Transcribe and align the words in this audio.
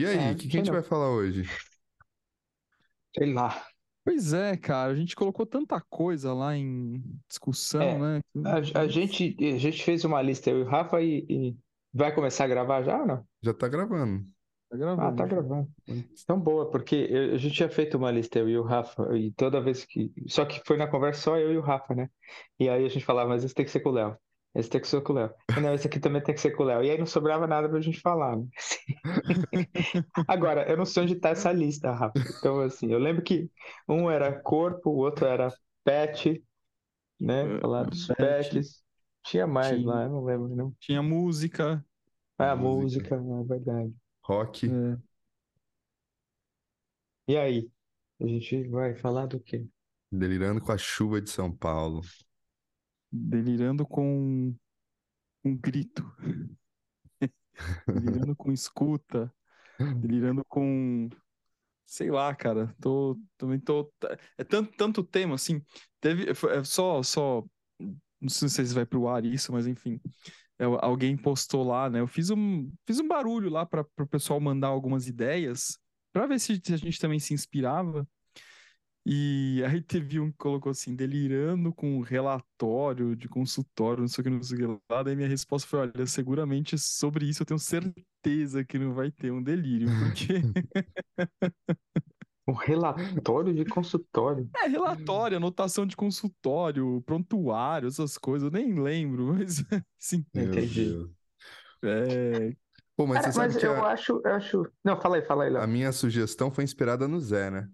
E 0.00 0.06
aí, 0.06 0.16
É, 0.16 0.32
o 0.32 0.36
que, 0.36 0.48
que 0.48 0.56
a 0.56 0.60
gente 0.60 0.70
vai 0.70 0.82
falar 0.82 1.10
hoje? 1.10 1.44
Sei 3.16 3.32
lá. 3.32 3.66
Pois 4.04 4.32
é, 4.32 4.56
cara, 4.56 4.92
a 4.92 4.94
gente 4.94 5.16
colocou 5.16 5.44
tanta 5.44 5.80
coisa 5.90 6.32
lá 6.32 6.56
em 6.56 7.02
discussão, 7.28 7.82
É, 7.82 7.98
né? 7.98 8.20
A, 8.44 8.80
a 8.82 8.88
gente, 8.88 9.36
a 9.40 9.58
gente 9.58 9.82
fez 9.82 10.04
uma 10.04 10.22
lista, 10.22 10.48
eu 10.50 10.60
e 10.60 10.62
o 10.62 10.66
Rafa, 10.66 11.02
e, 11.02 11.26
e 11.28 11.56
vai 11.92 12.14
começar 12.14 12.44
a 12.44 12.48
gravar 12.48 12.82
já 12.84 13.00
ou 13.00 13.06
não? 13.06 13.26
Já 13.42 13.54
tá 13.54 13.68
gravando. 13.68 14.24
Tá 14.68 14.76
Ah, 14.76 14.78
gravando. 14.78 15.16
tá 15.16 15.26
gravando. 15.26 15.68
Tão 16.26 16.40
boa, 16.40 16.70
porque 16.70 16.94
eu- 17.10 17.34
a 17.34 17.38
gente 17.38 17.54
tinha 17.54 17.68
feito 17.68 17.96
uma 17.96 18.10
lista, 18.10 18.38
eu 18.38 18.48
e 18.48 18.56
o 18.58 18.62
Rafa, 18.62 19.16
e 19.16 19.32
toda 19.32 19.60
vez 19.60 19.84
que. 19.84 20.12
Só 20.28 20.44
que 20.44 20.60
foi 20.66 20.76
na 20.76 20.88
conversa 20.88 21.20
só 21.22 21.38
eu 21.38 21.52
e 21.52 21.56
o 21.58 21.60
Rafa, 21.60 21.94
né? 21.94 22.08
E 22.58 22.68
aí 22.68 22.84
a 22.84 22.88
gente 22.88 23.04
falava, 23.04 23.28
mas 23.30 23.44
esse 23.44 23.54
tem 23.54 23.64
que 23.64 23.70
ser 23.70 23.80
com 23.80 23.90
o 23.90 23.92
Léo. 23.92 24.16
Esse 24.56 24.70
tem 24.70 24.80
que 24.80 24.88
ser 24.88 25.02
com 25.02 25.12
o 25.12 25.16
Léo. 25.16 25.30
Não, 25.62 25.74
esse 25.74 25.86
aqui 25.86 26.00
também 26.00 26.22
tem 26.22 26.34
que 26.34 26.40
ser 26.40 26.52
com 26.52 26.62
o 26.62 26.66
Léo. 26.66 26.82
E 26.82 26.90
aí 26.90 26.98
não 26.98 27.06
sobrava 27.06 27.46
nada 27.46 27.68
pra 27.68 27.80
gente 27.80 28.00
falar, 28.00 28.36
né? 28.36 28.46
Agora, 30.28 30.68
eu 30.70 30.76
não 30.76 30.84
sei 30.84 31.02
onde 31.04 31.16
tá 31.16 31.30
essa 31.30 31.52
lista, 31.52 31.92
Rafa. 31.92 32.18
Então, 32.38 32.60
assim, 32.60 32.92
eu 32.92 32.98
lembro 32.98 33.22
que 33.22 33.50
um 33.88 34.10
era 34.10 34.32
corpo, 34.40 34.90
o 34.90 34.96
outro 34.96 35.26
era 35.26 35.52
pet, 35.84 36.44
né? 37.20 37.58
Falar 37.60 37.84
dos 37.84 38.08
Pet. 38.08 38.18
pets. 38.18 38.82
Tinha 39.24 39.46
mais 39.46 39.68
Tinha. 39.76 39.86
lá, 39.86 40.04
eu 40.04 40.10
não 40.10 40.24
lembro, 40.24 40.48
não. 40.56 40.74
Tinha 40.80 41.02
música. 41.02 41.84
Ah, 42.38 42.56
Música. 42.56 42.56
música, 42.56 43.14
é 43.16 43.44
verdade. 43.44 43.94
Rock. 44.28 44.64
é, 44.64 44.96
E 47.28 47.36
aí? 47.36 47.70
A 48.20 48.26
gente 48.26 48.66
vai 48.68 48.94
falar 48.96 49.26
do 49.26 49.38
quê? 49.40 49.64
Delirando 50.10 50.60
com 50.60 50.72
a 50.72 50.78
chuva 50.78 51.20
de 51.20 51.30
São 51.30 51.52
Paulo. 51.52 52.00
Delirando 53.16 53.86
com 53.86 54.54
um 55.44 55.56
grito. 55.56 56.02
delirando 57.86 58.36
com 58.36 58.52
escuta. 58.52 59.32
Delirando 59.78 60.44
com. 60.44 61.08
Sei 61.86 62.10
lá, 62.10 62.34
cara. 62.34 62.74
Tô, 62.80 63.18
também 63.36 63.60
tô. 63.60 63.92
É 64.36 64.44
tanto, 64.44 64.72
tanto 64.76 65.04
tema, 65.04 65.34
assim. 65.34 65.62
Teve. 66.00 66.30
é 66.30 66.64
Só, 66.64 67.02
só. 67.02 67.44
Não 68.20 68.28
sei 68.28 68.48
se 68.48 68.74
vai 68.74 68.86
pro 68.86 69.08
ar 69.08 69.24
isso, 69.24 69.52
mas 69.52 69.66
enfim. 69.66 70.00
É, 70.58 70.64
alguém 70.64 71.16
postou 71.16 71.62
lá, 71.62 71.90
né? 71.90 72.00
Eu 72.00 72.06
fiz 72.06 72.30
um, 72.30 72.70
fiz 72.86 72.98
um 72.98 73.06
barulho 73.06 73.50
lá 73.50 73.66
para 73.66 73.86
o 73.98 74.06
pessoal 74.06 74.40
mandar 74.40 74.68
algumas 74.68 75.06
ideias, 75.06 75.78
para 76.12 76.26
ver 76.26 76.40
se 76.40 76.60
a 76.72 76.76
gente 76.76 76.98
também 76.98 77.20
se 77.20 77.34
inspirava. 77.34 78.08
E 79.08 79.62
aí 79.64 79.80
teve 79.82 80.18
um 80.18 80.32
que 80.32 80.38
colocou 80.38 80.70
assim, 80.72 80.96
delirando 80.96 81.72
com 81.72 82.00
relatório 82.00 83.14
de 83.14 83.28
consultório, 83.28 84.00
não 84.00 84.08
sei 84.08 84.22
o 84.22 84.24
que, 84.24 84.30
não 84.30 84.42
sei 84.42 84.56
o 84.64 84.78
que 84.78 84.82
lá. 84.92 85.02
Daí 85.04 85.14
minha 85.16 85.28
resposta 85.28 85.68
foi: 85.68 85.78
olha, 85.80 86.06
seguramente 86.06 86.76
sobre 86.78 87.26
isso 87.28 87.42
eu 87.42 87.46
tenho 87.46 87.60
certeza 87.60 88.64
que 88.64 88.78
não 88.78 88.94
vai 88.94 89.10
ter 89.12 89.30
um 89.32 89.42
delírio, 89.42 89.92
porque 89.94 90.44
Um 92.46 92.54
relatório 92.54 93.54
de 93.54 93.64
consultório. 93.64 94.50
é 94.56 94.66
relatório, 94.68 95.36
anotação 95.36 95.86
de 95.86 95.96
consultório, 95.96 97.02
prontuário, 97.02 97.88
essas 97.88 98.16
coisas, 98.18 98.46
eu 98.46 98.50
nem 98.58 98.80
lembro, 98.80 99.26
mas 99.34 99.64
assim, 100.00 100.24
Meu 100.32 100.44
Entendi. 100.44 100.98
É, 101.84 102.56
Pô, 102.96 103.06
mas 103.06 103.20
Cara, 103.20 103.26
você 103.26 103.32
sabe 103.32 103.54
mas 103.54 103.56
que 103.56 103.66
eu 103.66 103.84
a, 103.84 103.86
acho, 103.86 104.20
eu 104.24 104.34
acho. 104.34 104.72
Não, 104.84 105.00
fala 105.00 105.16
aí, 105.16 105.22
fala 105.22 105.44
aí, 105.44 105.50
a 105.56 105.66
Léo. 105.66 105.66
minha 105.66 105.92
sugestão 105.92 106.50
foi 106.52 106.64
inspirada 106.64 107.08
no 107.08 107.20
Zé, 107.20 107.50
né? 107.50 107.70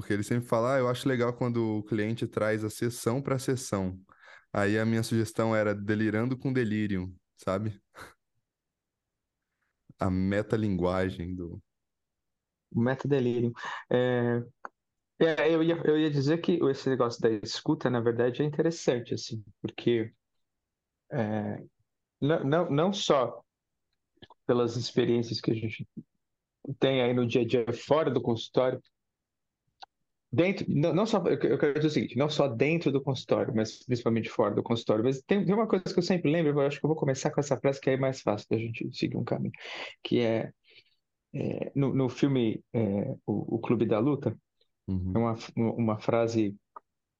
Porque 0.00 0.14
ele 0.14 0.22
sempre 0.22 0.48
fala, 0.48 0.76
ah, 0.76 0.78
eu 0.78 0.88
acho 0.88 1.06
legal 1.06 1.30
quando 1.30 1.78
o 1.78 1.82
cliente 1.82 2.26
traz 2.26 2.64
a 2.64 2.70
sessão 2.70 3.20
para 3.20 3.38
sessão. 3.38 4.00
Aí 4.50 4.78
a 4.78 4.86
minha 4.86 5.02
sugestão 5.02 5.54
era 5.54 5.74
delirando 5.74 6.38
com 6.38 6.50
delírio, 6.50 7.14
sabe? 7.36 7.78
A 9.98 10.10
metalinguagem 10.10 11.34
do. 11.34 11.62
O 12.72 12.80
metadelírio. 12.80 13.52
É, 13.90 14.42
é, 15.18 15.54
eu 15.54 15.62
ia, 15.62 15.76
eu 15.84 15.98
ia 15.98 16.10
dizer 16.10 16.38
que 16.38 16.52
esse 16.70 16.88
negócio 16.88 17.20
da 17.20 17.28
escuta, 17.28 17.90
na 17.90 18.00
verdade, 18.00 18.40
é 18.40 18.44
interessante, 18.46 19.12
assim, 19.12 19.44
porque 19.60 20.14
é, 21.12 21.62
não, 22.18 22.42
não, 22.42 22.70
não 22.70 22.92
só 22.94 23.44
pelas 24.46 24.76
experiências 24.76 25.42
que 25.42 25.50
a 25.50 25.54
gente 25.54 25.86
tem 26.78 27.02
aí 27.02 27.12
no 27.12 27.26
dia 27.26 27.42
a 27.42 27.46
dia 27.46 27.66
fora 27.74 28.10
do 28.10 28.22
consultório, 28.22 28.82
dentro, 30.32 30.66
não, 30.68 30.92
não 30.94 31.06
só, 31.06 31.18
eu 31.26 31.58
quero 31.58 31.74
dizer 31.74 31.86
o 31.86 31.90
seguinte, 31.90 32.16
não 32.16 32.28
só 32.28 32.48
dentro 32.48 32.92
do 32.92 33.02
consultório, 33.02 33.52
mas 33.54 33.84
principalmente 33.84 34.28
fora 34.28 34.54
do 34.54 34.62
consultório, 34.62 35.04
mas 35.04 35.20
tem, 35.22 35.44
tem 35.44 35.54
uma 35.54 35.66
coisa 35.66 35.84
que 35.84 35.98
eu 35.98 36.02
sempre 36.02 36.30
lembro, 36.30 36.52
eu 36.52 36.60
acho 36.66 36.78
que 36.78 36.84
eu 36.84 36.88
vou 36.88 36.96
começar 36.96 37.30
com 37.30 37.40
essa 37.40 37.58
frase 37.58 37.80
que 37.80 37.90
é 37.90 37.96
mais 37.96 38.20
fácil 38.20 38.46
da 38.50 38.58
gente 38.58 38.88
seguir 38.92 39.16
um 39.16 39.24
caminho, 39.24 39.52
que 40.02 40.20
é, 40.20 40.52
é, 41.34 41.72
no, 41.74 41.94
no 41.94 42.08
filme 42.08 42.62
é, 42.72 43.14
o, 43.26 43.56
o 43.56 43.58
Clube 43.58 43.86
da 43.86 43.98
Luta, 43.98 44.36
Uhum. 44.90 45.12
uma, 45.14 45.36
uma 45.56 45.98
frase 46.00 46.56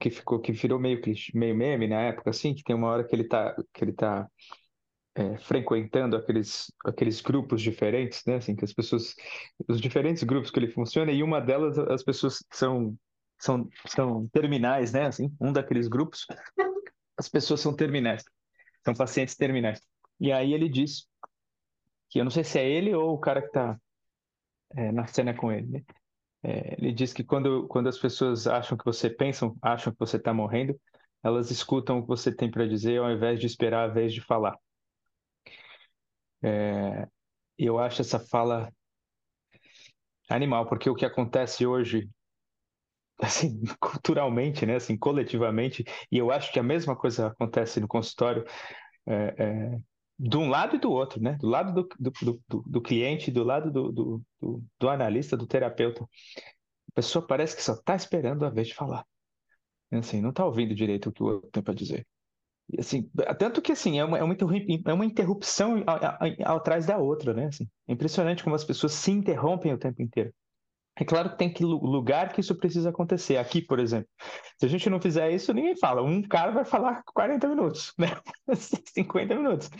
que 0.00 0.10
ficou 0.10 0.40
que 0.40 0.50
virou 0.50 0.78
meio 0.78 1.00
meio 1.34 1.54
meme 1.54 1.86
na 1.86 2.00
época 2.00 2.30
assim 2.30 2.54
que 2.54 2.64
tem 2.64 2.74
uma 2.74 2.88
hora 2.88 3.04
que 3.06 3.14
ele 3.14 3.24
tá 3.24 3.54
que 3.72 3.84
ele 3.84 3.92
tá 3.92 4.28
é, 5.20 5.36
frequentando 5.38 6.16
aqueles 6.16 6.72
aqueles 6.84 7.20
grupos 7.20 7.60
diferentes 7.60 8.22
né 8.26 8.36
assim 8.36 8.56
que 8.56 8.64
as 8.64 8.72
pessoas 8.72 9.14
os 9.68 9.80
diferentes 9.80 10.22
grupos 10.22 10.50
que 10.50 10.58
ele 10.58 10.72
funciona 10.72 11.12
e 11.12 11.22
uma 11.22 11.40
delas 11.40 11.78
as 11.78 12.02
pessoas 12.02 12.42
são 12.50 12.96
são 13.38 13.68
são 13.86 14.26
terminais 14.28 14.92
né 14.92 15.06
assim 15.06 15.30
um 15.38 15.52
daqueles 15.52 15.88
grupos 15.88 16.26
as 17.18 17.28
pessoas 17.28 17.60
são 17.60 17.74
terminais 17.74 18.24
são 18.82 18.94
pacientes 18.94 19.36
terminais 19.36 19.80
e 20.18 20.32
aí 20.32 20.54
ele 20.54 20.68
diz 20.68 21.06
que 22.08 22.18
eu 22.18 22.24
não 22.24 22.30
sei 22.30 22.42
se 22.42 22.58
é 22.58 22.68
ele 22.68 22.94
ou 22.94 23.14
o 23.14 23.18
cara 23.18 23.42
que 23.42 23.50
tá 23.50 23.78
é, 24.74 24.90
na 24.90 25.06
cena 25.06 25.34
com 25.34 25.52
ele 25.52 25.66
né? 25.66 25.82
É, 26.42 26.74
ele 26.78 26.90
diz 26.90 27.12
que 27.12 27.22
quando, 27.22 27.66
quando 27.68 27.88
as 27.90 27.98
pessoas 27.98 28.46
acham 28.46 28.74
que 28.78 28.84
você 28.84 29.10
pensam, 29.10 29.54
acham 29.60 29.92
que 29.92 29.98
você 29.98 30.16
está 30.16 30.32
morrendo, 30.32 30.74
elas 31.22 31.50
escutam 31.50 31.98
o 31.98 32.02
que 32.02 32.08
você 32.08 32.34
tem 32.34 32.50
para 32.50 32.66
dizer 32.66 32.98
ao 32.98 33.12
invés 33.12 33.38
de 33.38 33.44
esperar 33.46 33.90
a 33.90 33.92
vez 33.92 34.14
de 34.14 34.22
falar. 34.22 34.56
É, 36.42 37.06
eu 37.58 37.78
acho 37.78 38.00
essa 38.00 38.18
fala 38.18 38.72
animal, 40.28 40.66
porque 40.66 40.88
o 40.88 40.94
que 40.94 41.04
acontece 41.04 41.66
hoje, 41.66 42.08
assim, 43.20 43.62
culturalmente, 43.80 44.64
né, 44.64 44.76
assim, 44.76 44.96
coletivamente, 44.96 45.84
e 46.10 46.18
eu 46.18 46.30
acho 46.30 46.52
que 46.52 46.58
a 46.58 46.62
mesma 46.62 46.96
coisa 46.96 47.28
acontece 47.28 47.80
no 47.80 47.88
consultório, 47.88 48.44
é, 49.06 49.34
é, 49.38 49.78
de 50.18 50.36
um 50.36 50.48
lado 50.48 50.76
e 50.76 50.78
do 50.78 50.90
outro, 50.90 51.20
né, 51.20 51.36
do 51.40 51.48
lado 51.48 51.72
do, 51.72 51.88
do, 51.98 52.40
do, 52.48 52.62
do 52.66 52.82
cliente, 52.82 53.30
do 53.30 53.42
lado 53.42 53.70
do, 53.70 53.92
do, 53.92 54.22
do, 54.40 54.64
do 54.78 54.88
analista, 54.88 55.36
do 55.36 55.46
terapeuta. 55.46 56.04
A 56.04 56.92
pessoa 56.94 57.26
parece 57.26 57.56
que 57.56 57.62
só 57.62 57.74
está 57.74 57.96
esperando 57.96 58.44
a 58.44 58.50
vez 58.50 58.68
de 58.68 58.74
falar. 58.74 59.04
Assim, 59.92 60.20
não 60.20 60.30
está 60.30 60.44
ouvindo 60.44 60.74
direito 60.74 61.08
o 61.08 61.12
que 61.12 61.22
o 61.22 61.26
outro 61.26 61.50
tem 61.50 61.62
para 61.62 61.74
dizer. 61.74 62.06
Assim, 62.78 63.10
tanto 63.38 63.60
que 63.62 63.72
assim, 63.72 63.98
é 63.98 64.04
uma, 64.04 64.18
é 64.18 64.22
uma, 64.22 64.36
é 64.86 64.92
uma 64.92 65.04
interrupção 65.04 65.82
atrás 66.44 66.86
da 66.86 66.98
outra, 66.98 67.34
né? 67.34 67.46
Assim, 67.46 67.68
é 67.88 67.92
impressionante 67.92 68.44
como 68.44 68.54
as 68.54 68.64
pessoas 68.64 68.92
se 68.92 69.10
interrompem 69.10 69.72
o 69.72 69.78
tempo 69.78 70.02
inteiro. 70.02 70.32
É 70.96 71.04
claro 71.04 71.30
que 71.30 71.38
tem 71.38 71.52
que 71.52 71.64
lu- 71.64 71.82
lugar 71.82 72.32
que 72.32 72.40
isso 72.40 72.54
precisa 72.56 72.90
acontecer. 72.90 73.38
Aqui, 73.38 73.62
por 73.62 73.78
exemplo, 73.78 74.08
se 74.58 74.66
a 74.66 74.68
gente 74.68 74.90
não 74.90 75.00
fizer 75.00 75.30
isso, 75.32 75.52
ninguém 75.54 75.76
fala. 75.76 76.02
Um 76.02 76.20
cara 76.22 76.50
vai 76.52 76.64
falar 76.64 77.02
40 77.14 77.48
minutos, 77.48 77.92
né? 77.98 78.08
50 78.92 79.34
minutos. 79.34 79.70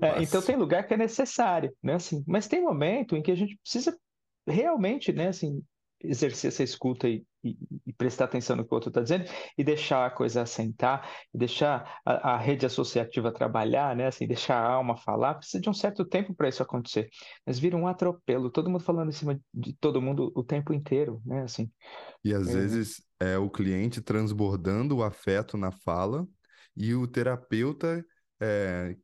É, 0.00 0.22
então 0.22 0.40
tem 0.40 0.56
lugar 0.56 0.86
que 0.86 0.94
é 0.94 0.96
necessário, 0.96 1.74
né? 1.82 1.94
Assim, 1.94 2.24
mas 2.26 2.48
tem 2.48 2.62
momento 2.62 3.14
em 3.16 3.22
que 3.22 3.30
a 3.30 3.34
gente 3.34 3.58
precisa 3.58 3.96
realmente, 4.46 5.12
né? 5.12 5.28
Assim, 5.28 5.62
exercer 6.02 6.48
essa 6.48 6.62
escuta 6.62 7.08
e, 7.08 7.24
e- 7.44 7.56
e 7.86 7.92
prestar 7.92 8.24
atenção 8.26 8.56
no 8.56 8.64
que 8.66 8.72
o 8.72 8.74
outro 8.74 8.90
está 8.90 9.00
dizendo 9.02 9.24
e 9.56 9.64
deixar 9.64 10.06
a 10.06 10.10
coisa 10.10 10.42
assentar, 10.42 11.08
deixar 11.34 12.00
a, 12.04 12.34
a 12.34 12.36
rede 12.38 12.66
associativa 12.66 13.32
trabalhar, 13.32 13.94
né? 13.96 14.06
Assim, 14.06 14.26
deixar 14.26 14.56
a 14.56 14.68
alma 14.72 14.96
falar. 14.96 15.34
Precisa 15.34 15.60
de 15.60 15.68
um 15.70 15.74
certo 15.74 16.04
tempo 16.04 16.34
para 16.34 16.48
isso 16.48 16.62
acontecer. 16.62 17.08
Mas 17.46 17.58
vira 17.58 17.76
um 17.76 17.86
atropelo, 17.86 18.50
todo 18.50 18.70
mundo 18.70 18.84
falando 18.84 19.08
em 19.10 19.12
cima 19.12 19.40
de 19.52 19.72
todo 19.74 20.00
mundo 20.02 20.32
o 20.34 20.42
tempo 20.44 20.72
inteiro, 20.72 21.20
né? 21.24 21.42
Assim, 21.42 21.70
E 22.24 22.34
às 22.34 22.48
É. 22.48 22.52
vezes 22.52 23.02
é 23.18 23.38
o 23.38 23.50
cliente 23.50 24.00
transbordando 24.00 24.96
o 24.96 25.02
afeto 25.02 25.56
na 25.56 25.70
fala 25.70 26.26
e 26.76 26.94
o 26.94 27.06
terapeuta 27.06 28.04
é, 28.40 28.96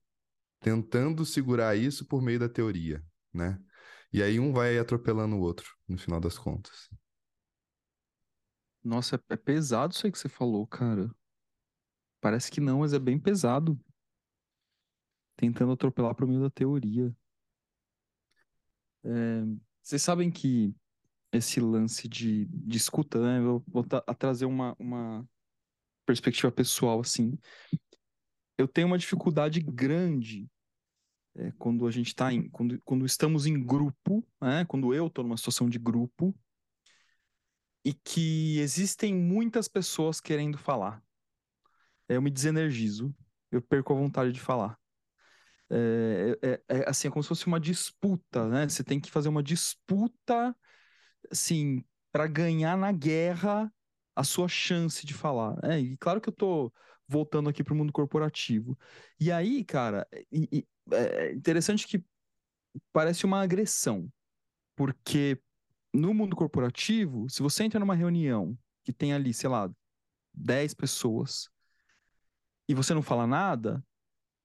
tentando 0.61 1.25
segurar 1.27 1.77
isso 1.77 2.07
por 2.09 2.23
meio 2.23 2.39
da 2.41 2.49
teoria, 2.49 3.05
né? 3.35 3.59
E 4.13 4.23
aí 4.23 4.39
um 4.39 4.53
vai 4.53 4.79
atropelando 4.79 5.37
o 5.37 5.41
outro, 5.41 5.77
no 5.89 5.99
final 5.99 6.21
das 6.21 6.39
contas. 6.39 6.91
Nossa, 8.83 9.17
é, 9.17 9.35
é 9.35 9.37
pesado 9.37 9.93
isso 9.93 10.07
aí 10.07 10.13
que 10.13 10.19
você 10.19 10.29
falou, 10.29 10.67
cara. 10.67 11.11
Parece 12.21 12.51
que 12.51 12.61
não, 12.61 12.81
mas 12.81 12.93
é 12.93 12.99
bem 12.99 13.19
pesado. 13.19 13.79
Tentando 15.37 15.73
atropelar 15.73 16.15
por 16.15 16.27
meio 16.27 16.41
da 16.41 16.51
teoria. 16.51 17.15
É, 19.05 19.43
vocês 19.83 20.03
sabem 20.03 20.31
que 20.31 20.75
esse 21.33 21.61
lance 21.61 22.09
de, 22.09 22.47
de 22.47 22.77
escuta, 22.77 23.21
né? 23.21 23.39
Eu 23.39 23.63
vou 23.67 23.85
a 24.07 24.15
trazer 24.15 24.47
uma, 24.47 24.75
uma 24.79 25.29
perspectiva 26.07 26.51
pessoal, 26.51 27.01
assim. 27.01 27.39
Eu 28.57 28.67
tenho 28.67 28.87
uma 28.87 28.99
dificuldade 28.99 29.61
grande 29.61 30.49
é, 31.37 31.53
quando 31.59 31.87
a 31.87 31.91
gente 31.91 32.09
está 32.09 32.33
em. 32.33 32.49
Quando, 32.49 32.81
quando 32.85 33.07
estamos 33.07 33.47
em 33.47 33.63
grupo, 33.63 34.27
né? 34.41 34.65
Quando 34.67 34.95
eu 34.95 35.07
estou 35.07 35.25
numa 35.25 35.37
situação 35.37 35.69
de 35.69 35.79
grupo, 35.79 36.35
e 37.85 37.93
que 37.95 38.59
existem 38.59 39.15
muitas 39.15 39.69
pessoas 39.69 40.21
querendo 40.21 40.59
falar. 40.59 41.01
Eu 42.09 42.21
me 42.21 42.31
desenergizo, 42.31 43.15
eu 43.51 43.63
perco 43.63 43.93
a 43.93 43.97
vontade 43.97 44.33
de 44.33 44.41
falar. 44.41 44.77
É, 45.71 46.39
é, 46.43 46.63
é, 46.69 46.89
assim, 46.89 47.09
é 47.09 47.11
como 47.11 47.23
se 47.23 47.29
fosse 47.29 47.47
uma 47.47 47.61
disputa, 47.61 48.49
né? 48.49 48.69
Você 48.69 48.83
tem 48.83 48.99
que 49.01 49.11
fazer 49.11 49.29
uma 49.29 49.43
disputa, 49.43 50.57
assim, 51.31 51.85
para 52.11 52.27
ganhar 52.27 52.77
na 52.77 52.91
guerra 52.91 53.73
a 54.17 54.25
sua 54.25 54.49
chance 54.49 55.07
de 55.07 55.15
falar. 55.15 55.57
É, 55.63 55.79
e 55.79 55.97
claro 55.97 56.21
que 56.21 56.29
eu 56.29 56.33
tô 56.33 56.73
voltando 57.07 57.49
aqui 57.49 57.63
para 57.63 57.75
o 57.75 57.77
mundo 57.77 57.93
corporativo. 57.93 58.77
E 59.21 59.31
aí, 59.31 59.65
cara, 59.65 60.09
e, 60.33 60.49
e, 60.51 60.67
é 60.93 61.33
interessante 61.33 61.87
que 61.87 62.05
parece 62.93 63.25
uma 63.25 63.43
agressão, 63.43 64.11
porque 64.75 65.41
no 65.93 66.13
mundo 66.13 66.37
corporativo, 66.37 67.29
se 67.29 67.43
você 67.43 67.65
entra 67.65 67.81
numa 67.81 67.95
reunião 67.95 68.57
que 68.85 68.93
tem 68.93 69.13
ali, 69.13 69.33
sei 69.33 69.49
lá, 69.49 69.71
10 70.35 70.75
pessoas 70.75 71.49
e 72.69 72.75
você 72.75 72.93
não 72.93 73.03
fala 73.03 73.27
nada, 73.27 73.83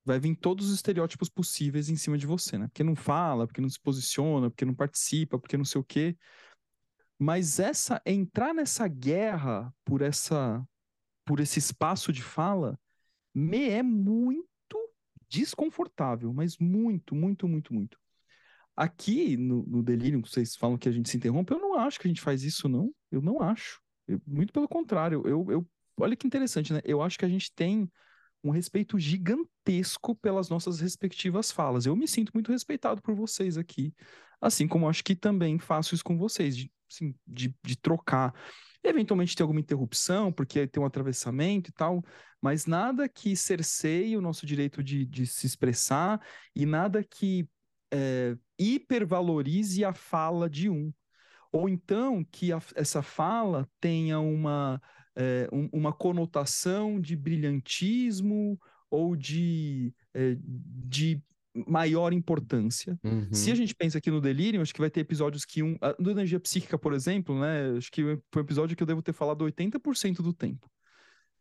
vai 0.06 0.20
vir 0.20 0.36
todos 0.36 0.68
os 0.68 0.76
estereótipos 0.76 1.30
possíveis 1.30 1.90
em 1.90 1.96
cima 1.96 2.18
de 2.18 2.26
você, 2.26 2.58
né? 2.58 2.68
Porque 2.68 2.84
não 2.84 2.96
fala, 2.96 3.46
porque 3.46 3.62
não 3.62 3.70
se 3.70 3.80
posiciona, 3.80 4.50
porque 4.50 4.66
não 4.66 4.74
participa, 4.74 5.38
porque 5.38 5.58
não 5.58 5.66
sei 5.66 5.82
o 5.82 5.84
quê. 5.84 6.18
Mas 7.20 7.60
essa 7.60 8.02
entrar 8.06 8.54
nessa 8.54 8.88
guerra 8.88 9.74
por 9.86 10.02
essa 10.02 10.66
por 11.24 11.40
esse 11.40 11.60
espaço 11.60 12.12
de 12.12 12.24
fala 12.24 12.80
me 13.34 13.70
é 13.70 13.84
muito 13.84 14.51
desconfortável, 15.32 16.34
mas 16.34 16.58
muito, 16.58 17.16
muito, 17.16 17.48
muito, 17.48 17.74
muito. 17.74 17.98
Aqui 18.76 19.38
no, 19.38 19.64
no 19.64 19.82
Delírio, 19.82 20.22
vocês 20.22 20.56
falam 20.56 20.78
que 20.78 20.90
a 20.90 20.92
gente 20.92 21.10
se 21.10 21.16
interrompe, 21.16 21.54
eu 21.54 21.60
não 21.60 21.76
acho 21.76 22.00
que 22.00 22.08
a 22.08 22.10
gente 22.10 22.22
faz 22.22 22.44
isso, 22.44 22.68
não. 22.68 22.94
Eu 23.10 23.22
não 23.22 23.42
acho. 23.42 23.82
Eu, 24.08 24.22
muito 24.28 24.52
pelo 24.52 24.68
contrário. 24.68 25.24
Eu, 25.26 25.50
eu, 25.50 25.68
olha 25.98 26.16
que 26.16 26.28
interessante, 26.28 26.74
né? 26.74 26.82
Eu 26.84 27.02
acho 27.02 27.18
que 27.18 27.26
a 27.26 27.30
gente 27.30 27.54
tem 27.54 27.90
um 28.44 28.50
respeito 28.50 29.00
gigantesco 29.00 30.16
pelas 30.16 30.50
nossas 30.50 30.80
respectivas 30.80 31.52
falas. 31.52 31.86
Eu 31.86 31.96
me 31.96 32.08
sinto 32.08 32.32
muito 32.34 32.52
respeitado 32.52 33.02
por 33.02 33.16
vocês 33.16 33.58
aqui, 33.58 33.94
assim 34.42 34.68
como 34.68 34.90
acho 34.90 35.04
que 35.04 35.16
também 35.16 35.60
faço 35.60 35.94
isso 35.94 36.04
com 36.04 36.18
vocês, 36.18 36.58
de, 36.58 36.72
assim, 36.92 37.16
de, 37.26 37.56
de 37.64 37.76
trocar. 37.78 38.34
Eventualmente 38.84 39.36
tem 39.36 39.44
alguma 39.44 39.60
interrupção, 39.60 40.32
porque 40.32 40.68
tem 40.68 40.82
um 40.82 40.86
atravessamento 40.86 41.70
e 41.70 41.74
tal, 41.74 42.04
mas 42.42 42.66
nada 42.66 43.08
que 43.08 43.36
cerceie 43.36 44.18
o 44.18 44.22
nosso 44.22 44.46
direito 44.46 44.84
de, 44.84 45.06
de 45.06 45.26
se 45.26 45.46
expressar 45.46 46.20
e 46.56 46.66
nada 46.66 47.04
que 47.04 47.48
é, 47.94 48.36
hipervalorize 48.58 49.84
a 49.86 49.94
fala 49.94 50.50
de 50.50 50.70
um. 50.70 50.92
Ou 51.52 51.68
então 51.68 52.24
que 52.32 52.52
a, 52.52 52.60
essa 52.76 53.02
fala 53.02 53.70
tenha 53.80 54.20
uma 54.20 54.82
é, 55.16 55.48
um, 55.52 55.70
uma 55.74 55.94
conotação 55.94 57.00
de 57.00 57.16
brilhantismo 57.16 58.60
ou 58.90 59.16
de, 59.16 59.94
é, 60.14 60.38
de 60.40 61.22
maior 61.68 62.14
importância. 62.14 62.98
Uhum. 63.04 63.28
Se 63.32 63.52
a 63.52 63.56
gente 63.56 63.76
pensa 63.76 63.98
aqui 63.98 64.10
no 64.10 64.22
delírio, 64.22 64.62
acho 64.62 64.74
que 64.74 64.80
vai 64.80 64.90
ter 64.90 65.02
episódios 65.02 65.46
que 65.46 65.62
um. 65.62 65.78
A, 65.82 65.94
do 65.94 66.12
energia 66.12 66.40
psíquica, 66.40 66.78
por 66.78 66.94
exemplo, 66.94 67.40
né? 67.40 67.78
Acho 67.78 67.92
que 67.92 68.04
foi 68.32 68.42
um 68.42 68.46
episódio 68.46 68.76
que 68.76 68.84
eu 68.84 68.88
devo 68.88 69.02
ter 69.02 69.14
falado 69.14 69.46
80% 69.46 70.18
do 70.18 70.34
tempo. 70.34 70.70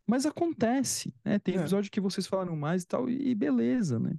Mas 0.06 0.26
acontece, 0.26 1.14
né? 1.24 1.38
Tem 1.38 1.56
é. 1.56 1.60
episódio 1.60 1.90
que 1.90 2.00
vocês 2.00 2.26
falaram 2.26 2.56
mais 2.56 2.82
e 2.82 2.86
tal, 2.86 3.08
e 3.08 3.34
beleza, 3.34 3.98
né? 3.98 4.14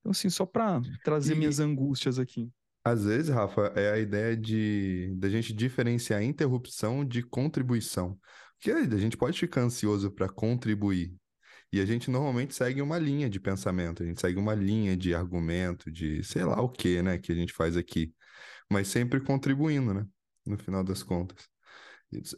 Então, 0.00 0.12
assim, 0.12 0.30
só 0.30 0.46
para 0.46 0.80
trazer 1.04 1.34
e... 1.34 1.38
minhas 1.38 1.60
angústias 1.60 2.18
aqui. 2.18 2.50
Às 2.82 3.04
vezes, 3.04 3.28
Rafa, 3.28 3.72
é 3.76 3.92
a 3.92 3.98
ideia 3.98 4.34
de 4.34 5.14
da 5.18 5.28
gente 5.28 5.52
diferenciar 5.52 6.22
interrupção 6.22 7.04
de 7.04 7.22
contribuição. 7.22 8.18
Porque 8.56 8.70
a 8.70 8.98
gente 8.98 9.16
pode 9.16 9.38
ficar 9.38 9.62
ansioso 9.62 10.10
para 10.10 10.28
contribuir. 10.28 11.14
E 11.72 11.80
a 11.80 11.86
gente 11.86 12.10
normalmente 12.10 12.54
segue 12.54 12.82
uma 12.82 12.98
linha 12.98 13.30
de 13.30 13.38
pensamento, 13.38 14.02
a 14.02 14.06
gente 14.06 14.20
segue 14.20 14.38
uma 14.38 14.54
linha 14.54 14.96
de 14.96 15.14
argumento, 15.14 15.90
de 15.90 16.22
sei 16.24 16.44
lá 16.44 16.60
o 16.60 16.68
que, 16.68 17.00
né, 17.02 17.18
que 17.18 17.30
a 17.32 17.34
gente 17.34 17.52
faz 17.52 17.76
aqui. 17.76 18.12
Mas 18.70 18.88
sempre 18.88 19.20
contribuindo, 19.20 19.94
né? 19.94 20.06
No 20.46 20.58
final 20.58 20.82
das 20.82 21.02
contas. 21.02 21.48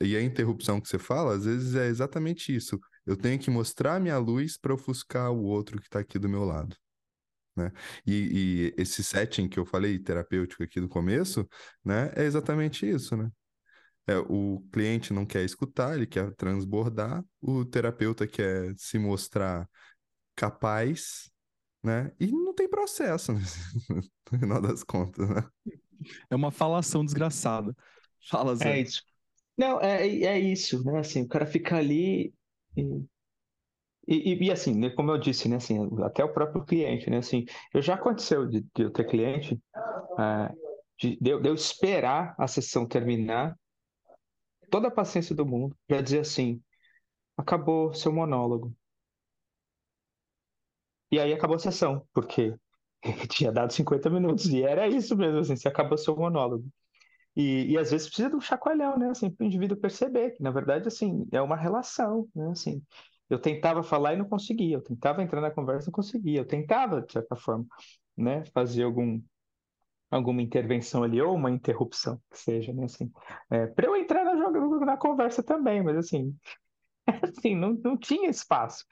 E 0.01 0.17
a 0.17 0.23
interrupção 0.23 0.81
que 0.81 0.89
você 0.89 0.99
fala, 0.99 1.35
às 1.35 1.45
vezes 1.47 1.75
é 1.75 1.87
exatamente 1.87 2.55
isso. 2.55 2.79
Eu 3.07 3.17
tenho 3.17 3.39
que 3.39 3.51
mostrar 3.51 3.99
minha 4.01 4.19
luz 4.19 4.59
para 4.59 4.75
ofuscar 4.75 5.33
o 5.33 5.43
outro 5.45 5.81
que 5.81 5.87
está 5.87 5.99
aqui 6.01 6.19
do 6.19 6.29
meu 6.29 6.45
lado. 6.45 6.77
Né? 7.57 7.71
E, 8.07 8.73
e, 8.77 8.81
esse 8.81 9.03
setting 9.03 9.49
que 9.49 9.59
eu 9.59 9.67
falei, 9.67 9.99
terapêutico 9.99 10.63
aqui 10.63 10.81
no 10.81 10.89
começo, 10.89 11.47
né, 11.85 12.13
é 12.17 12.25
exatamente 12.25 12.89
isso, 12.89 13.17
né? 13.17 13.31
É, 14.07 14.19
o 14.19 14.61
cliente 14.73 15.13
não 15.13 15.25
quer 15.25 15.45
escutar, 15.45 15.95
ele 15.95 16.07
quer 16.07 16.35
transbordar, 16.35 17.25
o 17.41 17.65
terapeuta 17.65 18.27
quer 18.27 18.75
se 18.77 18.99
mostrar 18.99 19.69
capaz, 20.35 21.31
né? 21.83 22.11
E 22.19 22.27
não 22.33 22.55
tem 22.55 22.69
processo, 22.69 23.33
né? 23.33 23.41
no 24.33 24.39
final 24.39 24.61
das 24.61 24.83
contas, 24.83 25.29
né? 25.29 25.45
É 26.29 26.35
uma 26.35 26.51
falação 26.51 27.05
desgraçada. 27.05 27.75
Fala, 28.29 28.57
Zé. 28.57 28.73
É 28.73 28.81
isso. 28.81 29.03
Não, 29.57 29.81
é, 29.81 30.07
é 30.09 30.39
isso, 30.39 30.83
né? 30.85 30.99
Assim, 30.99 31.23
o 31.23 31.29
cara 31.29 31.47
fica 31.47 31.77
ali 31.77 32.33
e, 32.77 33.05
e, 34.09 34.47
e, 34.47 34.51
assim, 34.51 34.75
né, 34.75 34.91
como 34.91 35.11
eu 35.11 35.19
disse, 35.19 35.49
né? 35.49 35.57
Assim, 35.57 35.79
até 36.03 36.25
o 36.25 36.33
próprio 36.33 36.65
cliente, 36.65 37.09
né? 37.09 37.19
Assim, 37.19 37.45
eu 37.73 37.81
já 37.81 37.95
aconteceu 37.95 38.47
de, 38.47 38.63
de 38.75 38.83
eu 38.83 38.91
ter 38.91 39.07
cliente, 39.07 39.61
é, 40.19 40.53
de, 40.99 41.19
de, 41.21 41.31
eu 41.31 41.55
esperar 41.55 42.35
a 42.39 42.49
sessão 42.49 42.87
terminar 42.87 43.57
toda 44.73 44.89
a 44.89 44.93
paciência 44.93 45.37
do 45.37 45.47
mundo 45.47 45.77
para 45.87 46.03
dizer 46.03 46.21
assim: 46.21 46.63
acabou 47.37 47.95
seu 47.95 48.13
monólogo. 48.13 48.75
E 51.11 51.19
aí 51.21 51.33
acabou 51.33 51.57
a 51.57 51.59
sessão, 51.59 52.07
porque 52.13 52.55
tinha 53.29 53.53
dado 53.53 53.73
50 53.73 54.09
minutos 54.09 54.47
e 54.47 54.63
era 54.63 54.89
isso 54.89 55.17
mesmo, 55.17 55.41
assim, 55.41 55.57
se 55.57 55.69
acabou 55.69 55.99
seu 55.99 56.17
monólogo. 56.17 56.65
E, 57.37 57.73
e 57.73 57.79
às 57.79 57.91
vezes 57.91 58.09
precisa 58.09 58.31
de 58.31 58.37
um 58.37 58.41
chacoalhão, 58.41 58.99
né, 58.99 59.11
assim, 59.11 59.31
para 59.31 59.45
o 59.45 59.47
indivíduo 59.47 59.77
perceber 59.79 60.33
que, 60.33 60.43
na 60.43 60.51
verdade, 60.51 60.89
assim, 60.89 61.27
é 61.33 61.43
uma 61.43 61.57
relação, 61.57 62.29
né, 62.35 62.51
assim. 62.51 62.83
Eu 63.31 63.41
tentava 63.41 63.83
falar 63.83 64.15
e 64.15 64.17
não 64.19 64.29
conseguia, 64.29 64.77
eu 64.77 64.83
tentava 64.83 65.23
entrar 65.23 65.41
na 65.41 65.51
conversa 65.51 65.87
e 65.87 65.89
não 65.89 65.93
conseguia, 65.95 66.41
eu 66.41 66.47
tentava, 66.47 67.03
de 67.03 67.13
certa 67.13 67.37
forma, 67.37 67.67
né, 68.17 68.45
fazer 68.55 68.85
algum, 68.85 69.21
alguma 70.13 70.43
intervenção 70.43 71.03
ali, 71.03 71.21
ou 71.21 71.35
uma 71.35 71.51
interrupção, 71.51 72.21
que 72.31 72.39
seja, 72.39 72.73
né? 72.73 72.85
Assim, 72.85 73.11
é, 73.51 73.67
para 73.67 73.87
eu 73.87 73.97
entrar 73.97 74.25
na, 74.25 74.51
na 74.81 74.97
conversa 74.97 75.43
também, 75.43 75.83
mas 75.83 75.97
assim, 75.97 76.37
assim 77.23 77.57
não, 77.57 77.73
não 77.73 77.97
tinha 77.97 78.29
espaço. 78.29 78.85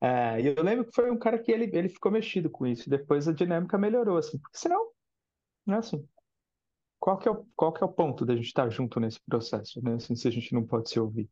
É, 0.00 0.40
eu 0.40 0.62
lembro 0.62 0.86
que 0.86 0.94
foi 0.94 1.10
um 1.10 1.18
cara 1.18 1.38
que 1.38 1.50
ele, 1.50 1.68
ele 1.76 1.88
ficou 1.88 2.10
mexido 2.12 2.48
com 2.48 2.66
isso, 2.66 2.88
depois 2.88 3.26
a 3.28 3.32
dinâmica 3.32 3.76
melhorou, 3.76 4.16
assim, 4.16 4.38
porque 4.38 4.58
senão, 4.58 4.90
não 5.66 5.76
é 5.76 5.78
assim. 5.78 6.06
Qual 6.98 7.18
que 7.18 7.28
é 7.28 7.32
o, 7.32 7.46
qual 7.56 7.72
que 7.72 7.82
é 7.82 7.86
o 7.86 7.92
ponto 7.92 8.24
da 8.24 8.36
gente 8.36 8.46
estar 8.46 8.68
junto 8.70 9.00
nesse 9.00 9.20
processo, 9.26 9.82
né? 9.82 9.94
Assim, 9.94 10.14
se 10.14 10.28
a 10.28 10.30
gente 10.30 10.52
não 10.54 10.64
pode 10.64 10.90
se 10.90 11.00
ouvir. 11.00 11.28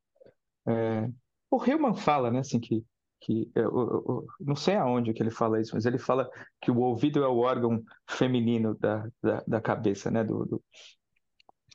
É, 0.66 1.08
o 1.50 1.64
Hillman 1.64 1.94
fala, 1.94 2.30
né, 2.30 2.40
assim, 2.40 2.58
que 2.58 2.84
que 3.20 3.50
eu, 3.54 3.64
eu, 3.64 4.04
eu, 4.08 4.26
não 4.40 4.56
sei 4.56 4.76
aonde 4.76 5.12
que 5.12 5.22
ele 5.22 5.30
fala 5.30 5.60
isso, 5.60 5.74
mas 5.74 5.86
ele 5.86 5.98
fala 5.98 6.28
que 6.60 6.70
o 6.70 6.78
ouvido 6.78 7.22
é 7.22 7.28
o 7.28 7.38
órgão 7.38 7.82
feminino 8.08 8.76
da, 8.78 9.08
da, 9.22 9.44
da 9.46 9.60
cabeça, 9.60 10.10
né? 10.10 10.22
Do, 10.22 10.44
do 10.44 10.64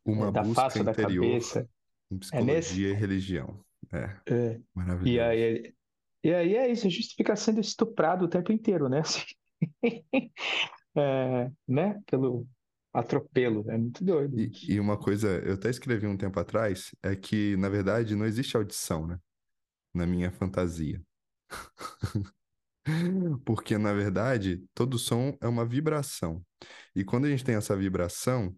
Uma 0.05 0.31
da 0.31 0.41
busca 0.41 0.61
face 0.61 0.79
interior 0.79 0.95
da 0.95 1.31
cabeça. 1.31 1.69
em 2.11 2.15
é 2.15 2.19
psicologia 2.19 2.51
é 2.51 2.55
nesse... 2.55 2.81
e 2.81 2.93
religião. 2.93 3.63
É, 3.91 4.17
é. 4.27 4.61
Maravilhoso. 4.73 5.07
E 5.07 5.19
aí, 5.19 5.73
e 6.23 6.33
aí 6.33 6.55
é 6.55 6.71
isso, 6.71 6.87
a 6.87 6.89
gente 6.89 7.15
fica 7.15 7.35
sendo 7.35 7.59
estuprado 7.59 8.25
o 8.25 8.29
tempo 8.29 8.51
inteiro, 8.51 8.87
né? 8.87 9.01
Assim, 9.05 9.25
é, 10.95 11.51
né? 11.67 12.01
Pelo 12.05 12.47
atropelo, 12.93 13.69
é 13.69 13.77
muito 13.77 14.03
doido. 14.03 14.39
E, 14.39 14.51
e 14.69 14.79
uma 14.79 14.97
coisa, 14.97 15.27
eu 15.39 15.55
até 15.55 15.69
escrevi 15.69 16.05
um 16.07 16.15
tempo 16.15 16.39
atrás, 16.39 16.95
é 17.01 17.15
que, 17.15 17.57
na 17.57 17.67
verdade, 17.67 18.15
não 18.15 18.25
existe 18.25 18.55
audição, 18.55 19.07
né? 19.07 19.19
Na 19.93 20.05
minha 20.05 20.31
fantasia. 20.31 21.01
Porque, 23.45 23.77
na 23.77 23.93
verdade, 23.93 24.63
todo 24.73 24.99
som 24.99 25.37
é 25.41 25.47
uma 25.47 25.65
vibração. 25.65 26.45
E 26.95 27.03
quando 27.03 27.25
a 27.25 27.29
gente 27.29 27.43
tem 27.43 27.55
essa 27.55 27.75
vibração, 27.75 28.55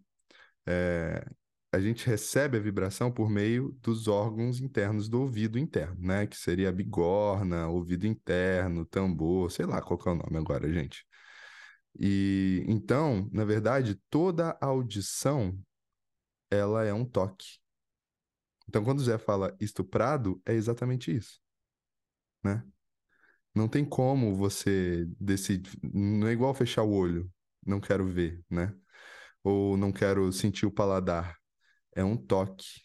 é, 0.67 1.25
a 1.71 1.79
gente 1.79 2.07
recebe 2.07 2.57
a 2.57 2.61
vibração 2.61 3.11
por 3.11 3.29
meio 3.29 3.77
dos 3.81 4.07
órgãos 4.07 4.61
internos 4.61 5.09
do 5.09 5.21
ouvido 5.21 5.59
interno, 5.59 5.97
né? 5.99 6.25
Que 6.27 6.37
seria 6.37 6.69
a 6.69 6.71
bigorna, 6.71 7.67
ouvido 7.67 8.07
interno, 8.07 8.85
tambor, 8.85 9.51
sei 9.51 9.65
lá 9.65 9.81
qual 9.81 9.99
é 10.05 10.09
o 10.09 10.15
nome 10.15 10.37
agora, 10.37 10.71
gente. 10.71 11.05
E 11.99 12.63
então, 12.67 13.29
na 13.31 13.45
verdade, 13.45 13.95
toda 14.09 14.57
audição 14.61 15.57
ela 16.49 16.83
é 16.83 16.93
um 16.93 17.05
toque. 17.05 17.59
Então, 18.67 18.83
quando 18.83 18.99
o 18.99 19.03
Zé 19.03 19.17
fala 19.17 19.55
estuprado, 19.59 20.41
é 20.45 20.53
exatamente 20.53 21.15
isso, 21.15 21.39
né? 22.43 22.63
Não 23.55 23.69
tem 23.69 23.85
como 23.85 24.35
você 24.35 25.05
decidir. 25.17 25.71
Não 25.81 26.27
é 26.27 26.33
igual 26.33 26.53
fechar 26.53 26.83
o 26.83 26.91
olho. 26.91 27.31
Não 27.65 27.79
quero 27.79 28.05
ver, 28.05 28.43
né? 28.50 28.75
Ou 29.41 29.77
não 29.77 29.93
quero 29.93 30.31
sentir 30.33 30.65
o 30.65 30.71
paladar. 30.71 31.38
É 31.95 32.03
um 32.03 32.17
toque. 32.17 32.81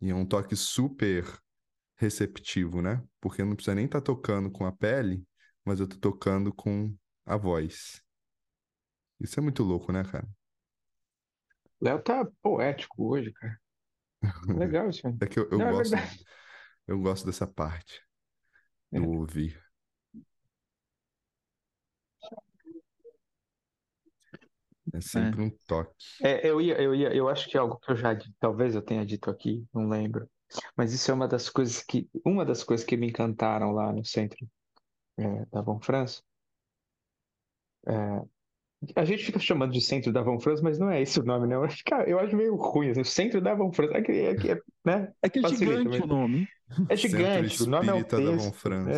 E 0.00 0.10
é 0.10 0.14
um 0.14 0.26
toque 0.26 0.56
super 0.56 1.24
receptivo, 1.96 2.82
né? 2.82 3.00
Porque 3.20 3.42
eu 3.42 3.46
não 3.46 3.54
precisa 3.54 3.76
nem 3.76 3.84
estar 3.84 4.00
tá 4.00 4.06
tocando 4.06 4.50
com 4.50 4.66
a 4.66 4.72
pele, 4.72 5.24
mas 5.64 5.78
eu 5.78 5.86
tô 5.86 5.96
tocando 5.98 6.52
com 6.52 6.92
a 7.24 7.36
voz. 7.36 8.02
Isso 9.20 9.38
é 9.38 9.42
muito 9.42 9.62
louco, 9.62 9.92
né, 9.92 10.02
cara? 10.02 10.28
Léo 11.80 12.02
tá 12.02 12.28
poético 12.42 13.04
hoje, 13.06 13.32
cara. 13.32 13.60
Legal 14.48 14.88
aí. 14.88 15.16
É 15.22 15.26
que 15.26 15.38
eu, 15.38 15.48
eu 15.48 15.58
não, 15.58 15.68
é 15.68 15.72
gosto, 15.72 15.94
é 15.94 16.10
eu 16.88 16.98
gosto 16.98 17.24
dessa 17.24 17.46
parte 17.46 18.02
do 19.00 19.04
é. 19.04 19.16
ouvir. 19.16 19.64
É 24.92 25.00
sempre 25.00 25.42
é. 25.42 25.46
um 25.46 25.50
toque. 25.66 25.92
É, 26.22 26.48
eu 26.48 26.60
ia, 26.60 26.80
eu 26.80 26.94
ia, 26.94 27.14
eu 27.14 27.28
acho 27.28 27.48
que 27.48 27.56
é 27.56 27.60
algo 27.60 27.78
que 27.78 27.90
eu 27.90 27.96
já 27.96 28.16
talvez 28.38 28.74
eu 28.74 28.82
tenha 28.82 29.04
dito 29.04 29.30
aqui, 29.30 29.64
não 29.72 29.88
lembro. 29.88 30.28
Mas 30.76 30.92
isso 30.92 31.10
é 31.10 31.14
uma 31.14 31.26
das 31.26 31.48
coisas 31.48 31.82
que, 31.82 32.08
uma 32.24 32.44
das 32.44 32.62
coisas 32.62 32.86
que 32.86 32.96
me 32.96 33.08
encantaram 33.08 33.72
lá 33.72 33.92
no 33.92 34.04
centro 34.04 34.46
é, 35.18 35.46
da 35.46 35.62
Von 35.62 35.80
France. 35.80 36.22
É, 37.86 38.24
a 38.94 39.04
gente 39.04 39.24
fica 39.24 39.38
chamando 39.38 39.72
de 39.72 39.80
centro 39.80 40.12
da 40.12 40.22
Von 40.22 40.38
France, 40.38 40.62
mas 40.62 40.78
não 40.78 40.90
é 40.90 41.00
esse 41.00 41.18
o 41.18 41.24
nome, 41.24 41.46
né? 41.46 41.54
Eu 41.54 41.64
acho, 41.64 41.82
cara, 41.84 42.08
eu 42.08 42.18
acho 42.18 42.36
meio 42.36 42.54
ruim, 42.54 42.90
assim, 42.90 43.00
o 43.00 43.04
centro 43.04 43.40
da 43.40 43.54
Von 43.54 43.72
France. 43.72 43.94
É 43.96 44.02
que 44.02 44.12
é, 44.12 44.52
é, 44.52 44.60
né? 44.84 45.12
é, 45.22 45.28
que 45.28 45.38
é 45.38 45.48
gigante 45.48 46.02
o 46.02 46.06
nome. 46.06 46.46
É 46.88 46.96
gigante, 46.96 47.62
o 47.62 47.66
nome 47.66 47.88
é 47.88 47.94
o 47.94 48.04
texto. 48.04 48.24
Da 48.24 48.36
Von 48.36 48.52
France, 48.52 48.90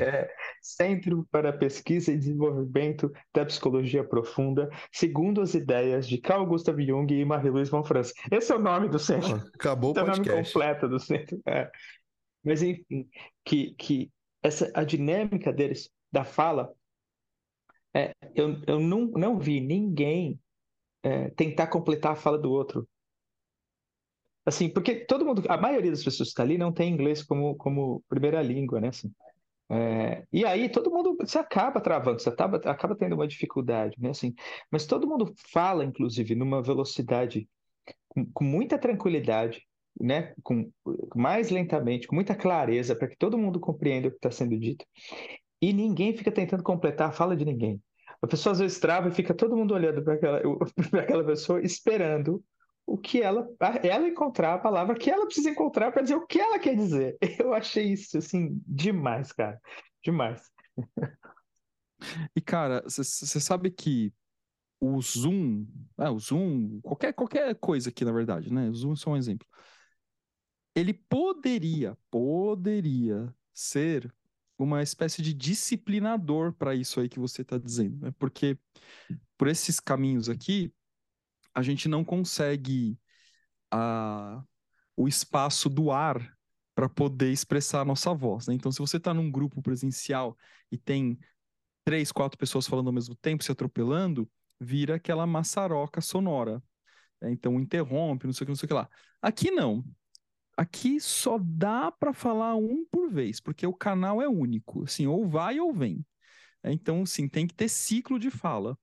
é, 0.00 0.04
é, 0.04 0.30
Centro 0.60 1.26
para 1.30 1.52
Pesquisa 1.52 2.12
e 2.12 2.16
Desenvolvimento 2.16 3.10
da 3.34 3.44
Psicologia 3.46 4.04
Profunda, 4.04 4.68
segundo 4.92 5.40
as 5.40 5.54
ideias 5.54 6.06
de 6.06 6.18
Carl 6.18 6.46
Gustav 6.46 6.78
Jung 6.80 7.12
e 7.12 7.24
Marie-Louise 7.24 7.70
Von 7.70 7.82
France. 7.82 8.12
Esse 8.30 8.52
é 8.52 8.56
o 8.56 8.60
nome 8.60 8.88
do 8.88 8.98
centro. 8.98 9.36
Acabou 9.54 9.92
Esse 9.92 10.00
o 10.00 10.04
podcast. 10.04 10.28
é 10.28 10.32
o 10.32 10.36
nome 10.36 10.46
completo 10.46 10.88
do 10.88 11.00
centro. 11.00 11.40
É. 11.46 11.70
Mas, 12.44 12.62
enfim, 12.62 13.08
que, 13.44 13.74
que 13.74 14.12
essa, 14.42 14.70
a 14.74 14.84
dinâmica 14.84 15.52
deles, 15.52 15.90
da 16.12 16.24
fala, 16.24 16.72
é, 17.94 18.12
eu, 18.34 18.60
eu 18.66 18.80
não, 18.80 19.06
não 19.08 19.38
vi 19.38 19.60
ninguém 19.60 20.38
é, 21.02 21.30
tentar 21.30 21.66
completar 21.68 22.12
a 22.12 22.16
fala 22.16 22.38
do 22.38 22.50
outro. 22.50 22.88
Assim, 24.48 24.70
porque 24.70 24.94
todo 24.94 25.26
mundo, 25.26 25.42
a 25.46 25.58
maioria 25.58 25.90
das 25.90 26.02
pessoas 26.02 26.30
que 26.30 26.32
está 26.32 26.42
ali 26.42 26.56
não 26.56 26.72
tem 26.72 26.90
inglês 26.90 27.22
como, 27.22 27.54
como 27.56 28.02
primeira 28.08 28.40
língua, 28.40 28.80
né? 28.80 28.88
Assim, 28.88 29.12
é, 29.68 30.24
e 30.32 30.42
aí 30.42 30.70
todo 30.70 30.90
mundo 30.90 31.18
se 31.26 31.36
acaba 31.36 31.82
travando, 31.82 32.18
você 32.18 32.30
acaba, 32.30 32.56
acaba 32.56 32.96
tendo 32.96 33.14
uma 33.14 33.28
dificuldade, 33.28 33.94
né? 34.00 34.08
Assim, 34.08 34.34
mas 34.70 34.86
todo 34.86 35.06
mundo 35.06 35.34
fala, 35.52 35.84
inclusive, 35.84 36.34
numa 36.34 36.62
velocidade 36.62 37.46
com, 38.08 38.24
com 38.32 38.42
muita 38.42 38.78
tranquilidade, 38.78 39.62
né? 40.00 40.32
Com, 40.42 40.72
mais 41.14 41.50
lentamente, 41.50 42.06
com 42.06 42.14
muita 42.14 42.34
clareza, 42.34 42.96
para 42.96 43.08
que 43.08 43.18
todo 43.18 43.36
mundo 43.36 43.60
compreenda 43.60 44.08
o 44.08 44.10
que 44.10 44.16
está 44.16 44.30
sendo 44.30 44.58
dito. 44.58 44.82
E 45.60 45.74
ninguém 45.74 46.16
fica 46.16 46.32
tentando 46.32 46.62
completar 46.62 47.10
a 47.10 47.12
fala 47.12 47.36
de 47.36 47.44
ninguém. 47.44 47.82
A 48.22 48.26
pessoa 48.26 48.52
às 48.54 48.60
vezes 48.60 48.80
trava 48.80 49.08
e 49.08 49.12
fica 49.12 49.34
todo 49.34 49.54
mundo 49.54 49.74
olhando 49.74 50.02
para 50.02 50.14
aquela, 50.14 50.40
aquela 51.02 51.24
pessoa, 51.24 51.60
esperando 51.60 52.42
o 52.88 52.96
que 52.96 53.20
ela, 53.20 53.46
ela 53.82 54.08
encontrar 54.08 54.54
a 54.54 54.58
palavra 54.58 54.96
que 54.96 55.10
ela 55.10 55.26
precisa 55.26 55.50
encontrar 55.50 55.92
para 55.92 56.00
dizer 56.00 56.14
o 56.14 56.26
que 56.26 56.40
ela 56.40 56.58
quer 56.58 56.74
dizer. 56.74 57.18
Eu 57.38 57.52
achei 57.52 57.92
isso 57.92 58.16
assim 58.16 58.58
demais, 58.66 59.30
cara, 59.30 59.60
demais. 60.02 60.50
E 62.34 62.40
cara, 62.40 62.82
você 62.84 63.40
sabe 63.40 63.70
que 63.70 64.10
o 64.80 64.98
Zoom, 65.02 65.66
ah, 65.98 66.10
o 66.10 66.18
Zoom, 66.18 66.80
qualquer 66.80 67.12
qualquer 67.12 67.54
coisa 67.56 67.90
aqui 67.90 68.04
na 68.06 68.12
verdade, 68.12 68.52
né? 68.52 68.70
O 68.70 68.74
Zoom 68.74 68.94
é 68.94 68.96
só 68.96 69.10
um 69.10 69.16
exemplo. 69.16 69.46
Ele 70.74 70.94
poderia, 70.94 71.94
poderia 72.10 73.34
ser 73.52 74.10
uma 74.56 74.82
espécie 74.82 75.20
de 75.20 75.34
disciplinador 75.34 76.54
para 76.54 76.74
isso 76.74 77.00
aí 77.00 77.08
que 77.08 77.18
você 77.18 77.42
está 77.42 77.58
dizendo, 77.58 77.98
né? 77.98 78.14
Porque 78.18 78.56
por 79.36 79.46
esses 79.46 79.78
caminhos 79.78 80.28
aqui, 80.28 80.72
a 81.58 81.62
gente 81.62 81.88
não 81.88 82.04
consegue 82.04 82.96
a, 83.68 84.40
o 84.96 85.08
espaço 85.08 85.68
do 85.68 85.90
ar 85.90 86.32
para 86.72 86.88
poder 86.88 87.32
expressar 87.32 87.80
a 87.80 87.84
nossa 87.84 88.14
voz. 88.14 88.46
Né? 88.46 88.54
Então, 88.54 88.70
se 88.70 88.78
você 88.78 88.96
está 88.96 89.12
num 89.12 89.28
grupo 89.28 89.60
presencial 89.60 90.38
e 90.70 90.78
tem 90.78 91.18
três, 91.84 92.12
quatro 92.12 92.38
pessoas 92.38 92.68
falando 92.68 92.86
ao 92.86 92.92
mesmo 92.92 93.16
tempo, 93.16 93.42
se 93.42 93.50
atropelando, 93.50 94.30
vira 94.60 94.94
aquela 94.94 95.26
maçaroca 95.26 96.00
sonora. 96.00 96.62
Né? 97.20 97.32
Então, 97.32 97.58
interrompe, 97.58 98.26
não 98.26 98.32
sei 98.32 98.44
o 98.44 98.46
que, 98.46 98.50
não 98.52 98.56
sei 98.56 98.66
o 98.66 98.68
que 98.68 98.74
lá. 98.74 98.88
Aqui 99.20 99.50
não. 99.50 99.84
Aqui 100.56 101.00
só 101.00 101.40
dá 101.42 101.90
para 101.90 102.12
falar 102.12 102.54
um 102.54 102.86
por 102.88 103.10
vez, 103.10 103.40
porque 103.40 103.66
o 103.66 103.74
canal 103.74 104.22
é 104.22 104.28
único. 104.28 104.84
Assim, 104.84 105.08
ou 105.08 105.26
vai 105.26 105.58
ou 105.58 105.72
vem. 105.72 106.06
É, 106.62 106.72
então, 106.72 107.04
sim, 107.06 107.28
tem 107.28 107.46
que 107.46 107.54
ter 107.54 107.68
ciclo 107.68 108.18
de 108.18 108.30
fala. 108.30 108.76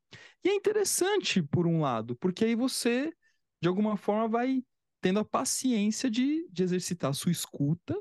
E 0.43 0.49
é 0.49 0.55
interessante, 0.55 1.41
por 1.41 1.67
um 1.67 1.81
lado, 1.81 2.15
porque 2.15 2.45
aí 2.45 2.55
você, 2.55 3.13
de 3.61 3.67
alguma 3.67 3.97
forma, 3.97 4.27
vai 4.27 4.63
tendo 5.01 5.19
a 5.19 5.25
paciência 5.25 6.09
de, 6.09 6.47
de 6.49 6.63
exercitar 6.63 7.11
a 7.11 7.13
sua 7.13 7.31
escuta 7.31 7.95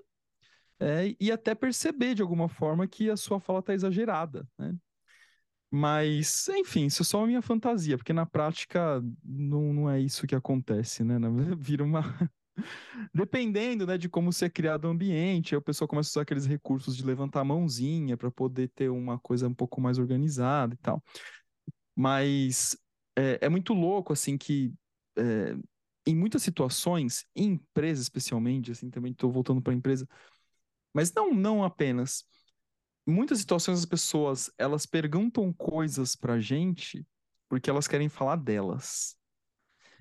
é, 0.81 1.15
e 1.21 1.31
até 1.31 1.55
perceber, 1.55 2.15
de 2.15 2.23
alguma 2.23 2.49
forma, 2.49 2.87
que 2.87 3.11
a 3.11 3.17
sua 3.17 3.41
fala 3.41 3.61
está 3.61 3.75
exagerada. 3.75 4.49
Né? 4.59 4.75
Mas, 5.71 6.49
enfim, 6.49 6.87
isso 6.87 7.03
é 7.03 7.05
só 7.05 7.25
a 7.25 7.27
minha 7.27 7.43
fantasia, 7.43 7.97
porque 7.97 8.13
na 8.13 8.25
prática 8.25 9.03
não, 9.25 9.73
não 9.73 9.91
é 9.91 10.01
isso 10.01 10.27
que 10.27 10.35
acontece, 10.35 11.03
né? 11.03 11.17
Vira 11.59 11.83
uma, 11.83 12.03
Dependendo, 13.13 13.87
né, 13.87 13.99
de 13.99 14.09
como 14.09 14.33
ser 14.33 14.51
criado 14.51 14.85
o 14.85 14.89
ambiente, 14.89 15.55
aí 15.55 15.59
o 15.59 15.63
pessoal 15.63 15.89
começa 15.89 16.09
a 16.09 16.13
usar 16.13 16.23
aqueles 16.23 16.47
recursos 16.47 16.97
de 16.97 17.05
levantar 17.05 17.41
a 17.41 17.45
mãozinha 17.45 18.17
para 18.17 18.31
poder 18.31 18.69
ter 18.69 18.89
uma 18.89 19.19
coisa 19.19 19.49
um 19.49 19.55
pouco 19.55 19.81
mais 19.81 19.99
organizada 19.99 20.75
e 20.75 20.79
tal. 20.79 21.03
Mas 21.97 22.77
é, 23.17 23.39
é 23.43 23.49
muito 23.49 23.75
louco, 23.75 24.13
assim, 24.13 24.37
que 24.39 24.73
é, 25.17 25.57
em 26.07 26.15
muitas 26.15 26.43
situações, 26.43 27.27
em 27.35 27.53
empresa 27.53 28.03
especialmente, 28.03 28.73
assim, 28.73 28.91
também 28.91 29.13
estou 29.13 29.31
voltando 29.31 29.63
para 29.63 29.73
a 29.73 29.77
empresa, 29.77 30.09
mas 30.93 31.13
não, 31.13 31.33
não 31.35 31.65
apenas. 31.65 32.25
Em 33.07 33.13
muitas 33.13 33.39
situações 33.39 33.81
as 33.81 33.87
pessoas, 33.87 34.51
elas 34.59 34.87
perguntam 34.87 35.53
coisas 35.53 36.17
para 36.17 36.35
a 36.35 36.41
gente 36.41 37.07
porque 37.49 37.71
elas 37.71 37.87
querem 37.87 38.09
falar 38.09 38.37
delas. 38.37 39.17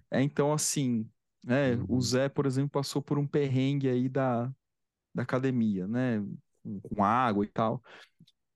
É, 0.10 0.22
então, 0.22 0.54
assim, 0.54 1.10
né? 1.44 1.76
Uhum. 1.76 1.86
O 1.90 2.02
Zé, 2.02 2.30
por 2.30 2.46
exemplo, 2.46 2.70
passou 2.70 3.02
por 3.02 3.18
um 3.20 3.28
perrengue 3.28 3.90
aí 3.90 4.08
da, 4.08 4.52
da 5.14 5.24
academia, 5.24 5.88
né? 5.88 6.20
Com, 6.64 6.80
com 6.80 7.04
água 7.04 7.44
e 7.44 7.48
tal. 7.50 7.82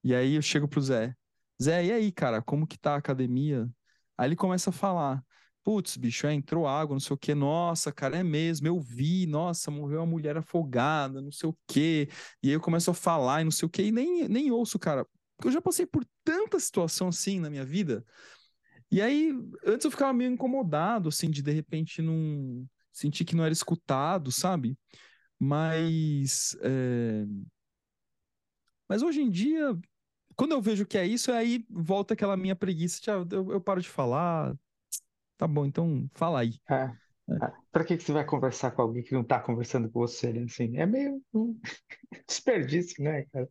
E 0.03 0.15
aí 0.15 0.35
eu 0.35 0.41
chego 0.41 0.67
pro 0.67 0.81
Zé. 0.81 1.13
Zé, 1.61 1.85
e 1.85 1.91
aí, 1.91 2.11
cara, 2.11 2.41
como 2.41 2.67
que 2.67 2.77
tá 2.77 2.93
a 2.93 2.97
academia? 2.97 3.69
Aí 4.17 4.29
ele 4.29 4.35
começa 4.35 4.69
a 4.69 4.73
falar. 4.73 5.23
Putz, 5.63 5.97
bicho, 5.97 6.25
é, 6.25 6.33
entrou 6.33 6.65
água, 6.65 6.93
não 6.93 6.99
sei 6.99 7.13
o 7.13 7.17
quê. 7.17 7.35
Nossa, 7.35 7.91
cara, 7.91 8.17
é 8.17 8.23
mesmo, 8.23 8.67
eu 8.67 8.79
vi. 8.79 9.25
Nossa, 9.27 9.69
morreu 9.69 9.99
uma 9.99 10.05
mulher 10.05 10.37
afogada, 10.37 11.21
não 11.21 11.31
sei 11.31 11.49
o 11.49 11.57
quê. 11.67 12.07
E 12.41 12.47
aí 12.47 12.53
eu 12.53 12.61
começo 12.61 12.89
a 12.89 12.93
falar 12.93 13.41
e 13.41 13.43
não 13.43 13.51
sei 13.51 13.65
o 13.65 13.69
quê. 13.69 13.83
E 13.83 13.91
nem, 13.91 14.29
nem 14.29 14.49
ouço, 14.49 14.79
cara. 14.79 15.05
Porque 15.35 15.49
eu 15.49 15.51
já 15.51 15.61
passei 15.61 15.85
por 15.85 16.05
tanta 16.23 16.59
situação 16.59 17.09
assim 17.09 17.39
na 17.39 17.49
minha 17.49 17.65
vida. 17.65 18.05
E 18.89 19.01
aí, 19.01 19.33
antes 19.65 19.83
eu 19.83 19.91
ficava 19.91 20.13
meio 20.13 20.31
incomodado, 20.31 21.09
assim, 21.09 21.29
de 21.29 21.41
de 21.41 21.51
repente 21.51 22.01
não 22.01 22.65
senti 22.97 23.23
que 23.23 23.35
não 23.35 23.43
era 23.43 23.53
escutado, 23.53 24.31
sabe? 24.31 24.77
Mas, 25.39 26.57
é... 26.61 27.25
mas 28.89 29.03
hoje 29.03 29.21
em 29.21 29.29
dia, 29.29 29.77
quando 30.35 30.53
eu 30.53 30.61
vejo 30.61 30.85
que 30.85 30.97
é 30.97 31.05
isso, 31.05 31.31
aí 31.31 31.63
volta 31.69 32.15
aquela 32.15 32.35
minha 32.35 32.55
preguiça, 32.55 32.99
eu, 33.31 33.51
eu 33.51 33.61
paro 33.61 33.81
de 33.81 33.89
falar, 33.89 34.55
tá 35.37 35.47
bom, 35.47 35.65
então 35.65 36.09
fala 36.15 36.39
aí. 36.39 36.59
É. 36.69 36.91
É. 37.29 37.51
Para 37.71 37.83
que, 37.83 37.97
que 37.97 38.03
você 38.03 38.13
vai 38.13 38.25
conversar 38.25 38.71
com 38.71 38.81
alguém 38.81 39.03
que 39.03 39.13
não 39.13 39.21
está 39.21 39.37
conversando 39.39 39.89
com 39.89 39.99
você? 39.99 40.31
Né? 40.31 40.45
Assim, 40.45 40.77
é 40.77 40.85
meio 40.85 41.21
um 41.33 41.59
desperdício, 42.25 43.03
né, 43.03 43.25
cara? 43.25 43.49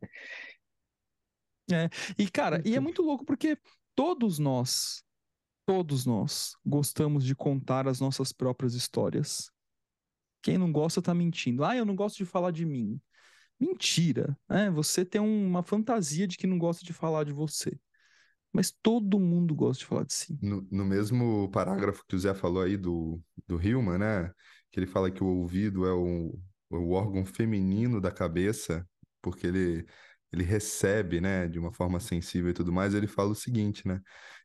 É. 1.70 1.90
E, 2.18 2.30
cara, 2.30 2.62
e 2.64 2.74
é 2.74 2.80
muito 2.80 3.02
louco 3.02 3.24
porque 3.24 3.58
todos 3.94 4.38
nós 4.38 5.04
Todos 5.66 6.06
nós 6.06 6.56
gostamos 6.64 7.24
de 7.24 7.34
contar 7.34 7.88
as 7.88 8.00
nossas 8.00 8.32
próprias 8.32 8.74
histórias. 8.74 9.50
Quem 10.40 10.56
não 10.56 10.70
gosta 10.70 11.02
tá 11.02 11.12
mentindo. 11.12 11.64
Ah, 11.64 11.76
eu 11.76 11.84
não 11.84 11.96
gosto 11.96 12.16
de 12.16 12.24
falar 12.24 12.52
de 12.52 12.64
mim. 12.64 13.00
Mentira, 13.58 14.38
né? 14.48 14.70
Você 14.70 15.04
tem 15.04 15.20
uma 15.20 15.64
fantasia 15.64 16.26
de 16.26 16.36
que 16.36 16.46
não 16.46 16.56
gosta 16.56 16.84
de 16.84 16.92
falar 16.92 17.24
de 17.24 17.32
você. 17.32 17.76
Mas 18.52 18.70
todo 18.70 19.18
mundo 19.18 19.54
gosta 19.54 19.80
de 19.80 19.86
falar 19.86 20.04
de 20.04 20.14
si. 20.14 20.38
No, 20.40 20.66
no 20.70 20.84
mesmo 20.84 21.50
parágrafo 21.50 22.04
que 22.06 22.14
o 22.14 22.18
Zé 22.18 22.32
falou 22.32 22.62
aí 22.62 22.76
do, 22.76 23.20
do 23.46 23.60
Hillman, 23.60 23.98
né? 23.98 24.30
Que 24.70 24.78
ele 24.78 24.86
fala 24.86 25.10
que 25.10 25.22
o 25.22 25.26
ouvido 25.26 25.84
é 25.84 25.92
o, 25.92 26.38
o 26.70 26.90
órgão 26.92 27.26
feminino 27.26 28.00
da 28.00 28.12
cabeça, 28.12 28.88
porque 29.20 29.48
ele 29.48 29.84
ele 30.36 30.44
recebe, 30.44 31.20
né, 31.20 31.48
de 31.48 31.58
uma 31.58 31.72
forma 31.72 31.98
sensível 32.00 32.50
e 32.50 32.54
tudo 32.54 32.72
mais, 32.72 32.94
ele 32.94 33.06
fala 33.06 33.30
o 33.30 33.34
seguinte, 33.34 33.86
né? 33.88 34.00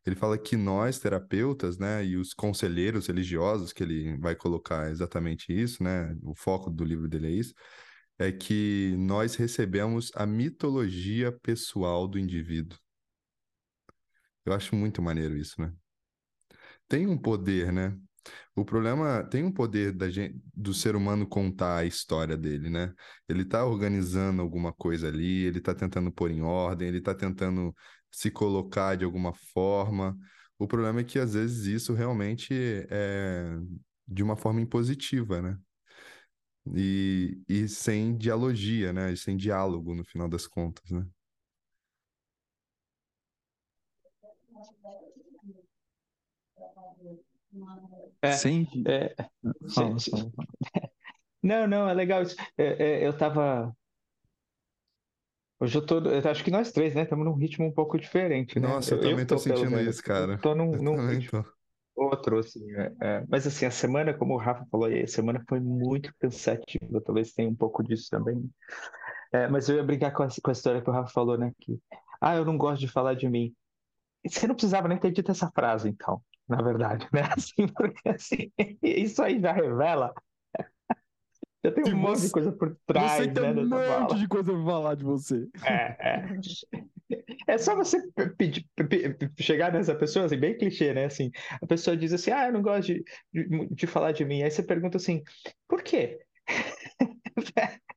Ele 0.06 0.16
fala 0.16 0.38
que 0.38 0.56
nós, 0.58 1.00
terapeutas, 1.00 1.78
né, 1.78 2.04
e 2.06 2.18
os 2.18 2.34
conselheiros 2.34 3.08
religiosos, 3.08 3.74
que 3.74 3.84
ele 3.84 4.18
vai 4.18 4.36
colocar 4.36 4.90
exatamente 4.90 5.54
isso, 5.54 5.84
né? 5.84 6.16
O 6.24 6.34
foco 6.36 6.70
do 6.72 6.84
livro 6.84 7.08
dele 7.08 7.28
é 7.28 7.32
isso, 7.32 7.54
é 8.18 8.32
que 8.32 8.96
nós 8.98 9.36
recebemos 9.36 10.12
a 10.16 10.26
mitologia 10.26 11.32
pessoal 11.32 12.08
do 12.08 12.18
indivíduo. 12.20 12.78
Eu 14.46 14.54
acho 14.54 14.76
muito 14.76 15.02
maneiro 15.02 15.36
isso, 15.38 15.62
né? 15.62 15.74
Tem 16.88 17.08
um 17.08 17.18
poder, 17.18 17.72
né? 17.72 17.98
O 18.56 18.66
problema 18.66 19.24
tem 19.24 19.44
um 19.44 19.52
poder 19.52 19.92
da 19.94 20.10
gente, 20.10 20.40
do 20.54 20.74
ser 20.74 20.96
humano 20.96 21.28
contar 21.28 21.78
a 21.78 21.86
história 21.86 22.38
dele, 22.38 22.70
né? 22.70 22.94
Ele 23.28 23.44
está 23.44 23.66
organizando 23.66 24.42
alguma 24.42 24.74
coisa 24.74 25.08
ali, 25.08 25.46
ele 25.46 25.60
está 25.60 25.74
tentando 25.74 26.12
pôr 26.12 26.32
em 26.32 26.42
ordem, 26.42 26.88
ele 26.88 27.00
está 27.00 27.16
tentando 27.16 27.76
se 28.12 28.30
colocar 28.30 28.96
de 28.96 29.06
alguma 29.06 29.34
forma. 29.34 30.18
O 30.60 30.68
problema 30.68 31.00
é 31.02 31.04
que 31.04 31.18
às 31.20 31.34
vezes 31.34 31.66
isso 31.66 31.94
realmente 31.94 32.54
é 32.90 33.58
de 34.08 34.22
uma 34.24 34.36
forma 34.36 34.62
impositiva, 34.62 35.42
né? 35.42 35.58
E, 36.76 37.42
e 37.50 37.68
sem 37.68 38.18
dialogia, 38.18 38.94
né? 38.94 39.12
E 39.14 39.18
sem 39.18 39.36
diálogo 39.38 39.96
no 39.96 40.04
final 40.06 40.30
das 40.30 40.46
contas, 40.48 40.90
né? 40.92 41.06
É, 48.22 48.32
Sim. 48.32 48.68
é, 48.88 49.16
Fala, 49.74 50.00
fala. 50.00 50.32
não, 51.44 51.68
não, 51.68 51.90
é 51.90 51.94
legal 51.94 52.22
isso. 52.22 52.36
É, 52.58 53.02
é, 53.04 53.08
eu 53.08 53.18
tava. 53.18 53.76
Hoje 55.60 55.78
eu 55.78 55.86
tô. 55.86 56.00
Eu 56.00 56.30
acho 56.30 56.44
que 56.44 56.52
nós 56.52 56.72
três, 56.72 56.96
né? 56.96 57.04
Estamos 57.04 57.26
num 57.26 57.36
ritmo 57.36 57.66
um 57.66 57.74
pouco 57.74 57.98
diferente, 58.00 58.60
né? 58.60 58.68
Nossa, 58.68 58.96
eu 58.96 59.02
Eu, 59.02 59.10
também 59.10 59.26
tô 59.26 59.36
tô, 59.36 59.38
sentindo 59.38 59.72
menos. 59.72 59.96
isso, 59.96 60.04
cara. 60.04 60.38
tô 60.40 60.56
num, 60.56 60.74
Eu 60.74 60.82
num 60.82 61.08
ritmo 61.08 61.44
tô. 61.44 61.54
outro, 61.96 62.40
assim. 62.40 62.64
é, 62.76 62.94
é. 63.02 63.26
Mas 63.30 63.46
assim, 63.46 63.66
a 63.66 63.72
semana, 63.72 64.14
como 64.14 64.34
o 64.34 64.38
Rafa 64.38 64.66
falou 64.72 64.88
aí, 64.88 65.04
a 65.04 65.08
semana 65.08 65.44
foi 65.48 65.60
muito 65.60 66.14
cansativa. 66.20 67.02
Talvez 67.02 67.34
tenha 67.34 67.50
um 67.50 67.56
pouco 67.56 67.84
disso 67.84 68.10
também. 68.10 68.50
É, 69.34 69.48
mas 69.48 69.70
eu 69.70 69.78
ia 69.78 69.84
brincar 69.84 70.12
com 70.14 70.24
a, 70.24 70.28
com 70.28 70.50
a 70.50 70.54
história 70.54 70.82
que 70.82 70.90
o 70.90 70.94
Rafa 70.94 71.12
falou, 71.14 71.38
né? 71.38 71.52
Que, 71.60 71.80
ah, 72.20 72.36
eu 72.36 72.46
não 72.46 72.58
gosto 72.58 72.80
de 72.82 72.88
falar 72.88 73.14
de 73.16 73.30
mim. 73.30 73.54
Você 74.26 74.48
não 74.48 74.56
precisava 74.56 74.88
nem 74.88 75.00
ter 75.00 75.12
dito 75.12 75.32
essa 75.32 75.52
frase, 75.52 75.90
então, 75.90 76.22
na 76.52 76.62
verdade, 76.62 77.08
né? 77.14 77.22
Assim, 77.38 77.68
porque 77.68 78.10
assim, 78.10 78.52
isso 78.84 79.22
aí 79.24 79.40
já 79.40 79.52
revela. 79.54 80.14
Já 81.64 81.72
tem 81.72 81.94
um 81.94 81.96
monte 81.98 82.16
de 82.16 82.22
você- 82.24 82.32
coisa 82.32 82.52
por 82.54 82.70
Você 82.70 82.78
trás, 82.88 83.18
tem 83.34 83.44
né, 83.44 83.52
um 83.52 83.68
monte 83.68 83.86
fala. 83.86 84.16
de 84.16 84.28
coisa 84.28 84.52
pra 84.52 84.64
falar 84.66 84.96
de 84.96 85.04
você. 85.04 85.48
É, 85.64 85.96
é. 86.00 86.26
É 87.48 87.58
só 87.60 87.76
você 87.76 88.00
pedir, 88.36 88.66
pe- 88.76 89.14
pe- 89.14 89.32
chegar 89.44 89.72
nessa 89.72 89.94
pessoa, 89.94 90.26
assim, 90.26 90.38
bem 90.40 90.58
clichê, 90.58 90.92
né? 90.92 91.06
Assim, 91.06 91.30
a 91.62 91.68
pessoa 91.68 91.96
diz 91.96 92.14
assim, 92.14 92.32
ah, 92.32 92.48
eu 92.48 92.54
não 92.54 92.64
gosto 92.64 92.88
de, 92.88 93.04
de, 93.32 93.68
de 93.76 93.86
falar 93.88 94.12
de 94.12 94.26
mim. 94.26 94.42
Aí 94.42 94.50
você 94.50 94.64
pergunta 94.64 94.98
assim, 94.98 95.22
por 95.68 95.84
quê? 95.84 96.20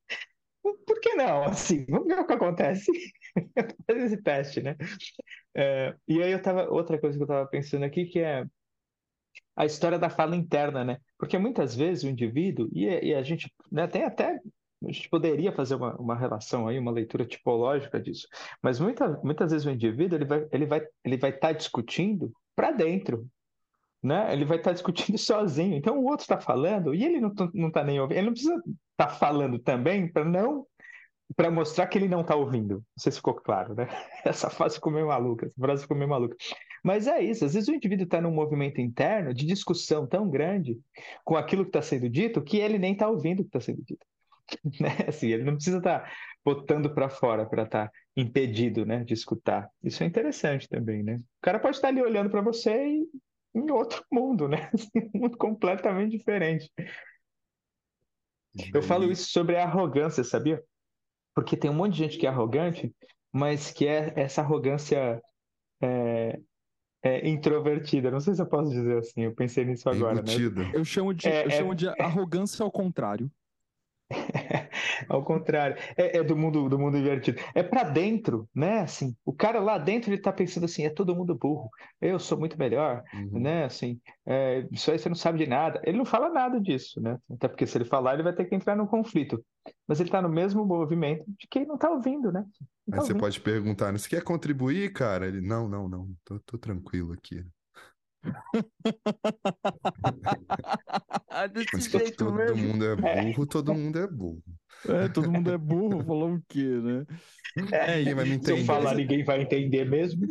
Por 0.87 1.01
que 1.01 1.15
não? 1.15 1.45
Assim, 1.45 1.85
vamos 1.89 2.07
ver 2.07 2.19
o 2.19 2.27
que 2.27 2.33
acontece. 2.33 2.91
Fazer 3.87 4.05
esse 4.05 4.23
teste, 4.23 4.63
né? 4.63 4.77
É, 5.57 5.95
e 6.09 6.23
aí 6.23 6.33
eu 6.33 6.43
tava, 6.43 6.71
outra 6.71 6.99
coisa 7.01 7.17
que 7.17 7.23
eu 7.23 7.29
tava 7.29 7.47
pensando 7.49 7.85
aqui, 7.85 8.07
que 8.07 8.21
é 8.21 8.45
a 9.57 9.65
história 9.65 9.99
da 9.99 10.11
fala 10.11 10.37
interna, 10.37 10.85
né? 10.85 10.99
Porque 11.19 11.39
muitas 11.39 11.75
vezes 11.75 12.05
o 12.05 12.09
indivíduo, 12.09 12.69
e, 12.73 12.85
e 12.87 13.15
a 13.15 13.23
gente 13.23 13.53
né, 13.71 13.87
tem 13.87 14.03
até, 14.05 14.41
a 14.85 14.93
gente 14.93 15.09
poderia 15.09 15.53
fazer 15.53 15.77
uma, 15.77 15.95
uma 15.97 16.17
relação 16.17 16.67
aí, 16.69 16.79
uma 16.79 16.91
leitura 16.91 17.25
tipológica 17.25 18.01
disso, 18.01 18.27
mas 18.63 18.81
muita, 18.81 19.09
muitas 19.23 19.53
vezes 19.53 19.67
o 19.67 19.71
indivíduo 19.71 20.19
ele 20.19 20.25
vai 20.25 20.49
ele 20.53 20.67
vai 20.67 20.87
ele 21.05 21.17
vai 21.17 21.31
estar 21.31 21.53
discutindo 21.53 22.33
para 22.55 22.71
dentro, 22.73 23.27
né? 24.03 24.33
Ele 24.33 24.45
vai 24.45 24.59
estar 24.59 24.73
discutindo 24.73 25.17
sozinho. 25.19 25.77
Então 25.77 25.99
o 25.99 26.05
outro 26.05 26.25
está 26.25 26.41
falando 26.41 26.95
e 26.95 27.05
ele 27.05 27.21
não, 27.21 27.35
tá- 27.35 27.51
não 27.55 27.71
tá 27.71 27.85
nem 27.85 28.01
ouvindo. 28.01 28.19
Ele 28.19 28.27
não 28.27 28.33
precisa 28.33 28.63
estar 28.93 29.11
falando 29.11 29.59
também 29.59 30.11
para 30.13 30.25
não 30.25 30.67
para 31.37 31.51
mostrar 31.51 31.87
que 31.87 31.99
ele 31.99 32.09
não 32.09 32.21
está 32.21 32.35
ouvindo. 32.35 32.75
Não 32.77 32.85
sei 32.99 33.13
se 33.13 33.19
ficou 33.19 33.35
claro, 33.35 33.75
né? 33.75 33.89
Essa 34.25 34.51
frase 34.51 34.77
ficou 34.77 34.93
meio 34.93 35.09
maluca, 35.09 35.47
essa 35.47 35.61
frase 35.61 35.83
ficou 35.83 35.97
meio 35.97 36.09
maluca. 36.11 36.37
Mas 36.83 37.07
é 37.07 37.23
isso, 37.23 37.45
às 37.45 37.55
vezes 37.55 37.69
o 37.69 37.75
indivíduo 37.75 38.05
está 38.05 38.21
num 38.21 38.31
movimento 38.31 38.81
interno 38.81 39.33
de 39.33 39.47
discussão 39.47 40.07
tão 40.07 40.29
grande 40.29 40.79
com 41.25 41.35
aquilo 41.35 41.65
que 41.65 41.71
está 41.71 41.81
sendo 41.81 42.09
dito 42.11 42.43
que 42.43 42.59
ele 42.59 42.79
nem 42.79 42.93
está 42.93 43.09
ouvindo 43.09 43.41
o 43.41 43.43
que 43.43 43.49
está 43.49 43.61
sendo 43.61 43.83
dito. 43.83 44.07
Né? 44.79 44.91
Assim, 45.09 45.29
ele 45.29 45.43
não 45.43 45.55
precisa 45.55 45.79
estar 45.79 46.13
botando 46.45 46.93
para 46.93 47.09
fora 47.09 47.47
para 47.47 47.63
estar 47.63 47.91
impedido 48.15 48.85
né, 48.85 49.03
de 49.03 49.15
escutar. 49.15 49.71
Isso 49.83 50.03
é 50.03 50.07
interessante 50.07 50.69
também, 50.69 51.03
né? 51.03 51.17
O 51.17 51.41
cara 51.41 51.59
pode 51.59 51.77
estar 51.77 51.89
ali 51.89 52.03
olhando 52.03 52.29
para 52.29 52.43
você 52.43 52.87
e 52.87 53.09
em 53.55 53.71
outro 53.71 54.05
mundo, 54.13 54.47
né? 54.47 54.71
Um 55.15 55.21
mundo 55.21 55.39
completamente 55.39 56.11
diferente. 56.11 56.71
Eu 58.73 58.83
falo 58.83 59.11
isso 59.11 59.31
sobre 59.31 59.57
a 59.57 59.65
arrogância, 59.65 60.23
sabia? 60.23 60.63
Porque 61.35 61.57
tem 61.57 61.71
um 61.71 61.75
monte 61.75 61.93
de 61.95 61.99
gente 61.99 62.19
que 62.19 62.27
é 62.27 62.31
arrogante, 62.31 62.95
mas 63.33 63.71
que 63.71 63.87
é 63.87 64.13
essa 64.17 64.41
arrogância 64.41 65.21
é, 65.83 66.41
é 67.03 67.29
introvertida. 67.29 68.11
Não 68.11 68.21
sei 68.21 68.35
se 68.35 68.41
eu 68.43 68.47
posso 68.47 68.71
dizer 68.71 68.99
assim, 68.99 69.23
eu 69.23 69.35
pensei 69.35 69.65
nisso 69.65 69.89
é 69.89 69.93
agora, 69.93 70.23
né? 70.23 70.23
Eu 70.73 70.85
chamo 70.85 71.13
de, 71.13 71.29
É- 71.29 71.45
eu 71.45 71.49
é- 71.49 71.51
chamo 71.51 71.75
de 71.75 71.89
arrogância 72.01 72.63
ao 72.63 72.71
contrário. 72.71 73.31
Ao 75.09 75.25
contrário, 75.25 75.77
é, 75.97 76.19
é 76.19 76.23
do 76.23 76.37
mundo 76.37 76.69
do 76.69 76.79
mundo 76.79 76.97
invertido. 76.99 77.41
É 77.55 77.63
pra 77.63 77.83
dentro, 77.85 78.49
né? 78.55 78.81
Assim, 78.81 79.17
o 79.25 79.33
cara 79.33 79.61
lá 79.61 79.79
dentro 79.79 80.11
ele 80.13 80.21
tá 80.21 80.33
pensando 80.33 80.65
assim, 80.65 80.85
é 80.85 80.91
todo 80.91 81.15
mundo 81.17 81.35
burro. 81.35 81.71
Eu 82.01 82.19
sou 82.19 82.39
muito 82.39 82.59
melhor, 82.59 83.03
Uhum. 83.13 83.41
né? 83.41 83.65
Assim, 83.65 84.01
é, 84.27 84.67
isso 84.71 84.91
aí 84.91 84.99
você 84.99 85.09
não 85.09 85.17
sabe 85.17 85.39
de 85.39 85.47
nada. 85.47 85.81
Ele 85.85 85.99
não 85.99 86.05
fala 86.05 86.29
nada 86.31 86.61
disso, 86.61 87.01
né? 87.01 87.19
Até 87.31 87.49
porque 87.49 87.67
se 87.67 87.77
ele 87.79 87.85
falar, 87.85 88.15
ele 88.15 88.23
vai 88.23 88.35
ter 88.35 88.45
que 88.47 88.55
entrar 88.55 88.77
no 88.77 88.87
conflito. 88.89 89.45
Mas 89.87 90.01
ele 90.01 90.11
tá 90.11 90.21
no 90.23 90.29
mesmo 90.29 90.65
movimento 90.67 91.25
de 91.27 91.47
quem 91.49 91.67
não 91.67 91.79
tá 91.79 91.91
ouvindo, 91.91 92.31
né? 92.33 92.45
Não 92.87 92.95
Aí 92.95 93.01
tá 93.01 93.03
você 93.03 93.15
ouvindo. 93.15 93.21
pode 93.21 93.41
perguntar, 93.41 93.93
você 93.93 94.09
quer 94.09 94.23
contribuir, 94.23 94.93
cara? 94.93 95.27
Ele, 95.27 95.41
não, 95.41 95.69
não, 95.69 95.89
não, 95.89 96.15
tô, 96.25 96.39
tô 96.41 96.59
tranquilo 96.59 97.13
aqui. 97.13 97.45
Desse 101.53 101.69
Mas 101.73 101.85
jeito 101.85 102.17
todo 102.17 102.35
mesmo. 102.35 102.57
mundo 102.57 102.85
é 102.85 102.97
burro, 102.97 103.47
todo 103.47 103.75
mundo 103.75 103.99
é 103.99 104.07
burro. 104.07 104.43
É, 104.87 105.09
todo 105.09 105.31
mundo 105.31 105.51
é 105.51 105.57
burro, 105.57 106.05
falou 106.05 106.35
o 106.35 106.43
quê, 106.49 106.65
né? 106.65 107.07
É, 107.73 107.99
Ninguém 107.99 108.15
vai 108.15 108.25
me 108.25 108.31
Se 108.31 108.37
eu 108.51 108.57
entender. 108.57 108.65
falar, 108.65 108.95
ninguém 108.95 109.25
vai 109.25 109.43
entender 109.43 109.85
mesmo. 109.89 110.27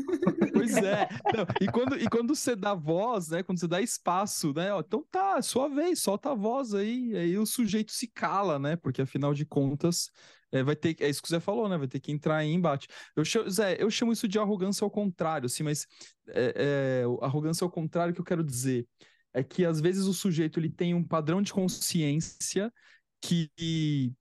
Pois 0.54 0.76
é. 0.78 1.08
Não, 1.36 1.46
e, 1.62 1.68
quando, 1.72 1.98
e 1.98 2.08
quando 2.10 2.36
você 2.36 2.56
dá 2.56 2.74
voz, 2.76 3.30
né? 3.30 3.42
Quando 3.42 3.60
você 3.60 3.68
dá 3.68 3.82
espaço, 3.82 4.54
né? 4.54 4.74
Ó, 4.74 4.82
então 4.82 5.04
tá, 5.10 5.36
é 5.38 5.42
sua 5.42 5.70
vez, 5.70 6.00
solta 6.00 6.32
a 6.32 6.36
voz 6.36 6.74
aí. 6.74 7.16
Aí 7.16 7.38
o 7.38 7.46
sujeito 7.46 7.92
se 7.92 8.08
cala, 8.08 8.60
né? 8.60 8.76
Porque 8.76 9.02
afinal 9.02 9.34
de 9.34 9.46
contas, 9.46 10.12
é, 10.54 10.64
vai 10.64 10.76
ter. 10.76 10.96
É 11.02 11.10
isso 11.10 11.22
que 11.22 11.28
o 11.28 11.32
Zé 11.32 11.40
falou, 11.40 11.68
né? 11.68 11.78
Vai 11.78 11.88
ter 11.88 12.00
que 12.00 12.12
entrar 12.12 12.44
em 12.46 12.54
embate. 12.54 12.88
Eu 13.16 13.26
chamo, 13.26 13.50
Zé, 13.50 13.76
eu 13.80 13.90
chamo 13.90 14.12
isso 14.14 14.28
de 14.28 14.38
arrogância 14.38 14.86
ao 14.86 14.92
contrário, 14.92 15.48
assim, 15.48 15.64
mas 15.64 15.88
é, 16.30 17.04
é, 17.04 17.26
arrogância 17.26 17.66
ao 17.66 17.72
contrário 17.72 18.14
que 18.14 18.22
eu 18.22 18.26
quero 18.26 18.44
dizer 18.44 18.88
é 19.34 19.44
que 19.44 19.66
às 19.66 19.82
vezes 19.82 20.06
o 20.06 20.14
sujeito 20.14 20.60
ele 20.60 20.70
tem 20.70 20.94
um 20.94 21.04
padrão 21.04 21.42
de 21.42 21.52
consciência 21.52 22.72
que, 23.20 23.50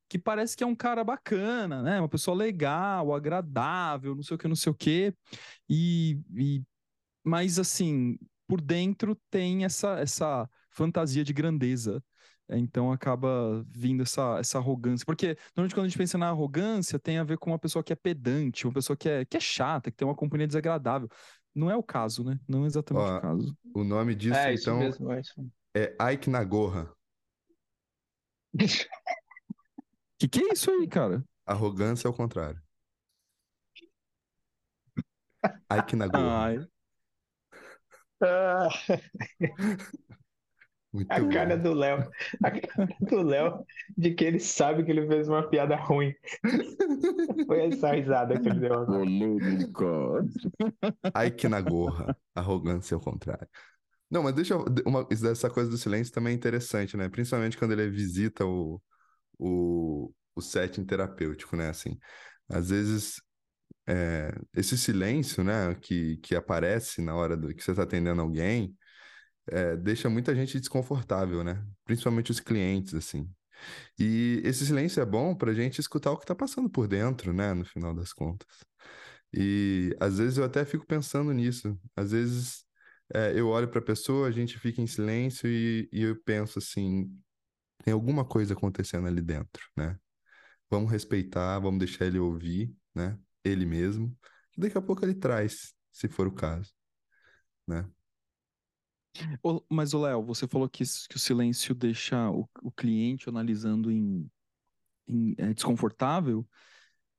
que 0.09 0.19
parece 0.19 0.57
que 0.57 0.65
é 0.65 0.67
um 0.67 0.75
cara 0.75 1.05
bacana, 1.05 1.83
né? 1.83 2.01
Uma 2.01 2.09
pessoa 2.09 2.37
legal, 2.37 3.15
agradável, 3.15 4.15
não 4.15 4.23
sei 4.23 4.35
o 4.37 4.39
que, 4.39 4.49
não 4.49 4.57
sei 4.57 4.73
o 4.73 4.75
que. 4.75 5.15
E, 5.69 6.19
e 6.35 6.63
mas 7.25 7.59
assim, 7.59 8.19
por 8.47 8.61
dentro 8.61 9.17
tem 9.31 9.65
essa 9.65 9.99
essa 9.99 10.49
fantasia 10.71 11.25
de 11.25 11.33
grandeza. 11.33 12.03
É, 12.49 12.59
Então 12.59 12.93
acaba 12.93 13.65
vindo 13.69 14.03
essa, 14.03 14.39
essa 14.39 14.59
arrogância. 14.59 15.05
Porque 15.05 15.37
normalmente 15.57 15.75
quando 15.75 15.87
a 15.87 15.89
gente 15.89 15.99
pensa 15.99 16.19
na 16.19 16.29
arrogância, 16.29 16.99
tem 16.99 17.19
a 17.19 17.25
ver 17.25 17.39
com 17.39 17.51
uma 17.51 17.59
pessoa 17.59 17.83
que 17.83 17.93
é 17.93 17.97
pedante, 17.97 18.67
uma 18.67 18.73
pessoa 18.73 18.97
que 18.97 19.09
é, 19.09 19.25
que 19.25 19.37
é 19.37 19.41
chata, 19.41 19.91
que 19.91 19.97
tem 19.97 20.07
uma 20.07 20.15
companhia 20.15 20.47
desagradável. 20.47 21.09
Não 21.55 21.71
é 21.71 21.77
o 21.77 21.83
caso, 21.83 22.25
né? 22.25 22.39
Não 22.49 22.65
é 22.65 22.67
exatamente 22.67 23.05
Ó, 23.05 23.17
o 23.17 23.21
caso. 23.21 23.57
O 23.75 23.85
nome 23.85 24.15
disso, 24.15 24.39
É 24.39 24.55
então, 24.55 24.79
mesmo, 24.79 25.13
é 25.13 25.21
é 25.75 26.13
Ike 26.13 26.29
Nagorra. 26.31 26.91
Que 30.19 30.29
que 30.29 30.41
é 30.41 30.53
isso 30.53 30.71
aí, 30.71 30.87
cara? 30.87 31.25
Arrogância 31.45 32.07
ao 32.07 32.15
contrário. 32.15 32.63
Ike 35.71 35.97
Nagorra. 35.97 36.45
Ai, 36.45 36.59
Ah, 38.21 38.69
Muito 40.93 41.11
a 41.11 41.27
cara 41.29 41.57
bom. 41.57 41.63
do 41.63 41.75
Léo. 41.75 42.11
A 42.43 42.51
cara 42.51 42.97
do 43.01 43.23
Léo 43.23 43.65
de 43.97 44.15
que 44.15 44.25
ele 44.25 44.39
sabe 44.39 44.85
que 44.85 44.91
ele 44.91 45.07
fez 45.07 45.29
uma 45.29 45.49
piada 45.49 45.75
ruim. 45.75 46.15
Foi 47.47 47.67
essa 47.67 47.93
risada 47.93 48.39
que 48.39 48.49
ele 48.49 48.61
deu 48.61 48.75
agora. 48.75 48.99
polêmica. 48.99 49.87
Ike 51.27 51.49
Nagorra. 51.49 52.17
Arrogância 52.35 52.95
ao 52.95 53.01
contrário. 53.01 53.49
Não, 54.11 54.23
mas 54.23 54.35
deixa 54.35 54.53
eu. 54.53 54.65
Uma, 54.87 55.05
dessa 55.05 55.49
coisa 55.49 55.71
do 55.71 55.79
silêncio 55.79 56.13
também 56.13 56.33
é 56.33 56.37
interessante, 56.37 56.97
né? 56.97 57.09
Principalmente 57.09 57.57
quando 57.57 57.73
ele 57.73 57.89
visita 57.89 58.45
o, 58.45 58.81
o, 59.39 60.13
o 60.35 60.41
setting 60.43 60.85
terapêutico, 60.85 61.57
né? 61.57 61.71
Assim, 61.71 61.99
às 62.51 62.69
vezes 62.69 63.23
é, 63.87 64.35
esse 64.55 64.77
silêncio, 64.77 65.43
né, 65.43 65.75
que, 65.81 66.19
que 66.19 66.37
aparece 66.37 67.03
na 67.03 67.15
hora 67.15 67.37
do, 67.37 67.55
que 67.55 67.63
você 67.63 67.73
está 67.73 67.83
atendendo 67.83 68.21
alguém, 68.21 68.77
é, 69.49 69.77
deixa 69.77 70.09
muita 70.09 70.35
gente 70.35 70.59
desconfortável, 70.59 71.43
né? 71.45 71.65
Principalmente 71.85 72.31
os 72.31 72.41
clientes, 72.41 72.95
assim. 72.95 73.29
E 73.99 74.41
esse 74.45 74.67
silêncio 74.67 75.01
é 75.01 75.07
bom 75.07 75.35
para 75.35 75.51
a 75.53 75.55
gente 75.55 75.81
escutar 75.81 76.11
o 76.13 76.17
que 76.17 76.25
está 76.25 76.35
passando 76.35 76.69
por 76.71 76.89
dentro, 76.89 77.33
né? 77.33 77.55
No 77.55 77.65
final 77.65 77.95
das 77.95 78.13
contas. 78.13 78.49
E 79.33 79.97
às 80.01 80.19
vezes 80.19 80.39
eu 80.39 80.45
até 80.45 80.65
fico 80.65 80.87
pensando 80.87 81.33
nisso. 81.33 81.79
Às 81.97 82.13
vezes 82.13 82.65
é, 83.15 83.39
eu 83.39 83.49
olho 83.49 83.69
para 83.69 83.81
a 83.81 83.85
pessoa, 83.85 84.29
a 84.29 84.31
gente 84.31 84.59
fica 84.59 84.81
em 84.81 84.87
silêncio 84.87 85.49
e, 85.49 85.89
e 85.93 86.03
eu 86.03 86.21
penso 86.25 86.59
assim: 86.59 87.11
tem 87.85 87.93
alguma 87.95 88.25
coisa 88.25 88.55
acontecendo 88.55 89.07
ali 89.07 89.23
dentro, 89.23 89.63
né? 89.77 89.99
Vamos 90.71 90.91
respeitar, 90.91 91.59
vamos 91.59 91.81
deixar 91.81 92.07
ele 92.07 92.19
ouvir, 92.19 92.75
né? 92.95 93.19
Ele 93.45 93.67
mesmo. 93.67 94.17
Daqui 94.57 94.79
a 94.79 94.83
pouco 94.83 95.05
ele 95.05 95.15
traz, 95.15 95.75
se 95.93 96.09
for 96.09 96.27
o 96.27 96.33
caso, 96.33 96.73
né? 97.67 97.89
Mas, 99.69 99.95
o 99.95 100.01
Léo, 100.01 100.23
você 100.23 100.47
falou 100.47 100.69
que, 100.69 100.85
que 101.09 101.17
o 101.17 101.19
silêncio 101.19 101.75
deixa 101.75 102.31
o, 102.31 102.49
o 102.63 102.71
cliente 102.71 103.29
analisando 103.29 103.91
em, 103.91 104.31
em 105.07 105.35
é, 105.39 105.53
desconfortável, 105.53 106.47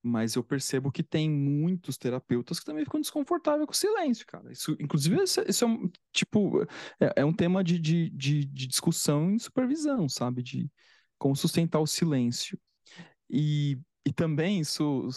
mas 0.01 0.35
eu 0.35 0.43
percebo 0.43 0.91
que 0.91 1.01
tem 1.01 1.29
muitos 1.29 1.97
terapeutas 1.97 2.59
que 2.59 2.65
também 2.65 2.83
ficam 2.83 2.99
desconfortáveis 2.99 3.65
com 3.65 3.71
o 3.71 3.75
silêncio, 3.75 4.25
cara. 4.27 4.51
Isso, 4.51 4.75
inclusive, 4.79 5.23
isso, 5.23 5.41
isso 5.47 5.63
é 5.63 5.67
um 5.67 5.89
tipo 6.11 6.63
é, 6.99 7.13
é 7.17 7.25
um 7.25 7.33
tema 7.33 7.63
de, 7.63 7.79
de, 7.79 8.09
de, 8.09 8.45
de, 8.45 8.67
discussão 8.67 9.31
em 9.31 9.39
supervisão, 9.39 10.09
sabe? 10.09 10.43
De 10.43 10.69
como 11.17 11.35
sustentar 11.35 11.79
o 11.79 11.87
silêncio. 11.87 12.59
E, 13.29 13.79
e 14.05 14.11
também 14.11 14.59
isso 14.59 15.07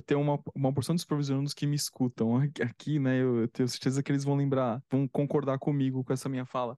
tem 0.00 0.16
uma, 0.16 0.40
uma 0.54 0.72
porção 0.72 0.94
de 0.94 1.00
supervisionados 1.00 1.54
que 1.54 1.66
me 1.66 1.76
escutam 1.76 2.36
aqui, 2.36 2.98
né? 2.98 3.20
Eu, 3.20 3.40
eu 3.40 3.48
tenho 3.48 3.68
certeza 3.68 4.02
que 4.02 4.10
eles 4.10 4.24
vão 4.24 4.36
lembrar, 4.36 4.82
vão 4.90 5.08
concordar 5.08 5.58
comigo 5.58 6.04
com 6.04 6.12
essa 6.12 6.28
minha 6.28 6.44
fala. 6.46 6.76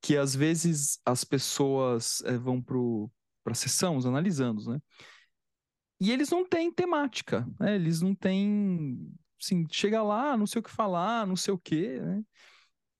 Que 0.00 0.16
às 0.16 0.34
vezes 0.34 0.98
as 1.04 1.24
pessoas 1.24 2.22
é, 2.24 2.36
vão 2.38 2.62
para 2.62 3.52
a 3.52 3.54
sessão, 3.54 3.96
os 3.96 4.06
analisandos, 4.06 4.66
né? 4.66 4.80
E 6.00 6.10
eles 6.10 6.30
não 6.30 6.48
têm 6.48 6.72
temática, 6.72 7.46
né? 7.58 7.74
Eles 7.74 8.00
não 8.00 8.14
têm. 8.14 9.12
Assim, 9.42 9.66
chega 9.70 10.02
lá, 10.02 10.36
não 10.36 10.46
sei 10.46 10.60
o 10.60 10.62
que 10.62 10.70
falar, 10.70 11.26
não 11.26 11.36
sei 11.36 11.52
o 11.52 11.58
quê, 11.58 12.00
né? 12.00 12.22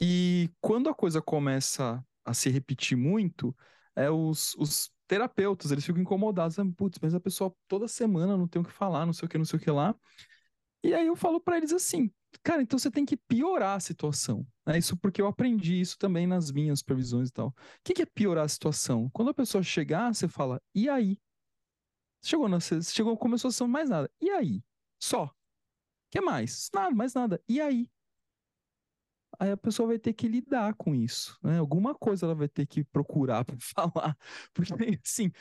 E 0.00 0.50
quando 0.60 0.88
a 0.88 0.94
coisa 0.94 1.20
começa 1.20 2.02
a 2.24 2.34
se 2.34 2.48
repetir 2.50 2.96
muito, 2.96 3.54
é 3.94 4.10
os, 4.10 4.54
os 4.56 4.90
terapeutas, 5.10 5.72
eles 5.72 5.84
ficam 5.84 6.00
incomodados. 6.00 6.56
Ah, 6.56 6.64
Putz, 6.76 7.00
mas 7.02 7.14
a 7.16 7.20
pessoa 7.20 7.52
toda 7.66 7.88
semana 7.88 8.36
não 8.36 8.46
tem 8.46 8.62
o 8.62 8.64
que 8.64 8.70
falar, 8.70 9.04
não 9.04 9.12
sei 9.12 9.26
o 9.26 9.28
que, 9.28 9.36
não 9.36 9.44
sei 9.44 9.58
o 9.58 9.62
que 9.62 9.70
lá. 9.70 9.92
E 10.84 10.94
aí 10.94 11.08
eu 11.08 11.16
falo 11.16 11.40
para 11.40 11.56
eles 11.56 11.72
assim, 11.72 12.10
cara, 12.44 12.62
então 12.62 12.78
você 12.78 12.90
tem 12.92 13.04
que 13.04 13.16
piorar 13.16 13.76
a 13.76 13.80
situação. 13.80 14.46
É 14.66 14.78
isso 14.78 14.96
porque 14.96 15.20
eu 15.20 15.26
aprendi 15.26 15.80
isso 15.80 15.98
também 15.98 16.28
nas 16.28 16.52
minhas 16.52 16.80
previsões 16.80 17.28
e 17.28 17.32
tal. 17.32 17.48
O 17.48 17.54
que, 17.82 18.00
é 18.00 18.06
piorar 18.06 18.44
a 18.44 18.48
situação? 18.48 19.10
Quando 19.12 19.30
a 19.30 19.34
pessoa 19.34 19.64
chegar, 19.64 20.14
você 20.14 20.28
fala, 20.28 20.62
e 20.72 20.88
aí? 20.88 21.18
Chegou, 22.22 22.48
na, 22.48 22.58
chegou, 22.60 23.16
começou 23.16 23.48
a 23.48 23.52
sessão, 23.52 23.66
mais 23.66 23.90
nada. 23.90 24.08
E 24.20 24.30
aí? 24.30 24.62
Só. 25.02 25.34
Que 26.10 26.20
mais? 26.20 26.70
Nada, 26.72 26.94
mais 26.94 27.14
nada. 27.14 27.42
E 27.48 27.60
aí? 27.60 27.88
Aí 29.40 29.50
a 29.50 29.56
pessoa 29.56 29.88
vai 29.88 29.98
ter 29.98 30.12
que 30.12 30.28
lidar 30.28 30.74
com 30.74 30.94
isso, 30.94 31.38
né? 31.42 31.58
Alguma 31.58 31.94
coisa 31.94 32.26
ela 32.26 32.34
vai 32.34 32.48
ter 32.48 32.66
que 32.66 32.84
procurar 32.84 33.44
para 33.46 33.56
falar, 33.58 34.16
porque 34.54 35.00
assim, 35.04 35.32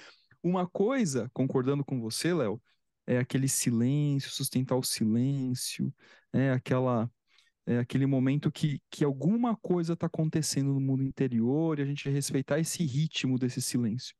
uma 0.43 0.67
coisa, 0.67 1.29
concordando 1.33 1.83
com 1.85 1.99
você, 2.01 2.33
Léo, 2.33 2.61
é 3.05 3.19
aquele 3.19 3.47
silêncio, 3.49 4.31
sustentar 4.31 4.77
o 4.77 4.83
silêncio, 4.83 5.93
é 6.33 6.51
aquela 6.51 7.11
é 7.65 7.77
aquele 7.79 8.07
momento 8.07 8.51
que, 8.51 8.81
que 8.89 9.03
alguma 9.03 9.55
coisa 9.55 9.93
está 9.93 10.07
acontecendo 10.07 10.73
no 10.73 10.79
mundo 10.81 11.03
interior 11.03 11.77
e 11.77 11.83
a 11.83 11.85
gente 11.85 12.09
respeitar 12.09 12.59
esse 12.59 12.83
ritmo 12.83 13.37
desse 13.37 13.61
silêncio. 13.61 14.15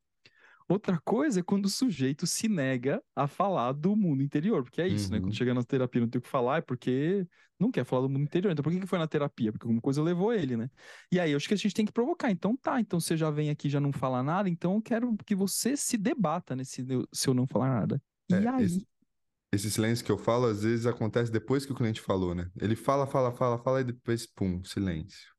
Outra 0.69 1.01
coisa 1.03 1.39
é 1.39 1.43
quando 1.43 1.65
o 1.65 1.69
sujeito 1.69 2.27
se 2.27 2.47
nega 2.47 3.03
a 3.15 3.27
falar 3.27 3.71
do 3.71 3.95
mundo 3.95 4.21
interior, 4.21 4.63
porque 4.63 4.79
é 4.79 4.87
isso, 4.87 5.07
uhum. 5.07 5.13
né? 5.13 5.17
Quando 5.17 5.31
uhum. 5.31 5.35
chega 5.35 5.51
na 5.51 5.63
terapia 5.63 5.99
não 5.99 6.07
tem 6.07 6.19
o 6.19 6.21
que 6.21 6.29
falar, 6.29 6.57
é 6.57 6.61
porque 6.61 7.27
não 7.59 7.71
quer 7.71 7.83
falar 7.83 8.03
do 8.03 8.09
mundo 8.09 8.21
interior. 8.21 8.51
Então 8.51 8.61
por 8.61 8.71
que, 8.71 8.79
que 8.79 8.85
foi 8.85 8.99
na 8.99 9.07
terapia? 9.07 9.51
Porque 9.51 9.65
alguma 9.65 9.81
coisa 9.81 10.03
levou 10.03 10.31
ele, 10.31 10.55
né? 10.55 10.69
E 11.11 11.19
aí 11.19 11.31
eu 11.31 11.37
acho 11.37 11.47
que 11.47 11.55
a 11.55 11.57
gente 11.57 11.73
tem 11.73 11.87
que 11.87 11.91
provocar. 11.91 12.29
Então 12.29 12.55
tá, 12.55 12.79
então 12.79 12.99
você 12.99 13.17
já 13.17 13.31
vem 13.31 13.49
aqui 13.49 13.67
já 13.67 13.79
não 13.79 13.91
fala 13.91 14.21
nada, 14.21 14.47
então 14.47 14.75
eu 14.75 14.81
quero 14.81 15.17
que 15.25 15.33
você 15.33 15.75
se 15.75 15.97
debata 15.97 16.55
nesse 16.55 16.85
se 17.11 17.27
eu 17.27 17.33
não 17.33 17.47
falar 17.47 17.69
nada. 17.79 17.99
E 18.29 18.35
é, 18.35 18.47
aí? 18.47 18.65
Esse, 18.65 18.87
esse, 19.51 19.71
silêncio 19.71 20.05
que 20.05 20.11
eu 20.11 20.19
falo, 20.19 20.45
às 20.45 20.61
vezes 20.61 20.85
acontece 20.85 21.31
depois 21.31 21.65
que 21.65 21.71
o 21.71 21.75
cliente 21.75 21.99
falou, 21.99 22.35
né? 22.35 22.47
Ele 22.61 22.75
fala, 22.75 23.07
fala, 23.07 23.31
fala, 23.31 23.57
fala 23.57 23.81
e 23.81 23.85
depois, 23.85 24.27
pum, 24.27 24.63
silêncio. 24.63 25.33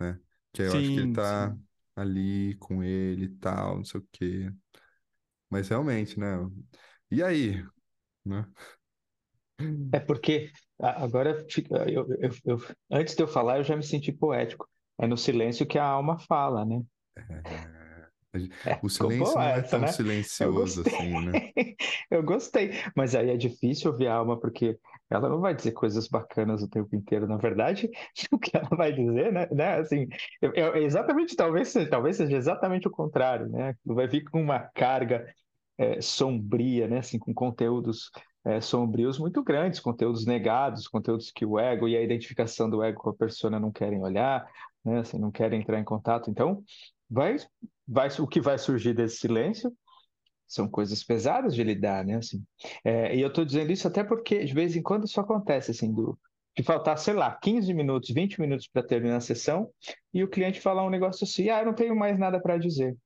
Né? 0.00 0.18
Que 0.50 0.62
aí 0.62 0.68
eu 0.68 0.72
sim, 0.72 0.78
acho 0.78 0.88
que 0.88 0.98
ele 0.98 1.12
tá. 1.12 1.50
Sim 1.50 1.71
ali 1.96 2.56
com 2.56 2.82
ele 2.82 3.26
e 3.26 3.28
tal, 3.36 3.76
não 3.76 3.84
sei 3.84 4.00
o 4.00 4.08
quê. 4.12 4.52
Mas 5.50 5.68
realmente, 5.68 6.18
né? 6.18 6.36
E 7.10 7.22
aí? 7.22 7.64
Né? 8.24 8.46
É 9.92 10.00
porque 10.00 10.50
agora 10.78 11.46
eu, 11.88 12.06
eu, 12.18 12.30
eu, 12.44 12.58
antes 12.90 13.14
de 13.14 13.22
eu 13.22 13.28
falar, 13.28 13.58
eu 13.58 13.64
já 13.64 13.76
me 13.76 13.82
senti 13.82 14.10
poético. 14.12 14.68
É 14.98 15.06
no 15.06 15.16
silêncio 15.16 15.66
que 15.66 15.78
a 15.78 15.84
alma 15.84 16.18
fala, 16.18 16.64
né? 16.64 16.82
É... 17.16 17.81
O 18.82 18.88
silêncio 18.88 19.34
não 19.34 19.42
é 19.42 19.62
tão 19.62 19.80
né? 19.80 19.86
silencioso 19.88 20.82
assim, 20.86 21.26
né? 21.26 21.32
eu 22.10 22.22
gostei, 22.22 22.72
mas 22.96 23.14
aí 23.14 23.30
é 23.30 23.36
difícil 23.36 23.90
ouvir 23.90 24.06
a 24.06 24.14
alma, 24.14 24.40
porque 24.40 24.78
ela 25.10 25.28
não 25.28 25.40
vai 25.40 25.54
dizer 25.54 25.72
coisas 25.72 26.08
bacanas 26.08 26.62
o 26.62 26.68
tempo 26.68 26.96
inteiro. 26.96 27.26
Na 27.26 27.36
verdade, 27.36 27.90
o 28.32 28.38
que 28.38 28.56
ela 28.56 28.70
vai 28.70 28.92
dizer, 28.92 29.32
né? 29.32 29.46
né 29.50 29.78
assim, 29.78 30.08
eu, 30.40 30.52
eu, 30.54 30.76
exatamente, 30.76 31.36
talvez, 31.36 31.72
talvez 31.90 32.16
seja 32.16 32.36
exatamente 32.36 32.88
o 32.88 32.90
contrário, 32.90 33.48
né? 33.48 33.76
Vai 33.84 34.08
vir 34.08 34.24
com 34.24 34.40
uma 34.40 34.60
carga 34.60 35.26
é, 35.76 36.00
sombria, 36.00 36.88
né? 36.88 36.98
Assim, 36.98 37.18
com 37.18 37.34
conteúdos 37.34 38.10
é, 38.44 38.60
sombrios 38.60 39.18
muito 39.18 39.42
grandes, 39.42 39.78
conteúdos 39.78 40.26
negados, 40.26 40.88
conteúdos 40.88 41.30
que 41.30 41.44
o 41.44 41.58
ego 41.58 41.86
e 41.86 41.96
a 41.96 42.02
identificação 42.02 42.68
do 42.68 42.82
ego 42.82 43.00
com 43.00 43.10
a 43.10 43.14
persona 43.14 43.60
não 43.60 43.70
querem 43.70 44.00
olhar, 44.00 44.46
né? 44.84 45.00
Assim, 45.00 45.18
não 45.18 45.30
querem 45.30 45.60
entrar 45.60 45.78
em 45.78 45.84
contato. 45.84 46.30
Então, 46.30 46.62
vai, 47.12 47.36
vai, 47.86 48.08
o 48.18 48.26
que 48.26 48.40
vai 48.40 48.58
surgir 48.58 48.94
desse 48.94 49.18
silêncio 49.18 49.72
são 50.46 50.68
coisas 50.68 51.04
pesadas 51.04 51.54
de 51.54 51.62
lidar, 51.62 52.04
né? 52.04 52.16
Assim, 52.16 52.42
é, 52.84 53.14
e 53.14 53.20
eu 53.20 53.28
estou 53.28 53.44
dizendo 53.44 53.70
isso 53.70 53.86
até 53.86 54.02
porque 54.02 54.44
de 54.44 54.52
vez 54.52 54.74
em 54.76 54.82
quando 54.82 55.04
isso 55.04 55.20
acontece, 55.20 55.70
assim, 55.70 55.92
do, 55.92 56.18
de 56.56 56.62
faltar, 56.62 56.98
sei 56.98 57.14
lá, 57.14 57.34
15 57.40 57.72
minutos, 57.74 58.10
20 58.10 58.40
minutos 58.40 58.66
para 58.66 58.82
terminar 58.82 59.16
a 59.16 59.20
sessão 59.20 59.70
e 60.12 60.22
o 60.24 60.28
cliente 60.28 60.60
falar 60.60 60.84
um 60.84 60.90
negócio 60.90 61.24
assim, 61.24 61.48
ah, 61.50 61.60
eu 61.60 61.66
não 61.66 61.74
tenho 61.74 61.96
mais 61.96 62.18
nada 62.18 62.40
para 62.40 62.58
dizer. 62.58 62.96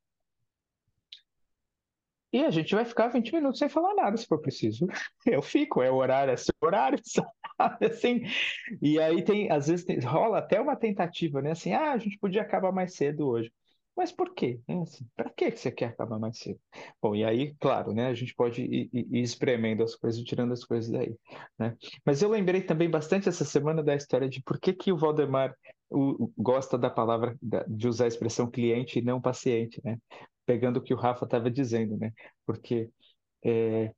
E 2.32 2.44
a 2.44 2.50
gente 2.50 2.74
vai 2.74 2.84
ficar 2.84 3.08
20 3.08 3.32
minutos 3.32 3.58
sem 3.58 3.68
falar 3.68 3.94
nada, 3.94 4.16
se 4.16 4.26
for 4.26 4.40
preciso. 4.40 4.86
Eu 5.24 5.40
fico, 5.40 5.82
é 5.82 5.90
o 5.90 5.94
horário, 5.94 6.32
é 6.32 6.36
seu 6.36 6.54
horário, 6.60 6.98
sabe? 7.02 7.86
Assim, 7.86 8.22
e 8.82 9.00
aí 9.00 9.24
tem, 9.24 9.50
às 9.50 9.68
vezes 9.68 9.84
tem, 9.84 9.98
rola 10.00 10.38
até 10.38 10.60
uma 10.60 10.76
tentativa, 10.76 11.40
né? 11.40 11.52
Assim, 11.52 11.72
ah, 11.72 11.92
a 11.92 11.98
gente 11.98 12.18
podia 12.18 12.42
acabar 12.42 12.72
mais 12.72 12.94
cedo 12.94 13.28
hoje. 13.28 13.50
Mas 13.96 14.12
por 14.12 14.34
quê? 14.34 14.60
É 14.68 14.74
assim, 14.74 15.06
para 15.16 15.30
que 15.30 15.50
você 15.50 15.72
quer 15.72 15.86
acabar 15.86 16.18
mais 16.18 16.38
cedo? 16.38 16.60
Bom, 17.00 17.14
e 17.14 17.24
aí, 17.24 17.54
claro, 17.58 17.94
né, 17.94 18.08
a 18.08 18.14
gente 18.14 18.34
pode 18.34 18.62
ir, 18.62 18.90
ir, 18.92 19.22
espremendo 19.22 19.82
as 19.82 19.94
coisas, 19.94 20.22
tirando 20.22 20.52
as 20.52 20.64
coisas 20.64 20.90
daí. 20.90 21.16
Né? 21.58 21.74
Mas 22.04 22.20
eu 22.20 22.28
lembrei 22.28 22.60
também 22.60 22.90
bastante 22.90 23.28
essa 23.28 23.44
semana 23.44 23.82
da 23.82 23.94
história 23.94 24.28
de 24.28 24.42
por 24.42 24.60
que, 24.60 24.74
que 24.74 24.92
o 24.92 24.98
Valdemar 24.98 25.56
o, 25.90 26.30
gosta 26.36 26.76
da 26.76 26.90
palavra, 26.90 27.36
de 27.68 27.88
usar 27.88 28.04
a 28.04 28.08
expressão 28.08 28.50
cliente 28.50 28.98
e 28.98 29.02
não 29.02 29.20
paciente, 29.20 29.80
né? 29.84 29.98
Pegando 30.44 30.78
o 30.78 30.82
que 30.82 30.92
o 30.92 30.96
Rafa 30.96 31.24
estava 31.24 31.50
dizendo, 31.50 31.96
né? 31.96 32.12
Porque 32.44 32.90
é, 33.44 33.92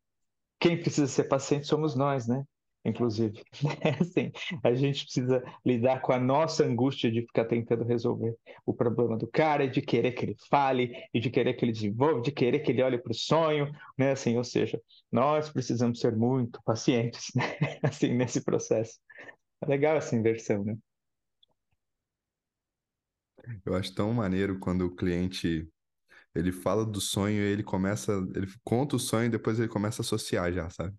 quem 0.60 0.80
precisa 0.80 1.06
ser 1.06 1.24
paciente 1.24 1.66
somos 1.66 1.94
nós, 1.96 2.26
né? 2.26 2.44
Inclusive. 2.84 3.42
assim, 4.00 4.32
a 4.62 4.74
gente 4.74 5.04
precisa 5.04 5.42
lidar 5.64 6.00
com 6.00 6.12
a 6.12 6.18
nossa 6.18 6.64
angústia 6.64 7.10
de 7.10 7.22
ficar 7.22 7.44
tentando 7.44 7.84
resolver 7.84 8.36
o 8.64 8.74
problema 8.74 9.16
do 9.16 9.26
cara, 9.26 9.68
de 9.68 9.80
querer 9.82 10.12
que 10.12 10.24
ele 10.24 10.36
fale, 10.50 10.92
e 11.12 11.20
de 11.20 11.30
querer 11.30 11.54
que 11.54 11.64
ele 11.64 11.72
desenvolva, 11.72 12.22
de 12.22 12.32
querer 12.32 12.60
que 12.60 12.72
ele 12.72 12.82
olhe 12.82 12.98
para 12.98 13.12
o 13.12 13.14
sonho, 13.14 13.72
né? 13.96 14.12
Assim, 14.12 14.36
ou 14.36 14.44
seja, 14.44 14.80
nós 15.10 15.50
precisamos 15.50 16.00
ser 16.00 16.16
muito 16.16 16.60
pacientes, 16.64 17.32
né? 17.36 17.44
assim, 17.82 18.14
nesse 18.14 18.42
processo. 18.42 18.98
É 19.62 19.66
legal 19.66 19.96
essa 19.96 20.14
inversão, 20.16 20.64
né? 20.64 20.76
Eu 23.64 23.74
acho 23.74 23.94
tão 23.94 24.12
maneiro 24.12 24.58
quando 24.58 24.82
o 24.82 24.94
cliente 24.94 25.68
ele 26.34 26.52
fala 26.52 26.84
do 26.84 27.00
sonho 27.00 27.42
e 27.42 27.52
ele 27.52 27.62
começa, 27.62 28.12
ele 28.34 28.46
conta 28.62 28.96
o 28.96 28.98
sonho 28.98 29.30
depois 29.30 29.58
ele 29.58 29.68
começa 29.68 30.02
a 30.02 30.04
associar 30.04 30.52
já, 30.52 30.68
sabe? 30.70 30.94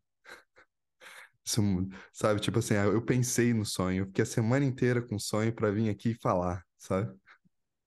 Sabe? 2.13 2.39
Tipo 2.39 2.59
assim, 2.59 2.75
eu 2.75 3.03
pensei 3.03 3.53
no 3.53 3.65
sonho, 3.65 4.03
eu 4.03 4.05
fiquei 4.07 4.23
a 4.23 4.25
semana 4.25 4.65
inteira 4.65 5.01
com 5.01 5.17
sonho 5.17 5.53
para 5.53 5.71
vir 5.71 5.89
aqui 5.89 6.13
falar, 6.13 6.63
sabe? 6.77 7.11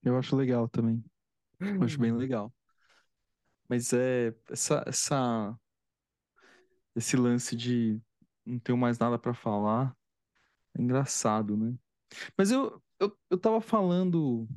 Eu 0.03 0.17
acho 0.17 0.35
legal 0.35 0.67
também. 0.67 1.03
Eu 1.59 1.83
acho 1.83 1.97
bem 1.99 2.11
legal. 2.15 2.53
Mas 3.69 3.93
é 3.93 4.33
essa, 4.49 4.83
essa 4.85 5.57
esse 6.95 7.15
lance 7.17 7.55
de 7.55 7.99
não 8.45 8.59
tenho 8.59 8.77
mais 8.77 8.99
nada 8.99 9.17
para 9.17 9.33
falar. 9.33 9.95
É 10.77 10.81
engraçado, 10.81 11.57
né? 11.57 11.75
Mas 12.37 12.51
eu, 12.51 12.81
eu, 12.99 13.17
eu 13.29 13.37
tava 13.37 13.61
falando, 13.61 14.47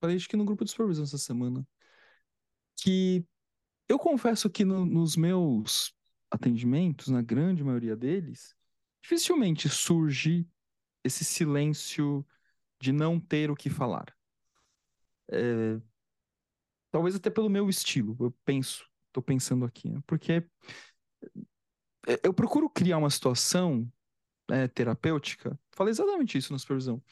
falei 0.00 0.16
acho 0.16 0.28
que 0.28 0.36
no 0.36 0.44
grupo 0.44 0.64
de 0.64 0.70
supervisão 0.70 1.04
essa 1.04 1.18
semana, 1.18 1.66
que 2.76 3.24
eu 3.88 3.98
confesso 3.98 4.50
que 4.50 4.64
no, 4.64 4.84
nos 4.84 5.16
meus 5.16 5.94
atendimentos, 6.30 7.08
na 7.08 7.22
grande 7.22 7.62
maioria 7.62 7.96
deles, 7.96 8.56
dificilmente 9.02 9.68
surge 9.68 10.48
esse 11.04 11.24
silêncio 11.24 12.26
de 12.80 12.92
não 12.92 13.20
ter 13.20 13.50
o 13.50 13.56
que 13.56 13.68
falar. 13.68 14.14
É, 15.30 15.80
talvez 16.90 17.14
até 17.14 17.30
pelo 17.30 17.50
meu 17.50 17.68
estilo, 17.68 18.16
eu 18.20 18.30
penso, 18.44 18.88
estou 19.08 19.22
pensando 19.22 19.64
aqui, 19.64 19.90
né? 19.90 20.00
porque 20.06 20.46
é, 22.06 22.20
eu 22.22 22.32
procuro 22.32 22.68
criar 22.68 22.98
uma 22.98 23.10
situação 23.10 23.90
é, 24.50 24.68
terapêutica, 24.68 25.58
falei 25.72 25.90
exatamente 25.90 26.38
isso 26.38 26.52
na 26.52 26.58
supervisão, 26.58 27.02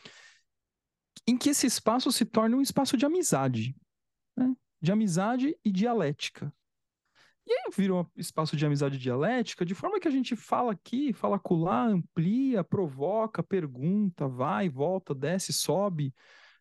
em 1.26 1.36
que 1.36 1.50
esse 1.50 1.66
espaço 1.66 2.10
se 2.10 2.24
torne 2.24 2.54
um 2.54 2.62
espaço 2.62 2.96
de 2.96 3.06
amizade, 3.06 3.76
né? 4.36 4.54
de 4.80 4.92
amizade 4.92 5.56
e 5.64 5.70
dialética. 5.70 6.52
E 7.46 7.52
aí 7.52 7.70
vira 7.76 7.94
um 7.94 8.06
espaço 8.16 8.56
de 8.56 8.64
amizade 8.64 8.98
dialética, 8.98 9.64
de 9.64 9.74
forma 9.74 9.98
que 9.98 10.06
a 10.06 10.10
gente 10.10 10.36
fala 10.36 10.72
aqui, 10.72 11.12
fala 11.12 11.36
acolá, 11.36 11.86
amplia, 11.86 12.62
provoca, 12.62 13.42
pergunta, 13.42 14.28
vai, 14.28 14.68
volta, 14.68 15.14
desce, 15.14 15.52
sobe. 15.52 16.14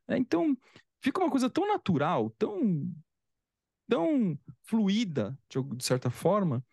É, 0.08 0.18
então, 0.18 0.58
fica 1.02 1.22
uma 1.22 1.30
coisa 1.30 1.50
tão 1.50 1.68
natural, 1.68 2.32
tão, 2.32 2.92
tão 3.88 4.38
fluida, 4.64 5.38
de, 5.50 5.62
de 5.76 5.86
certa 5.86 6.10
forma, 6.10 6.64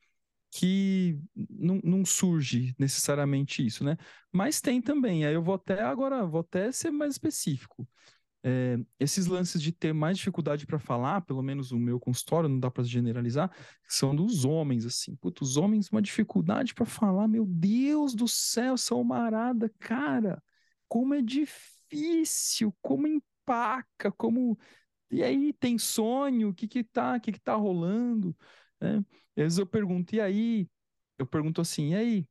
que 0.50 1.20
não, 1.36 1.80
não, 1.84 2.04
surge 2.04 2.74
necessariamente 2.78 3.64
isso, 3.64 3.84
né? 3.84 3.96
Mas 4.32 4.60
tem 4.60 4.80
também, 4.80 5.26
aí 5.26 5.34
eu 5.34 5.42
vou 5.42 5.54
até 5.54 5.82
agora, 5.82 6.26
vou 6.26 6.40
até 6.40 6.72
ser 6.72 6.90
mais 6.90 7.14
específico 7.14 7.86
é, 8.48 8.78
esses 8.98 9.26
lances 9.26 9.60
de 9.60 9.72
ter 9.72 9.92
mais 9.92 10.16
dificuldade 10.16 10.66
para 10.66 10.78
falar, 10.78 11.20
pelo 11.22 11.42
menos 11.42 11.70
o 11.70 11.78
meu 11.78 12.00
consultório, 12.00 12.48
não 12.48 12.58
dá 12.58 12.70
para 12.70 12.82
generalizar, 12.82 13.50
são 13.86 14.16
dos 14.16 14.44
homens, 14.44 14.86
assim. 14.86 15.14
Puta, 15.16 15.44
os 15.44 15.56
homens, 15.58 15.90
uma 15.90 16.00
dificuldade 16.00 16.72
para 16.74 16.86
falar, 16.86 17.28
meu 17.28 17.44
Deus 17.46 18.14
do 18.14 18.26
céu, 18.26 18.76
são 18.78 19.02
uma 19.02 19.18
arada, 19.18 19.70
cara, 19.78 20.42
como 20.88 21.12
é 21.14 21.20
difícil, 21.20 22.74
como 22.80 23.06
empaca, 23.06 24.10
como. 24.12 24.58
E 25.10 25.22
aí, 25.22 25.52
tem 25.52 25.78
sonho? 25.78 26.50
O 26.50 26.54
que 26.54 26.66
que 26.68 26.82
tá, 26.84 27.20
que 27.20 27.32
que 27.32 27.40
tá 27.40 27.54
rolando? 27.54 28.36
É, 28.80 28.96
às 28.96 29.04
vezes 29.36 29.58
eu 29.58 29.66
pergunto, 29.66 30.14
e 30.14 30.20
aí? 30.20 30.68
Eu 31.18 31.26
pergunto 31.26 31.60
assim, 31.60 31.90
e 31.90 31.94
aí? 31.96 32.28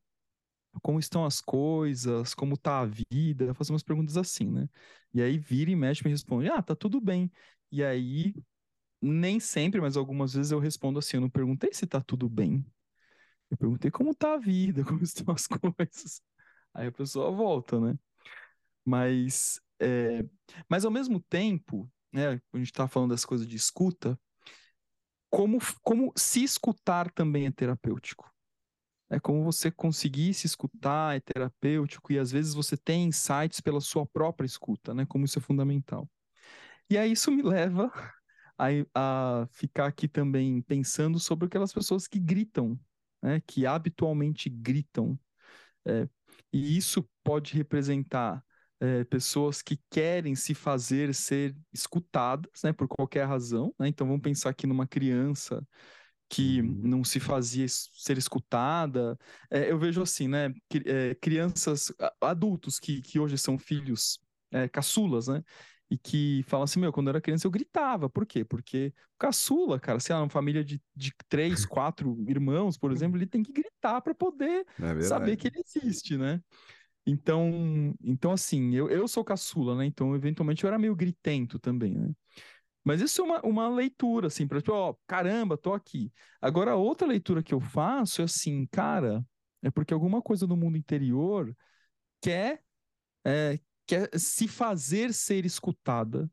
Como 0.82 0.98
estão 0.98 1.24
as 1.24 1.40
coisas, 1.40 2.34
como 2.34 2.56
tá 2.56 2.80
a 2.80 2.86
vida, 2.86 3.54
fazer 3.54 3.72
umas 3.72 3.82
perguntas 3.82 4.16
assim, 4.16 4.50
né? 4.50 4.68
E 5.12 5.22
aí 5.22 5.38
vira 5.38 5.70
e 5.70 5.76
mexe 5.76 6.04
me 6.04 6.10
responde, 6.10 6.48
ah, 6.48 6.62
tá 6.62 6.74
tudo 6.76 7.00
bem. 7.00 7.30
E 7.70 7.82
aí, 7.84 8.34
nem 9.00 9.40
sempre, 9.40 9.80
mas 9.80 9.96
algumas 9.96 10.34
vezes 10.34 10.52
eu 10.52 10.58
respondo 10.58 10.98
assim, 10.98 11.16
eu 11.18 11.20
não 11.22 11.30
perguntei 11.30 11.72
se 11.72 11.86
tá 11.86 12.00
tudo 12.00 12.28
bem. 12.28 12.64
Eu 13.50 13.56
perguntei 13.56 13.90
como 13.90 14.14
tá 14.14 14.34
a 14.34 14.38
vida, 14.38 14.84
como 14.84 15.02
estão 15.02 15.34
as 15.34 15.46
coisas. 15.46 16.22
Aí 16.74 16.88
a 16.88 16.92
pessoa 16.92 17.30
volta, 17.30 17.80
né? 17.80 17.98
Mas, 18.84 19.60
é... 19.80 20.24
mas 20.68 20.84
ao 20.84 20.90
mesmo 20.90 21.20
tempo, 21.20 21.90
né, 22.12 22.40
a 22.52 22.58
gente 22.58 22.72
tá 22.72 22.88
falando 22.88 23.10
das 23.10 23.24
coisas 23.24 23.46
de 23.46 23.56
escuta, 23.56 24.18
como, 25.30 25.58
como 25.82 26.12
se 26.16 26.42
escutar 26.42 27.10
também 27.10 27.46
é 27.46 27.50
terapêutico. 27.50 28.32
É 29.10 29.18
como 29.18 29.42
você 29.44 29.70
conseguir 29.70 30.34
se 30.34 30.46
escutar, 30.46 31.16
é 31.16 31.20
terapêutico, 31.20 32.12
e 32.12 32.18
às 32.18 32.30
vezes 32.30 32.54
você 32.54 32.76
tem 32.76 33.04
insights 33.06 33.60
pela 33.60 33.80
sua 33.80 34.06
própria 34.06 34.46
escuta, 34.46 34.94
né? 34.94 35.06
Como 35.06 35.24
isso 35.24 35.38
é 35.38 35.42
fundamental. 35.42 36.08
E 36.90 36.98
aí 36.98 37.12
isso 37.12 37.30
me 37.30 37.42
leva 37.42 37.90
a, 38.58 38.68
a 38.94 39.48
ficar 39.52 39.86
aqui 39.86 40.08
também 40.08 40.62
pensando 40.62 41.18
sobre 41.18 41.46
aquelas 41.46 41.72
pessoas 41.72 42.06
que 42.08 42.18
gritam, 42.18 42.78
né? 43.22 43.40
Que 43.46 43.66
habitualmente 43.66 44.48
gritam. 44.50 45.18
É, 45.86 46.08
e 46.52 46.76
isso 46.76 47.08
pode 47.24 47.54
representar 47.54 48.44
é, 48.80 49.04
pessoas 49.04 49.62
que 49.62 49.80
querem 49.90 50.34
se 50.34 50.54
fazer 50.54 51.14
ser 51.14 51.56
escutadas, 51.72 52.50
né, 52.62 52.72
por 52.72 52.86
qualquer 52.86 53.26
razão, 53.26 53.74
né? 53.78 53.88
Então 53.88 54.06
vamos 54.06 54.22
pensar 54.22 54.50
aqui 54.50 54.66
numa 54.66 54.86
criança 54.86 55.66
que 56.28 56.60
não 56.62 57.02
se 57.02 57.18
fazia 57.18 57.66
ser 57.68 58.18
escutada. 58.18 59.18
É, 59.50 59.70
eu 59.70 59.78
vejo 59.78 60.02
assim, 60.02 60.28
né? 60.28 60.52
É, 60.84 61.14
crianças, 61.14 61.92
adultos 62.20 62.78
que, 62.78 63.00
que 63.00 63.18
hoje 63.18 63.38
são 63.38 63.58
filhos 63.58 64.18
é, 64.50 64.68
caçulas, 64.68 65.28
né? 65.28 65.42
E 65.90 65.96
que 65.96 66.42
falam 66.46 66.64
assim, 66.64 66.80
meu, 66.80 66.92
quando 66.92 67.06
eu 67.06 67.12
era 67.12 67.20
criança 67.20 67.46
eu 67.46 67.50
gritava. 67.50 68.10
Por 68.10 68.26
quê? 68.26 68.44
Porque 68.44 68.92
caçula, 69.18 69.80
cara, 69.80 69.98
se 69.98 70.12
é 70.12 70.16
uma 70.16 70.28
família 70.28 70.62
de, 70.62 70.82
de 70.94 71.12
três, 71.28 71.64
quatro 71.66 72.22
irmãos, 72.28 72.76
por 72.76 72.92
exemplo, 72.92 73.16
ele 73.16 73.26
tem 73.26 73.42
que 73.42 73.52
gritar 73.52 74.00
para 74.02 74.14
poder 74.14 74.66
é 74.78 75.00
saber 75.00 75.36
que 75.36 75.48
ele 75.48 75.62
existe, 75.64 76.16
né? 76.18 76.42
Então, 77.06 77.94
então 78.04 78.32
assim, 78.32 78.74
eu, 78.74 78.90
eu 78.90 79.08
sou 79.08 79.24
caçula, 79.24 79.74
né? 79.74 79.86
Então, 79.86 80.14
eventualmente, 80.14 80.62
eu 80.62 80.68
era 80.68 80.78
meio 80.78 80.94
gritento 80.94 81.58
também, 81.58 81.94
né? 81.94 82.10
Mas 82.84 83.00
isso 83.00 83.20
é 83.20 83.24
uma, 83.24 83.40
uma 83.42 83.68
leitura, 83.68 84.28
assim, 84.28 84.46
para 84.46 84.60
tipo, 84.60 84.72
ó, 84.72 84.94
caramba, 85.06 85.56
tô 85.56 85.74
aqui. 85.74 86.12
Agora, 86.40 86.76
outra 86.76 87.06
leitura 87.06 87.42
que 87.42 87.52
eu 87.52 87.60
faço 87.60 88.22
é 88.22 88.24
assim, 88.24 88.66
cara, 88.66 89.24
é 89.62 89.70
porque 89.70 89.92
alguma 89.92 90.22
coisa 90.22 90.46
no 90.46 90.56
mundo 90.56 90.76
interior 90.78 91.54
quer, 92.20 92.62
é, 93.24 93.58
quer 93.86 94.08
se 94.18 94.48
fazer 94.48 95.12
ser 95.12 95.44
escutada. 95.44 96.30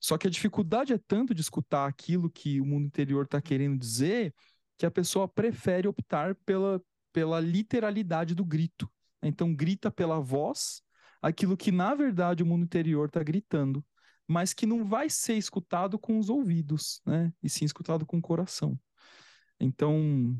Só 0.00 0.16
que 0.16 0.26
a 0.26 0.30
dificuldade 0.30 0.92
é 0.92 0.98
tanto 0.98 1.34
de 1.34 1.40
escutar 1.40 1.86
aquilo 1.86 2.30
que 2.30 2.60
o 2.60 2.66
mundo 2.66 2.86
interior 2.86 3.24
está 3.24 3.40
querendo 3.40 3.78
dizer 3.78 4.34
que 4.76 4.86
a 4.86 4.90
pessoa 4.90 5.26
prefere 5.26 5.88
optar 5.88 6.34
pela, 6.46 6.80
pela 7.12 7.40
literalidade 7.40 8.34
do 8.34 8.44
grito. 8.44 8.90
Então, 9.22 9.54
grita 9.54 9.90
pela 9.90 10.20
voz 10.20 10.82
aquilo 11.20 11.56
que, 11.56 11.72
na 11.72 11.94
verdade, 11.94 12.42
o 12.42 12.46
mundo 12.46 12.64
interior 12.64 13.08
está 13.08 13.22
gritando 13.22 13.84
mas 14.28 14.52
que 14.52 14.66
não 14.66 14.84
vai 14.84 15.08
ser 15.08 15.34
escutado 15.34 15.98
com 15.98 16.18
os 16.18 16.28
ouvidos, 16.28 17.00
né? 17.06 17.32
E 17.42 17.48
sim 17.48 17.64
escutado 17.64 18.04
com 18.04 18.18
o 18.18 18.22
coração. 18.22 18.78
Então, 19.58 20.38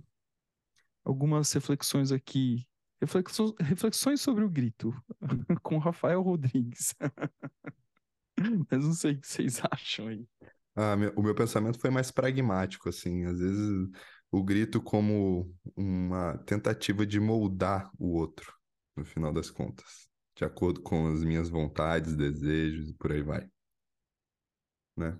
algumas 1.02 1.50
reflexões 1.52 2.12
aqui. 2.12 2.68
Reflexões, 3.00 3.54
reflexões 3.60 4.20
sobre 4.20 4.44
o 4.44 4.50
grito, 4.50 4.92
com 5.62 5.78
Rafael 5.78 6.20
Rodrigues. 6.20 6.94
mas 8.70 8.84
não 8.84 8.92
sei 8.92 9.12
o 9.12 9.20
que 9.20 9.26
vocês 9.26 9.60
acham 9.70 10.08
aí. 10.08 10.28
Ah, 10.76 10.94
meu, 10.94 11.12
o 11.16 11.22
meu 11.22 11.34
pensamento 11.34 11.78
foi 11.78 11.90
mais 11.90 12.10
pragmático, 12.10 12.90
assim. 12.90 13.24
Às 13.24 13.38
vezes 13.38 13.88
o 14.30 14.42
grito 14.42 14.82
como 14.82 15.50
uma 15.74 16.36
tentativa 16.44 17.06
de 17.06 17.18
moldar 17.18 17.90
o 17.98 18.14
outro, 18.16 18.52
no 18.94 19.04
final 19.04 19.32
das 19.32 19.50
contas, 19.50 20.08
de 20.36 20.44
acordo 20.44 20.82
com 20.82 21.06
as 21.06 21.24
minhas 21.24 21.48
vontades, 21.48 22.14
desejos 22.14 22.90
e 22.90 22.94
por 22.94 23.12
aí 23.12 23.22
vai 23.22 23.48
né? 24.98 25.18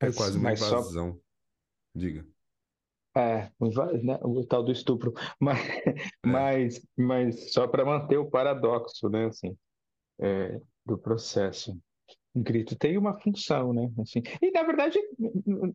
É 0.00 0.06
Mas- 0.06 0.16
quase 0.16 0.36
uma 0.38 0.50
mas 0.50 0.60
só- 0.60 0.66
invasão. 0.78 1.20
Diga. 1.94 2.26
É, 3.16 3.48
né, 4.02 4.18
o 4.24 4.44
tal 4.44 4.62
do 4.64 4.72
estupro. 4.72 5.12
Mas, 5.40 5.60
mas, 6.26 6.86
mas 6.96 7.52
só 7.52 7.68
para 7.68 7.84
manter 7.84 8.16
o 8.16 8.28
paradoxo, 8.28 9.08
né, 9.08 9.26
assim, 9.26 9.56
é, 10.20 10.60
do 10.84 10.98
processo. 10.98 11.78
O 12.34 12.40
grito 12.42 12.74
tem 12.76 12.98
uma 12.98 13.14
função, 13.20 13.72
né? 13.72 13.88
Assim, 14.00 14.20
e 14.42 14.50
na 14.50 14.64
verdade 14.64 14.98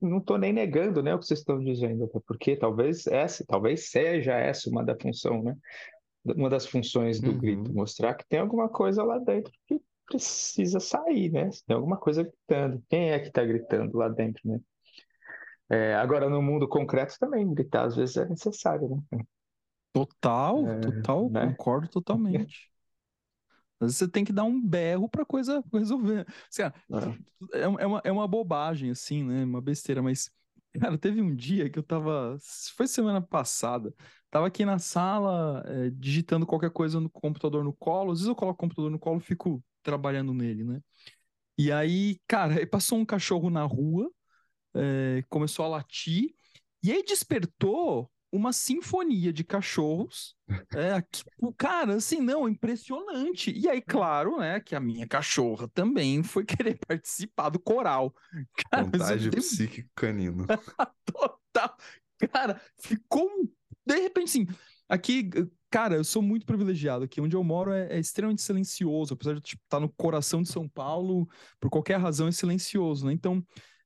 não 0.02 0.18
estou 0.18 0.38
nem 0.38 0.52
negando, 0.52 1.02
né, 1.02 1.15
o 1.15 1.20
que 1.20 1.26
vocês 1.28 1.39
estão 1.39 1.63
dizendo, 1.63 2.04
até 2.04 2.20
porque 2.28 2.58
talvez 2.58 3.08
essa, 3.08 3.46
talvez 3.48 3.89
seja 3.89 4.34
essa 4.38 4.70
uma 4.70 4.84
da 4.84 4.98
função, 5.00 5.42
né? 5.42 5.56
Uma 6.26 6.50
das 6.50 6.65
funções 6.68 7.22
do 7.22 7.32
grito, 7.34 7.70
Uhum. 7.70 7.76
mostrar 7.76 8.13
que 8.15 8.28
tem 8.28 8.39
alguma 8.42 8.68
coisa 8.68 9.02
lá 9.06 9.18
dentro 9.18 9.54
que 9.65 9.80
precisa 10.10 10.80
sair, 10.80 11.32
né? 11.32 11.50
Tem 11.65 11.76
alguma 11.76 11.98
coisa 11.98 12.24
gritando. 12.24 12.84
Quem 12.89 13.12
é 13.12 13.19
que 13.19 13.28
está 13.28 13.43
gritando 13.43 13.98
lá 13.98 14.10
dentro, 14.10 14.41
né? 14.50 14.60
É, 15.69 15.93
agora, 15.95 16.28
no 16.30 16.41
mundo 16.41 16.67
concreto 16.67 17.15
também, 17.19 17.54
gritar 17.54 17.86
às 17.86 17.95
vezes 17.95 18.17
é 18.17 18.28
necessário, 18.28 19.04
né? 19.12 19.24
Total, 19.93 20.67
é, 20.67 20.80
total, 20.80 21.30
né? 21.30 21.48
concordo 21.48 21.88
totalmente. 21.89 22.72
Às 23.80 23.88
vezes 23.88 23.98
você 23.98 24.08
tem 24.08 24.26
que 24.26 24.34
dar 24.34 24.43
um 24.43 24.62
berro 24.62 25.08
para 25.08 25.24
coisa 25.24 25.63
resolver. 25.72 26.26
Assim, 26.52 26.63
é. 26.63 26.74
é. 27.54 27.62
É, 27.62 27.67
uma, 27.67 28.02
é 28.04 28.12
uma 28.12 28.28
bobagem, 28.28 28.89
assim, 28.89 29.24
né? 29.24 29.43
Uma 29.43 29.62
besteira, 29.62 30.02
mas, 30.02 30.30
cara, 30.80 30.98
teve 30.98 31.22
um 31.22 31.36
dia 31.36 31.69
que 31.69 31.80
eu 31.80 31.84
tava. 31.84 32.38
Foi 32.76 32.88
semana 32.88 33.22
passada. 33.22 33.93
Tava 34.32 34.48
aqui 34.48 34.63
na 34.63 34.78
sala, 34.78 35.63
é, 35.65 35.89
digitando 35.92 36.46
qualquer 36.46 36.70
coisa 36.72 37.00
no 37.00 37.10
computador 37.10 37.63
no 37.63 37.74
colo. 37.74 38.12
Às 38.12 38.20
vezes 38.20 38.30
eu 38.30 38.36
coloco 38.36 38.56
o 38.56 38.60
computador 38.60 38.92
no 38.92 39.00
colo 39.00 39.18
e 39.18 39.24
fico 39.24 39.63
trabalhando 39.82 40.34
nele, 40.34 40.63
né? 40.63 40.82
E 41.58 41.72
aí, 41.72 42.18
cara, 42.28 42.65
passou 42.68 42.98
um 42.98 43.06
cachorro 43.06 43.50
na 43.50 43.63
rua, 43.63 44.10
é, 44.74 45.24
começou 45.30 45.65
a 45.65 45.68
latir, 45.68 46.34
e 46.82 46.92
aí 46.92 47.04
despertou 47.04 48.10
uma 48.32 48.54
sinfonia 48.54 49.34
de 49.34 49.44
cachorros. 49.44 50.36
É, 50.74 51.02
que, 51.02 51.24
cara, 51.58 51.96
assim, 51.96 52.22
não, 52.22 52.48
impressionante. 52.48 53.52
E 53.52 53.68
aí, 53.68 53.82
claro, 53.82 54.38
né, 54.38 54.60
que 54.60 54.76
a 54.76 54.80
minha 54.80 55.08
cachorra 55.08 55.68
também 55.70 56.24
foi 56.24 56.46
querer 56.63 56.78
participar 56.88 57.50
do 57.50 57.60
coral. 57.60 58.13
Cara, 58.72 58.84
Vontade 58.84 59.30
tenho... 59.30 59.44
psíquico 59.44 59.89
canino. 59.96 60.46
Total. 61.06 61.76
Cara, 62.32 62.62
ficou 62.78 63.30
de 63.95 64.02
repente, 64.02 64.30
assim, 64.30 64.47
aqui, 64.88 65.30
cara, 65.69 65.95
eu 65.95 66.04
sou 66.04 66.21
muito 66.21 66.45
privilegiado 66.45 67.04
aqui. 67.06 67.21
Onde 67.21 67.36
eu 67.36 67.43
moro 67.43 67.71
é, 67.71 67.88
é 67.95 67.99
extremamente 67.99 68.41
silencioso, 68.41 69.13
apesar 69.13 69.36
de 69.36 69.41
tipo, 69.41 69.62
estar 69.63 69.78
tá 69.78 69.82
no 69.82 69.89
coração 69.89 70.41
de 70.41 70.49
São 70.49 70.67
Paulo, 70.67 71.28
por 71.60 71.69
qualquer 71.69 71.99
razão 71.99 72.28
é 72.28 72.32
silencioso, 72.32 73.06
né? 73.06 73.13
Então, 73.13 73.43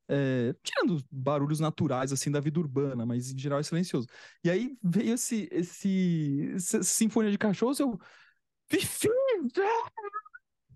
é, 0.08 0.54
tirando 0.64 1.04
barulhos 1.12 1.60
naturais 1.60 2.12
assim 2.12 2.30
da 2.30 2.40
vida 2.40 2.60
urbana, 2.60 3.06
mas 3.06 3.32
em 3.32 3.38
geral 3.38 3.60
é 3.60 3.64
silencioso. 3.64 4.08
E 4.44 4.50
aí 4.50 4.78
veio 4.84 5.14
esse, 5.14 5.48
esse 5.52 6.52
essa 6.56 6.84
sinfonia 6.84 7.32
de 7.32 7.38
cachorros, 7.38 7.80
eu 7.80 8.00
Fifi! 8.70 9.10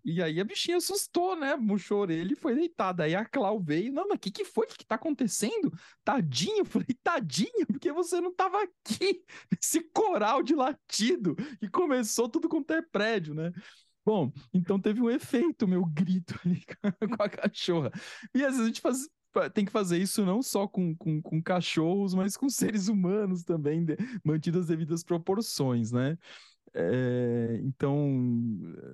E 0.08 0.24
aí 0.24 0.39
a 0.39 0.43
bichinha 0.46 0.78
assustou, 0.78 1.36
né? 1.36 1.58
Murchou 1.58 1.98
a 1.98 2.02
orelha 2.04 2.32
e 2.32 2.36
foi 2.36 2.56
deitada. 2.56 3.04
Aí 3.04 3.13
a 3.13 3.26
Clau 3.26 3.60
veio, 3.60 3.91
não, 3.91 4.08
mas 4.08 4.15
o 4.15 4.20
que, 4.20 4.32
que 4.32 4.46
foi? 4.46 4.65
O 4.65 4.70
que, 4.70 4.78
que 4.78 4.86
tá 4.86 4.96
acontecendo? 4.96 5.70
Tadinho, 6.02 6.60
eu 6.60 6.65
falei, 6.65 6.88
tadinho, 7.04 7.67
porque 7.67 7.91
você 7.91 8.22
não 8.22 8.34
tava 8.34 8.63
aqui 8.63 9.22
nesse 9.52 9.82
coral 9.91 10.41
de 10.41 10.56
latido 10.56 11.36
que 11.60 11.67
começou 11.70 12.30
tudo 12.30 12.48
com 12.48 12.63
ter 12.63 12.88
prédio, 12.89 13.34
né? 13.34 13.52
Bom, 14.06 14.32
então 14.54 14.80
teve 14.80 15.02
um 15.02 15.10
efeito, 15.10 15.67
meu 15.67 15.84
grito 15.84 16.39
ali 16.46 16.63
com 16.65 17.22
a 17.22 17.28
cachorra. 17.28 17.91
E 18.34 18.46
às 18.46 18.52
vezes 18.52 18.62
a 18.62 18.67
gente 18.67 18.80
faz, 18.80 19.10
tem 19.54 19.65
que 19.65 19.72
fazer 19.74 19.98
isso 19.98 20.26
não 20.26 20.41
só 20.41 20.70
com, 20.70 20.96
com, 20.96 21.22
com 21.22 21.43
cachorros, 21.43 22.13
mas 22.13 22.38
com 22.38 22.48
seres 22.48 22.88
humanos 22.88 23.43
também, 23.43 23.86
mantidas 24.24 24.62
as 24.62 24.67
devidas 24.67 25.04
proporções, 25.04 25.91
né? 25.91 26.17
É, 26.73 27.60
então, 27.63 28.10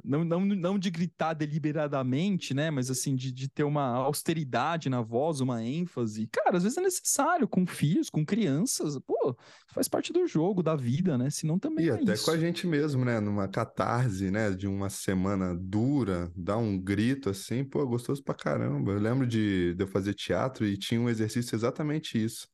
não, 0.04 0.24
não, 0.24 0.40
não 0.46 0.80
de 0.80 0.90
gritar 0.90 1.34
deliberadamente, 1.34 2.54
né? 2.54 2.72
Mas 2.72 2.90
assim, 2.90 3.16
de, 3.16 3.32
de 3.32 3.50
ter 3.50 3.64
uma 3.64 3.96
austeridade 3.96 4.90
na 4.90 5.02
voz, 5.02 5.42
uma 5.42 5.64
ênfase. 5.64 6.28
Cara, 6.28 6.58
às 6.58 6.64
vezes 6.64 6.78
é 6.78 6.82
necessário, 6.82 7.48
com 7.48 7.66
filhos, 7.66 8.10
com 8.10 8.26
crianças. 8.26 8.98
Pô, 9.00 9.36
faz 9.74 9.88
parte 9.88 10.14
do 10.14 10.26
jogo, 10.28 10.64
da 10.64 10.76
vida, 10.76 11.18
né? 11.18 11.30
Senão 11.30 11.60
também. 11.60 11.86
E 11.86 11.90
é 11.90 11.94
até 11.94 12.14
isso. 12.14 12.26
com 12.26 12.32
a 12.32 12.38
gente 12.38 12.68
mesmo, 12.68 13.04
né? 13.04 13.20
Numa 13.20 13.48
catarse, 13.48 14.32
né? 14.32 14.52
De 14.52 14.68
uma 14.68 14.90
semana 14.90 15.56
dura, 15.56 16.32
dar 16.36 16.58
um 16.58 16.80
grito 16.80 17.30
assim, 17.30 17.64
pô, 17.64 17.86
gostoso 17.86 18.24
pra 18.24 18.36
caramba. 18.36 18.92
Eu 18.92 19.00
lembro 19.00 19.28
de, 19.28 19.74
de 19.74 19.84
eu 19.84 19.88
fazer 19.88 20.14
teatro 20.14 20.66
e 20.66 20.78
tinha 20.78 21.02
um 21.02 21.10
exercício 21.10 21.56
exatamente 21.56 22.24
isso. 22.24 22.48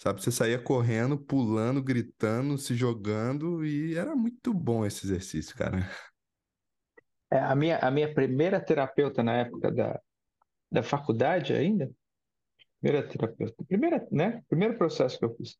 Sabe, 0.00 0.22
você 0.22 0.32
saía 0.32 0.58
correndo, 0.58 1.18
pulando, 1.18 1.82
gritando, 1.82 2.56
se 2.56 2.74
jogando 2.74 3.62
e 3.62 3.94
era 3.94 4.16
muito 4.16 4.54
bom 4.54 4.86
esse 4.86 5.04
exercício, 5.04 5.54
cara. 5.54 5.86
É, 7.30 7.38
a, 7.38 7.54
minha, 7.54 7.78
a 7.78 7.90
minha 7.90 8.12
primeira 8.14 8.58
terapeuta 8.58 9.22
na 9.22 9.34
época 9.34 9.70
da, 9.70 10.00
da 10.72 10.82
faculdade 10.82 11.52
ainda, 11.52 11.90
primeira 12.80 13.06
terapeuta, 13.06 13.62
primeira, 13.68 14.08
né? 14.10 14.42
Primeiro 14.48 14.78
processo 14.78 15.18
que 15.18 15.24
eu 15.26 15.34
fiz. 15.36 15.58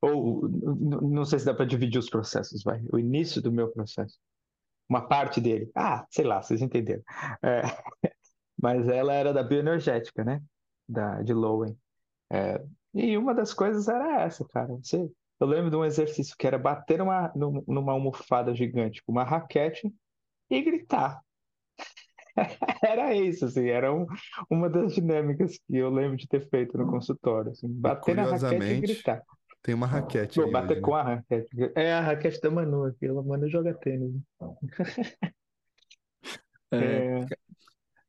Ou 0.00 0.48
não 0.48 1.26
sei 1.26 1.40
se 1.40 1.44
dá 1.44 1.52
para 1.52 1.66
dividir 1.66 1.98
os 1.98 2.08
processos, 2.08 2.62
vai. 2.62 2.82
O 2.90 2.98
início 2.98 3.42
do 3.42 3.52
meu 3.52 3.70
processo. 3.70 4.18
Uma 4.88 5.06
parte 5.06 5.42
dele. 5.42 5.70
Ah, 5.74 6.06
sei 6.10 6.24
lá, 6.24 6.40
vocês 6.40 6.62
entenderam. 6.62 7.02
É, 7.42 7.60
mas 8.56 8.88
ela 8.88 9.12
era 9.12 9.30
da 9.30 9.42
bioenergética, 9.42 10.24
né? 10.24 10.42
Da, 10.88 11.20
de 11.20 11.34
Lowen. 11.34 11.76
É, 12.32 12.64
e 12.94 13.18
uma 13.18 13.34
das 13.34 13.52
coisas 13.52 13.88
era 13.88 14.22
essa, 14.22 14.44
cara. 14.48 14.68
Você, 14.76 15.10
eu 15.40 15.46
lembro 15.46 15.70
de 15.70 15.76
um 15.76 15.84
exercício 15.84 16.36
que 16.38 16.46
era 16.46 16.58
bater 16.58 16.98
numa, 16.98 17.32
numa 17.34 17.92
almofada 17.92 18.54
gigante 18.54 19.02
com 19.04 19.12
uma 19.12 19.24
raquete 19.24 19.92
e 20.48 20.62
gritar. 20.62 21.20
era 22.82 23.14
isso, 23.14 23.46
assim, 23.46 23.68
era 23.68 23.92
um, 23.92 24.06
uma 24.48 24.68
das 24.68 24.94
dinâmicas 24.94 25.58
que 25.66 25.76
eu 25.76 25.90
lembro 25.90 26.16
de 26.16 26.28
ter 26.28 26.48
feito 26.48 26.78
no 26.78 26.86
consultório. 26.86 27.50
Assim, 27.50 27.68
bater 27.68 28.14
na 28.14 28.24
raquete 28.24 28.64
e 28.64 28.80
gritar. 28.80 29.22
Tem 29.62 29.74
uma 29.74 29.86
raquete. 29.86 30.40
Aí 30.40 30.50
bater 30.50 30.74
hoje, 30.74 30.82
com 30.82 30.94
né? 30.94 31.00
a 31.00 31.02
raquete. 31.02 31.48
É 31.74 31.92
a 31.94 32.00
raquete 32.00 32.40
da 32.40 32.50
Manu 32.50 32.84
aqui. 32.84 33.06
Ela 33.06 33.22
Manu 33.22 33.48
joga 33.48 33.74
tênis. 33.74 34.14
é... 36.70 36.76
é... 36.76 37.26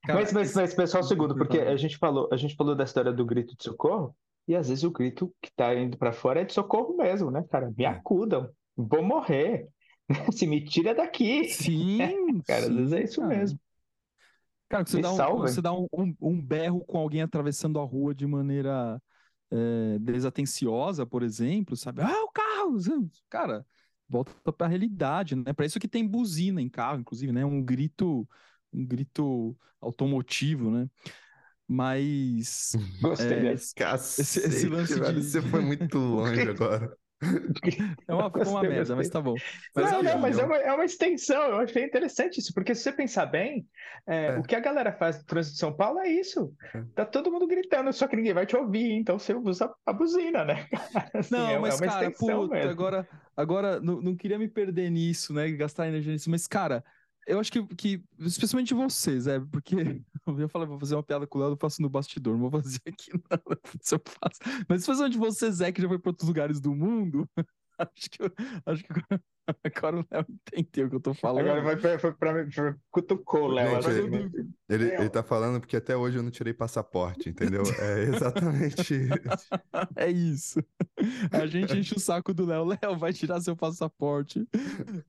Cara, 0.06 0.20
mas, 0.20 0.32
mas, 0.34 0.54
mas, 0.54 0.74
pessoal, 0.76 1.02
um 1.02 1.08
segundo, 1.08 1.36
porque 1.36 1.58
a 1.58 1.76
gente 1.76 1.98
falou, 1.98 2.30
a 2.32 2.38
gente 2.38 2.56
falou 2.56 2.76
da 2.76 2.84
história 2.84 3.12
do 3.12 3.26
grito 3.26 3.56
de 3.58 3.64
socorro, 3.64 4.16
e 4.48 4.56
às 4.56 4.70
vezes 4.70 4.84
o 4.84 4.92
grito 4.92 5.34
que 5.42 5.52
tá 5.56 5.74
indo 5.76 5.98
para 5.98 6.14
fora 6.14 6.42
é 6.42 6.46
de 6.46 6.54
socorro 6.54 6.96
mesmo, 6.96 7.32
né, 7.32 7.44
cara? 7.50 7.72
Me 7.76 7.84
é. 7.84 7.88
acudam, 7.88 8.50
vou 8.76 9.04
morrer. 9.04 9.68
Se 10.32 10.46
me 10.46 10.64
tira 10.64 10.94
daqui. 10.94 11.46
Sim. 11.46 11.98
cara, 12.46 12.64
sim, 12.64 12.70
às 12.70 12.76
vezes 12.76 12.94
é 12.94 13.04
isso 13.04 13.22
cara. 13.22 13.36
mesmo. 13.36 13.60
Cara, 14.70 14.86
você 14.86 15.00
dá, 15.00 15.12
um, 15.12 15.38
você 15.38 15.62
dá 15.62 15.74
um, 15.74 15.88
um, 15.94 16.16
um, 16.20 16.42
berro 16.42 16.84
com 16.86 16.98
alguém 16.98 17.22
atravessando 17.22 17.80
a 17.80 17.84
rua 17.84 18.16
de 18.16 18.26
maneira 18.26 19.02
é, 19.52 20.00
desatenciosa, 20.00 21.06
por 21.06 21.22
exemplo, 21.22 21.76
sabe? 21.76 22.02
Ah, 22.02 22.24
o 22.24 22.32
carro! 22.32 22.76
Cara, 23.30 23.66
volta 24.10 24.52
para 24.52 24.66
a 24.66 24.70
realidade, 24.70 25.36
né? 25.36 25.54
Para 25.54 25.66
isso 25.66 25.80
que 25.80 25.88
tem 25.88 26.08
buzina 26.08 26.62
em 26.62 26.70
carro, 26.70 27.00
inclusive, 27.00 27.32
né? 27.32 27.46
Um 27.46 27.64
grito, 27.64 28.28
um 28.74 28.86
grito 28.86 29.56
automotivo, 29.80 30.72
né? 30.72 30.90
Mas. 31.68 32.76
Gostei 33.02 33.38
é, 33.38 33.42
desse. 33.42 33.74
Cacete, 33.74 34.22
esse, 34.22 34.40
esse 34.40 34.68
lance 34.68 35.00
de... 35.00 35.24
Você 35.24 35.42
foi 35.42 35.62
muito 35.62 35.98
longe 35.98 36.42
agora. 36.50 36.96
É 38.08 38.14
uma, 38.14 38.30
gostei, 38.30 38.54
uma 38.54 38.62
merda, 38.62 38.78
gostei. 38.78 38.96
mas 38.96 39.10
tá 39.10 39.22
bom. 39.22 39.36
Mas, 39.74 39.92
não, 39.92 40.04
não, 40.04 40.20
mas 40.20 40.38
é 40.38 40.44
uma, 40.44 40.58
é 40.58 40.74
uma, 40.74 40.86
extensão. 40.86 41.42
Eu 41.44 41.58
achei 41.58 41.84
interessante 41.84 42.40
isso, 42.40 42.54
porque 42.54 42.76
se 42.76 42.84
você 42.84 42.92
pensar 42.92 43.26
bem, 43.26 43.66
é, 44.06 44.28
é. 44.28 44.38
o 44.38 44.44
que 44.44 44.56
a 44.56 44.60
galera 44.60 44.92
faz 44.92 45.18
no 45.18 45.24
trânsito 45.24 45.54
de 45.54 45.60
São 45.60 45.74
Paulo 45.74 46.00
é 46.00 46.10
isso. 46.10 46.54
É. 46.74 46.84
Tá 46.94 47.06
todo 47.06 47.32
mundo 47.32 47.48
gritando, 47.48 47.92
só 47.94 48.08
que 48.08 48.16
ninguém 48.16 48.34
vai 48.34 48.46
te 48.46 48.56
ouvir, 48.56 48.92
então 48.92 49.18
você 49.18 49.34
usa 49.34 49.74
a 49.86 49.94
buzina, 49.94 50.44
né? 50.44 50.68
Assim, 51.14 51.34
não, 51.34 51.50
é, 51.50 51.60
mas, 51.60 51.80
cara, 51.80 52.12
puta, 52.12 52.70
agora, 52.70 53.08
agora 53.36 53.80
não, 53.80 54.02
não 54.02 54.16
queria 54.16 54.38
me 54.38 54.48
perder 54.48 54.92
nisso, 54.92 55.34
né? 55.34 55.50
Gastar 55.52 55.88
energia 55.88 56.12
nisso, 56.12 56.30
mas, 56.30 56.48
cara, 56.48 56.84
eu 57.26 57.40
acho 57.40 57.52
que, 57.52 57.66
que 57.76 58.04
especialmente 58.20 58.74
vocês, 58.74 59.28
é, 59.28 59.40
porque 59.40 59.76
eu 60.28 60.40
ia 60.40 60.48
falar, 60.48 60.66
vou 60.66 60.80
fazer 60.80 60.96
uma 60.96 61.04
piada 61.04 61.26
com 61.26 61.40
o 61.40 61.42
Léo, 61.42 61.54
eu 61.54 61.58
faço 61.58 61.82
no 61.82 61.90
bastidor, 61.90 62.34
não 62.34 62.50
vou 62.50 62.62
fazer 62.62 62.80
aqui, 62.88 63.12
não, 63.14 63.22
se 63.82 63.96
eu 63.96 64.02
faço. 64.06 64.40
Mas 64.68 64.82
especialmente 64.82 65.18
vocês, 65.18 65.62
é, 65.62 65.72
que 65.72 65.82
já 65.82 65.88
foi 65.88 66.00
para 66.00 66.10
outros 66.10 66.28
lugares 66.28 66.60
do 66.60 66.74
mundo, 66.74 67.28
acho 67.78 68.10
que, 68.10 68.20
acho 68.66 68.84
que 68.84 68.94
Agora 69.64 70.00
o 70.00 70.06
Léo 70.12 70.26
entendeu 70.54 70.88
o 70.88 70.90
que 70.90 70.96
eu 70.96 71.02
tô 71.02 71.14
falando. 71.14 71.48
Agora 71.48 71.62
vai 71.62 71.78
pra, 71.78 72.00
foi 72.00 72.14
pra, 72.14 72.46
pra, 72.46 72.76
cutucou 72.92 73.44
o 73.44 73.48
Léo. 73.48 73.80
Ele, 73.90 74.50
ele, 74.68 74.96
ele 74.96 75.10
tá 75.10 75.22
falando 75.22 75.60
porque 75.60 75.78
até 75.78 75.96
hoje 75.96 76.18
eu 76.18 76.24
não 76.24 76.32
tirei 76.32 76.54
passaporte, 76.54 77.30
entendeu? 77.30 77.62
É 77.80 78.04
exatamente 78.04 78.96
isso. 78.96 79.06
É 79.96 80.10
isso. 80.10 80.60
A 81.32 81.46
gente 81.46 81.78
enche 81.78 81.96
o 81.96 82.00
saco 82.00 82.34
do 82.34 82.46
Léo. 82.46 82.66
Léo, 82.66 82.98
vai 82.98 83.14
tirar 83.14 83.40
seu 83.42 83.56
passaporte. 83.56 84.48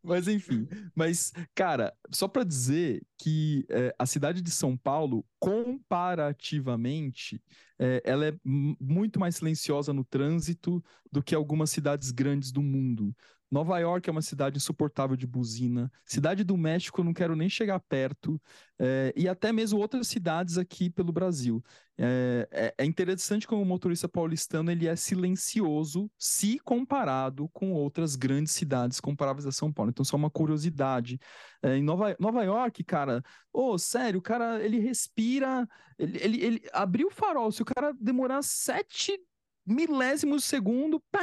Mas 0.03 0.29
enfim. 0.29 0.69
Mas, 0.95 1.33
cara, 1.55 1.95
só 2.11 2.29
pra 2.29 2.45
dizer 2.45 3.03
que 3.19 3.65
é, 3.69 3.95
a 3.99 4.07
cidade 4.07 4.41
de 4.43 4.51
São 4.51 4.77
Paulo, 4.77 5.25
comparativamente, 5.39 7.41
é, 7.79 8.03
ela 8.05 8.27
é 8.27 8.35
muito 8.45 9.21
mais 9.21 9.37
silenciosa 9.37 9.93
no 9.93 10.05
trânsito 10.05 10.83
do 11.11 11.23
que 11.23 11.35
algumas 11.35 11.71
cidades 11.71 12.11
grandes 12.11 12.53
do 12.53 12.63
mundo. 12.63 13.15
Nova 13.51 13.79
York 13.79 14.09
é 14.09 14.13
uma 14.13 14.23
cidade 14.23 14.57
insuportável 14.57 15.17
de 15.17 15.27
buzina. 15.27 15.91
Cidade 16.05 16.43
do 16.43 16.57
México, 16.57 17.01
eu 17.01 17.05
não 17.05 17.15
quero 17.15 17.37
nem 17.37 17.49
chegar 17.49 17.79
perto. 17.81 18.41
É, 18.79 19.13
e 19.17 19.29
até 19.29 19.53
mesmo 19.53 19.79
outras 19.79 20.09
cidades 20.09 20.59
aqui 20.59 20.91
pelo 20.91 21.13
Brasil. 21.13 21.63
É, 21.97 22.49
é, 22.51 22.75
é, 22.77 22.85
interessante 22.85 23.47
como 23.47 23.63
o 23.63 23.65
motorista 23.65 24.09
paulistano 24.09 24.71
ele 24.71 24.87
é 24.87 24.95
silencioso 24.95 26.11
se 26.19 26.59
comparado 26.59 27.49
com 27.51 27.73
outras 27.73 28.17
grandes 28.17 28.53
cidades 28.53 29.01
comparáveis 29.01 29.47
a 29.47 29.53
São 29.53 29.73
Paulo. 29.73 29.91
Então, 29.91 30.05
só 30.05 30.17
uma 30.17 30.31
curiosidade. 30.31 31.19
É, 31.63 31.77
em 31.77 31.83
Nova, 31.83 32.17
Nova 32.19 32.43
York, 32.43 32.83
cara, 32.85 33.23
ô, 33.53 33.73
oh, 33.73 33.79
sério, 33.79 34.19
o 34.19 34.23
cara, 34.23 34.63
ele 34.63 34.81
respira, 34.81 35.67
ele, 35.99 36.19
ele, 36.23 36.45
ele 36.45 36.63
abriu 36.73 37.07
o 37.09 37.13
farol. 37.13 37.53
Se 37.53 37.63
o 37.63 37.67
cara 37.67 37.95
demorar 37.99 38.43
sete 38.43 39.19
milésimos 39.65 40.43
de 40.43 40.49
segundo, 40.49 41.01
pá, 41.11 41.23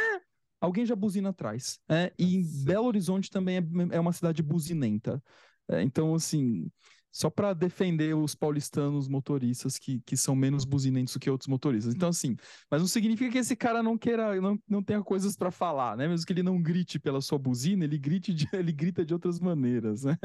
alguém 0.63 0.85
já 0.85 0.95
buzina 0.95 1.29
atrás. 1.29 1.77
É, 1.89 2.13
e 2.17 2.37
em 2.37 2.63
Belo 2.63 2.87
Horizonte 2.87 3.29
também 3.29 3.57
é, 3.57 3.95
é 3.95 3.99
uma 3.99 4.13
cidade 4.13 4.41
buzinenta. 4.41 5.21
É, 5.69 5.81
então, 5.81 6.15
assim, 6.15 6.71
só 7.11 7.29
para 7.29 7.53
defender 7.53 8.15
os 8.15 8.33
paulistanos 8.33 9.09
motoristas 9.09 9.77
que, 9.77 9.99
que 10.05 10.15
são 10.15 10.33
menos 10.33 10.63
buzinentos 10.63 11.13
do 11.13 11.19
que 11.19 11.29
outros 11.29 11.49
motoristas. 11.49 11.93
Então, 11.93 12.07
assim, 12.07 12.37
mas 12.71 12.81
não 12.81 12.87
significa 12.87 13.29
que 13.29 13.37
esse 13.37 13.57
cara 13.57 13.83
não 13.83 13.97
queira, 13.97 14.39
não, 14.39 14.57
não 14.67 14.81
tenha 14.81 15.03
coisas 15.03 15.35
para 15.35 15.51
falar, 15.51 15.97
né? 15.97 16.07
Mesmo 16.07 16.25
que 16.25 16.31
ele 16.31 16.43
não 16.43 16.61
grite 16.61 16.97
pela 16.97 17.19
sua 17.19 17.37
buzina, 17.37 17.83
ele, 17.83 17.97
grite 17.97 18.33
de, 18.33 18.47
ele 18.53 18.71
grita 18.71 19.05
de 19.05 19.13
outras 19.13 19.41
maneiras, 19.41 20.05
né? 20.05 20.17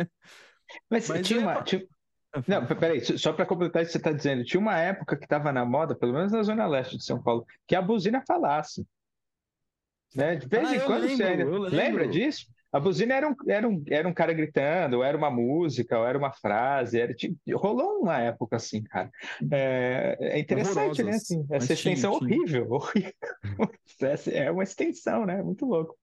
Mas, 0.89 1.09
mas 1.09 1.27
tinha, 1.27 1.41
é... 1.41 1.43
uma, 1.43 1.63
tinha... 1.63 1.85
Ah, 2.33 2.43
não, 2.47 2.67
peraí, 2.67 3.01
só 3.19 3.33
para 3.33 3.47
completar 3.47 3.83
o 3.83 3.87
que 3.87 3.91
você 3.91 3.99
está 3.99 4.13
dizendo, 4.13 4.45
tinha 4.45 4.61
uma 4.61 4.79
época 4.79 5.17
que 5.17 5.25
estava 5.25 5.51
na 5.51 5.65
moda, 5.65 5.97
pelo 5.97 6.13
menos 6.13 6.31
na 6.31 6.43
zona 6.45 6.67
leste 6.67 6.97
de 6.97 7.05
São 7.05 7.21
Paulo, 7.21 7.45
que 7.67 7.75
a 7.75 7.83
buzina 7.83 8.23
falasse. 8.25 8.87
Né? 10.15 10.37
De 10.37 10.47
vez 10.47 10.69
ah, 10.69 10.77
em 10.77 10.81
quando 10.81 11.07
lembro, 11.07 11.61
você 11.61 11.77
lembra 11.77 12.09
disso? 12.09 12.47
A 12.71 12.79
buzina 12.79 13.15
era 13.15 13.29
um, 13.29 13.35
era, 13.47 13.69
um, 13.69 13.83
era 13.89 14.09
um 14.09 14.13
cara 14.13 14.33
gritando, 14.33 14.99
ou 14.99 15.05
era 15.05 15.17
uma 15.17 15.31
música, 15.31 15.99
ou 15.99 16.07
era 16.07 16.19
uma 16.19 16.33
frase. 16.33 17.01
Era, 17.01 17.15
tipo, 17.15 17.39
rolou 17.57 18.03
uma 18.03 18.19
época 18.19 18.57
assim, 18.57 18.83
cara. 18.83 19.11
É, 19.51 20.17
é 20.21 20.39
interessante, 20.39 21.03
né? 21.03 21.13
Assim, 21.13 21.47
essa 21.51 21.73
extensão 21.73 22.19
tinha, 22.19 22.37
horrível, 22.39 22.69
horrível. 22.71 23.13
É 24.33 24.51
uma 24.51 24.63
extensão, 24.63 25.25
né? 25.25 25.43
Muito 25.43 25.65
louco. 25.65 25.97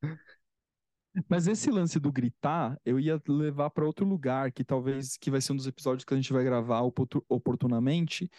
Mas 1.30 1.48
esse 1.48 1.70
lance 1.70 2.00
do 2.00 2.12
gritar, 2.12 2.78
eu 2.84 3.00
ia 3.00 3.22
levar 3.28 3.70
para 3.70 3.86
outro 3.86 4.06
lugar, 4.06 4.52
que 4.52 4.64
talvez 4.64 5.18
que 5.18 5.32
vai 5.32 5.40
ser 5.40 5.54
um 5.54 5.56
dos 5.56 5.68
episódios 5.68 6.04
que 6.04 6.14
a 6.14 6.18
gente 6.18 6.34
vai 6.34 6.44
gravar 6.44 6.82
oportunamente, 6.82 8.30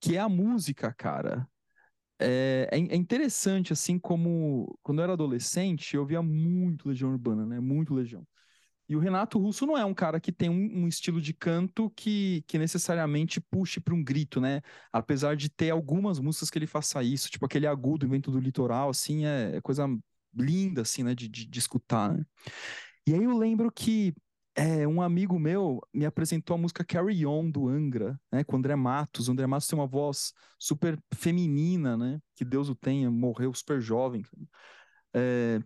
que 0.00 0.16
é 0.16 0.20
a 0.20 0.28
música, 0.28 0.92
cara. 0.92 1.48
É, 2.18 2.68
é, 2.72 2.78
é, 2.78 2.96
interessante, 2.96 3.72
assim, 3.72 3.98
como 3.98 4.78
quando 4.82 4.98
eu 5.00 5.04
era 5.04 5.12
adolescente, 5.14 5.96
eu 5.96 6.06
via 6.06 6.22
muito 6.22 6.88
Legião 6.88 7.10
Urbana, 7.10 7.44
né? 7.44 7.60
Muito 7.60 7.94
Legião. 7.94 8.26
E 8.88 8.96
o 8.96 8.98
Renato 9.00 9.38
Russo 9.38 9.66
não 9.66 9.78
é 9.78 9.84
um 9.84 9.94
cara 9.94 10.20
que 10.20 10.32
tem 10.32 10.50
um, 10.50 10.84
um 10.84 10.88
estilo 10.88 11.20
de 11.20 11.32
canto 11.34 11.90
que, 11.90 12.44
que 12.46 12.58
necessariamente 12.58 13.40
puxe 13.40 13.80
para 13.80 13.94
um 13.94 14.04
grito, 14.04 14.40
né? 14.40 14.60
Apesar 14.92 15.36
de 15.36 15.48
ter 15.50 15.70
algumas 15.70 16.20
músicas 16.20 16.50
que 16.50 16.58
ele 16.58 16.66
faça 16.66 17.02
isso, 17.02 17.30
tipo 17.30 17.46
aquele 17.46 17.66
agudo, 17.66 18.08
Vento 18.08 18.30
do 18.30 18.40
Litoral, 18.40 18.90
assim, 18.90 19.26
é, 19.26 19.56
é 19.56 19.60
coisa 19.60 19.86
linda, 20.34 20.82
assim, 20.82 21.02
né? 21.02 21.14
De, 21.14 21.28
de, 21.28 21.46
de 21.46 21.58
escutar, 21.58 22.12
né? 22.14 22.24
E 23.06 23.14
aí 23.14 23.24
eu 23.24 23.36
lembro 23.36 23.70
que 23.72 24.14
é, 24.54 24.86
um 24.86 25.02
amigo 25.02 25.38
meu 25.38 25.80
me 25.92 26.06
apresentou 26.06 26.54
a 26.54 26.58
música 26.58 26.84
Carry 26.84 27.26
On 27.26 27.50
do 27.50 27.68
Angra, 27.68 28.18
né, 28.32 28.44
com 28.44 28.54
o 28.54 28.58
André 28.58 28.76
Matos. 28.76 29.28
O 29.28 29.32
André 29.32 29.46
Matos 29.46 29.66
tem 29.66 29.78
uma 29.78 29.86
voz 29.86 30.32
super 30.58 30.98
feminina, 31.12 31.96
né, 31.96 32.20
que 32.36 32.44
Deus 32.44 32.68
o 32.68 32.74
tenha, 32.74 33.10
morreu 33.10 33.52
super 33.52 33.80
jovem. 33.80 34.22
É, 35.12 35.60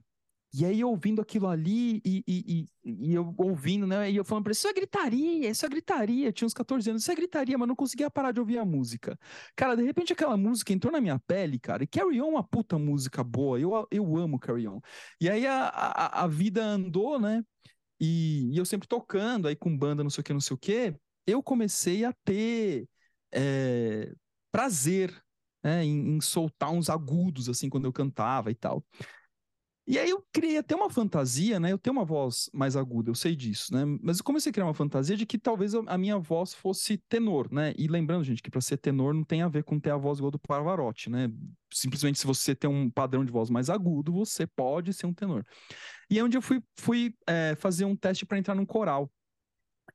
e 0.55 0.65
aí 0.65 0.83
ouvindo 0.83 1.21
aquilo 1.21 1.47
ali 1.47 2.01
e, 2.03 2.25
e, 2.27 2.67
e, 2.83 3.11
e, 3.11 3.15
eu 3.15 3.35
ouvindo, 3.37 3.87
né, 3.87 4.11
e 4.11 4.17
eu 4.17 4.25
falando 4.25 4.45
pra 4.45 4.51
ele, 4.51 4.57
isso 4.57 4.67
é 4.69 4.73
gritaria, 4.73 5.51
isso 5.51 5.67
é 5.67 5.69
gritaria. 5.69 6.29
Eu 6.29 6.33
tinha 6.33 6.47
uns 6.47 6.55
14 6.55 6.89
anos, 6.89 7.03
isso 7.03 7.13
é 7.13 7.15
gritaria, 7.15 7.59
mas 7.59 7.69
não 7.69 7.77
conseguia 7.77 8.11
parar 8.11 8.33
de 8.33 8.41
ouvir 8.41 8.57
a 8.57 8.65
música. 8.65 9.19
Cara, 9.55 9.77
de 9.77 9.83
repente 9.83 10.15
aquela 10.15 10.37
música 10.39 10.73
entrou 10.73 10.91
na 10.91 11.01
minha 11.01 11.19
pele, 11.19 11.59
cara, 11.59 11.85
e 11.85 11.87
Carry 11.87 12.23
On 12.23 12.29
é 12.29 12.31
uma 12.31 12.45
puta 12.45 12.79
música 12.79 13.23
boa, 13.23 13.61
eu, 13.61 13.87
eu 13.91 14.17
amo 14.17 14.39
Carry 14.39 14.67
On. 14.67 14.81
E 15.21 15.29
aí 15.29 15.47
a, 15.47 15.67
a, 15.69 16.25
a 16.25 16.27
vida 16.27 16.65
andou, 16.65 17.21
né, 17.21 17.45
e, 18.01 18.51
e, 18.53 18.59
eu 18.59 18.65
sempre 18.65 18.89
tocando 18.89 19.49
aí 19.49 19.57
com 19.57 19.77
banda, 19.77 20.03
não 20.03 20.11
sei 20.11 20.21
o 20.21 20.25
que, 20.25 20.33
não 20.33 20.41
sei 20.41 20.55
o 20.55 20.59
que, 20.59 20.95
eu 21.27 21.43
comecei 21.43 22.05
a 22.05 22.13
ter 22.25 22.89
é, 23.33 24.13
prazer 24.51 25.23
né, 25.63 25.85
em, 25.85 26.17
em, 26.17 26.21
soltar 26.21 26.71
uns 26.71 26.89
agudos, 26.89 27.49
assim, 27.49 27.69
quando 27.69 27.87
eu 27.87 27.93
cantava 27.93 28.51
e 28.51 28.55
tal. 28.55 28.85
E 29.91 29.99
aí 29.99 30.11
eu 30.11 30.23
criei 30.31 30.59
até 30.59 30.77
uma 30.77 30.91
fantasia, 30.91 31.59
né? 31.59 31.73
Eu 31.73 31.79
tenho 31.79 31.97
uma 31.97 32.05
voz 32.05 32.51
mais 32.53 32.77
aguda, 32.77 33.09
eu 33.09 33.15
sei 33.15 33.35
disso, 33.35 33.73
né? 33.73 33.87
Mas 34.03 34.19
eu 34.19 34.25
comecei 34.25 34.51
a 34.51 34.53
criar 34.53 34.67
uma 34.67 34.75
fantasia 34.75 35.17
de 35.17 35.25
que 35.25 35.39
talvez 35.39 35.75
a 35.75 35.97
minha 35.97 36.19
voz 36.19 36.53
fosse 36.53 36.99
tenor, 37.09 37.51
né? 37.51 37.73
E 37.75 37.89
lembrando, 37.89 38.23
gente, 38.23 38.43
que 38.43 38.51
para 38.51 38.61
ser 38.61 38.77
tenor 38.77 39.15
não 39.15 39.25
tem 39.25 39.41
a 39.41 39.49
ver 39.49 39.65
com 39.65 39.81
ter 39.81 39.89
a 39.89 39.97
voz 39.97 40.19
igual 40.19 40.31
do 40.31 40.39
Pavarotti, 40.39 41.09
né? 41.09 41.31
Simplesmente 41.73 42.19
se 42.19 42.27
você 42.27 42.55
tem 42.55 42.69
um 42.69 42.91
padrão 42.91 43.25
de 43.25 43.33
voz 43.33 43.49
mais 43.49 43.71
agudo, 43.71 44.13
você 44.13 44.47
pode 44.47 44.93
ser 44.93 45.07
um 45.07 45.15
tenor. 45.15 45.43
E 46.11 46.19
é 46.19 46.23
onde 46.23 46.37
eu 46.37 46.43
fui, 46.43 46.63
fui 46.77 47.15
é, 47.27 47.57
fazer 47.57 47.87
um 47.87 47.97
teste 47.97 48.27
para 48.27 48.37
entrar 48.37 48.55
num 48.55 48.67
coral. 48.67 49.11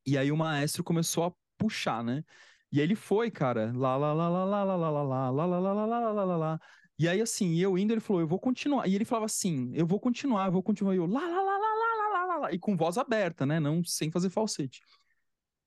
E 0.03 0.17
aí 0.17 0.31
o 0.31 0.37
maestro 0.37 0.83
começou 0.83 1.25
a 1.25 1.33
puxar, 1.55 2.03
né? 2.03 2.23
E 2.71 2.81
ele 2.81 2.95
foi, 2.95 3.29
cara, 3.29 3.71
lá, 3.75 3.95
lá, 3.95 4.11
lá, 4.11 4.27
lá, 4.27 4.43
lá, 4.43 4.63
lá, 4.63 4.75
lá, 4.75 4.87
lá, 4.89 5.29
lá, 5.29 5.45
lá, 5.45 5.59
lá, 5.59 5.73
lá, 5.73 5.85
lá, 5.85 6.11
lá, 6.11 6.23
lá, 6.23 6.37
lá. 6.37 6.59
E 6.97 7.07
aí, 7.07 7.21
assim, 7.21 7.55
eu 7.55 7.77
indo, 7.77 7.91
ele 7.93 7.99
falou, 7.99 8.21
eu 8.21 8.27
vou 8.27 8.39
continuar. 8.39 8.87
E 8.87 8.95
ele 8.95 9.05
falava 9.05 9.25
assim, 9.25 9.71
eu 9.73 9.85
vou 9.85 9.99
continuar, 9.99 10.47
eu 10.47 10.51
vou 10.51 10.63
continuar. 10.63 10.93
E 10.93 10.97
eu, 10.97 11.05
lá, 11.05 11.21
lá, 11.21 11.41
lá, 11.41 11.57
lá, 11.57 11.73
lá, 11.75 12.09
lá, 12.09 12.25
lá, 12.25 12.37
lá, 12.37 12.51
e 12.51 12.59
com 12.59 12.77
voz 12.77 12.97
aberta, 12.97 13.45
né? 13.45 13.59
Não 13.59 13.83
sem 13.83 14.11
fazer 14.11 14.29
falsete. 14.29 14.81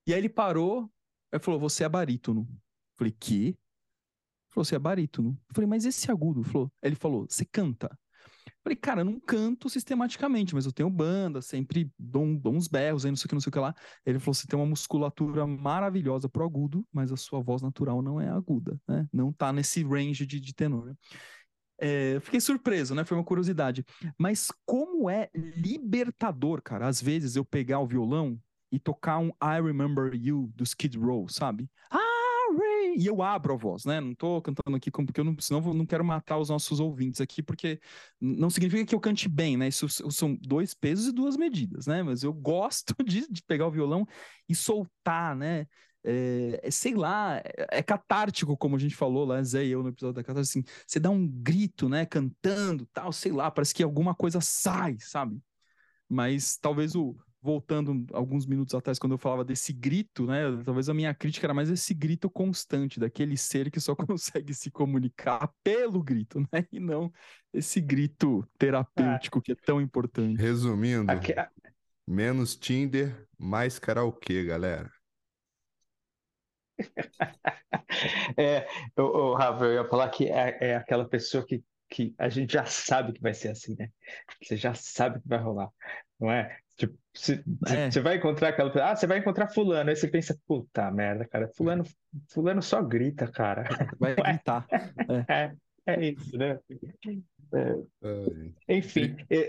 E 0.07 0.13
aí 0.13 0.21
ele 0.21 0.29
parou, 0.29 0.91
aí 1.33 1.39
falou, 1.41 1.59
você 1.59 1.85
é 1.85 1.89
barítono. 1.89 2.47
Eu 2.51 2.59
falei, 2.99 3.13
que? 3.19 3.47
Ele 3.49 3.57
falou, 4.51 4.65
você 4.65 4.77
é 4.77 4.79
barítono. 4.79 5.31
Eu 5.49 5.55
falei, 5.55 5.69
mas 5.69 5.85
esse 5.85 6.11
agudo? 6.11 6.41
Ele 6.41 6.49
falou, 6.49 6.73
ele 6.83 6.95
falou, 6.97 7.27
você 7.29 7.45
canta. 7.45 7.99
Falei, 8.67 8.75
cara, 8.75 9.03
eu 9.03 9.05
não 9.05 9.21
canto 9.21 9.69
sistematicamente, 9.69 10.53
mas 10.53 10.67
eu 10.67 10.73
tenho 10.73 10.91
banda, 10.91 11.41
sempre 11.41 11.89
dou, 11.97 12.25
uns 12.47 12.67
berros 12.67 13.05
aí, 13.05 13.13
não 13.13 13.17
sei 13.17 13.27
o 13.27 13.29
que, 13.29 13.35
não 13.37 13.41
sei 13.41 13.49
o 13.49 13.53
que 13.53 13.61
lá. 13.61 13.73
Ele 14.05 14.19
falou: 14.19 14.35
você 14.35 14.45
tem 14.45 14.59
uma 14.59 14.67
musculatura 14.67 15.47
maravilhosa 15.47 16.29
pro 16.29 16.43
agudo, 16.43 16.85
mas 16.93 17.13
a 17.13 17.17
sua 17.17 17.41
voz 17.41 17.63
natural 17.63 18.03
não 18.03 18.21
é 18.21 18.29
aguda, 18.29 18.77
né? 18.89 19.07
Não 19.13 19.33
tá 19.33 19.53
nesse 19.53 19.85
range 19.85 20.27
de, 20.27 20.41
de 20.41 20.53
tenor. 20.53 20.87
Né? 20.87 20.95
É, 21.79 22.19
fiquei 22.19 22.41
surpreso, 22.41 22.93
né? 22.93 23.05
Foi 23.05 23.17
uma 23.17 23.23
curiosidade. 23.23 23.85
Mas 24.19 24.51
como 24.65 25.09
é 25.09 25.31
libertador, 25.33 26.61
cara, 26.61 26.89
às 26.89 27.01
vezes 27.01 27.37
eu 27.37 27.45
pegar 27.45 27.79
o 27.79 27.87
violão 27.87 28.37
e 28.73 28.81
tocar 28.81 29.21
um 29.21 29.29
I 29.41 29.63
Remember 29.63 30.13
You 30.13 30.51
do 30.57 30.65
Skid 30.65 30.99
Row, 30.99 31.29
sabe? 31.29 31.71
Ah! 31.89 32.06
E 32.97 33.07
eu 33.07 33.23
abro 33.23 33.55
a 33.55 33.57
voz, 33.57 33.85
né? 33.85 34.01
Não 34.01 34.15
tô 34.15 34.41
cantando 34.41 34.77
aqui 34.77 34.91
porque 34.91 35.21
eu 35.21 35.25
não, 35.25 35.37
senão 35.39 35.65
eu 35.67 35.75
não 35.75 35.87
quero 35.87 36.05
matar 36.05 36.39
os 36.39 36.49
nossos 36.49 36.81
ouvintes 36.81 37.21
aqui, 37.21 37.43
porque 37.43 37.81
não 38.21 38.49
significa 38.51 38.87
que 38.87 38.95
eu 38.95 39.01
cante 39.01 39.29
bem, 39.29 39.57
né? 39.57 39.69
Isso 39.69 39.89
são 39.89 40.35
dois 40.41 40.75
pesos 40.75 41.09
e 41.09 41.13
duas 41.13 41.37
medidas, 41.37 41.87
né? 41.87 42.03
Mas 42.03 42.23
eu 42.23 42.33
gosto 42.33 42.95
de, 43.05 43.31
de 43.31 43.43
pegar 43.43 43.67
o 43.67 43.71
violão 43.71 44.07
e 44.49 44.55
soltar, 44.55 45.37
né? 45.37 45.67
É, 46.09 46.61
é, 46.63 46.71
sei 46.71 46.95
lá, 46.95 47.39
é, 47.39 47.79
é, 47.79 47.83
catártico, 47.83 48.57
como 48.57 48.77
a 48.77 48.79
gente 48.79 48.95
falou 48.95 49.25
lá, 49.25 49.43
Zé 49.43 49.65
e 49.65 49.71
eu 49.73 49.83
no 49.83 49.89
episódio 49.89 50.15
da 50.15 50.23
catástrofe, 50.23 50.61
assim, 50.61 50.83
você 50.87 51.01
dá 51.01 51.11
um 51.11 51.27
grito, 51.27 51.89
né, 51.89 52.07
cantando, 52.07 52.87
tal, 52.93 53.13
sei 53.13 53.33
lá, 53.33 53.51
parece 53.51 53.75
que 53.75 53.83
alguma 53.83 54.15
coisa 54.15 54.41
sai, 54.41 54.97
sabe? 55.01 55.43
Mas 56.09 56.57
talvez 56.59 56.95
o, 56.95 57.17
voltando 57.47 58.05
alguns 58.13 58.45
minutos 58.45 58.75
atrás, 58.75 58.99
quando 58.99 59.13
eu 59.13 59.19
falava 59.19 59.45
desse 59.45 59.73
grito, 59.73 60.27
né? 60.27 60.43
Talvez 60.65 60.89
a 60.89 60.95
minha 60.95 61.15
crítica 61.15 61.47
era 61.47 61.55
mais 61.55 61.71
esse 61.71 61.95
grito 61.95 62.29
constante, 62.29 62.99
daquele 62.99 63.37
ser 63.37 63.71
que 63.71 63.79
só 63.79 63.95
consegue 64.19 64.53
se 64.53 64.69
comunicar 64.69 65.49
pelo 65.63 66.03
grito, 66.03 66.41
né? 66.53 66.67
E 66.73 66.81
não 66.81 67.13
esse 67.55 67.81
grito 67.81 68.47
terapêutico 68.59 69.39
é. 69.39 69.43
que 69.43 69.53
é 69.53 69.55
tão 69.55 69.81
importante. 69.81 70.39
Resumindo, 70.39 71.11
Aqui... 71.11 71.33
menos 72.07 72.57
Tinder, 72.57 73.27
mais 73.39 73.79
karaokê, 73.79 74.45
galera. 74.45 74.91
é, 78.37 78.67
o, 78.99 79.35
Rafa, 79.35 79.65
eu 79.65 79.75
ia 79.75 79.89
falar 79.89 80.11
que 80.11 80.27
é, 80.27 80.59
é 80.61 80.77
aquela 80.77 81.09
pessoa 81.09 81.47
que 81.47 81.63
que 81.89 82.13
a 82.19 82.29
gente 82.29 82.53
já 82.53 82.65
sabe 82.67 83.13
que 83.13 83.23
vai 83.23 83.33
ser 83.33 83.51
assim, 83.51 83.77
né? 83.79 83.91
Você 84.43 84.57
já 84.57 84.75
sabe 84.75 85.21
que 85.21 85.29
vai 85.29 85.39
rolar, 85.39 85.71
não 86.19 86.33
é? 86.33 86.59
Tipo, 86.77 86.99
você 87.13 87.43
é. 87.67 88.01
vai 88.01 88.17
encontrar 88.17 88.49
aquela 88.49 88.71
Ah, 88.85 88.95
você 88.95 89.07
vai 89.07 89.19
encontrar 89.19 89.49
fulano. 89.49 89.89
Aí 89.89 89.97
você 89.97 90.09
pensa, 90.09 90.39
puta 90.47 90.91
merda, 90.91 91.27
cara. 91.27 91.51
Fulano, 91.57 91.85
fulano 92.31 92.63
só 92.63 92.83
grita, 92.83 93.27
cara. 93.27 93.65
Vai 93.99 94.15
gritar. 94.15 94.67
É, 95.29 95.55
é, 95.89 95.95
é 95.95 96.11
isso, 96.11 96.37
né? 96.37 96.59
É. 97.55 98.77
Enfim, 98.77 99.17
eu, 99.31 99.43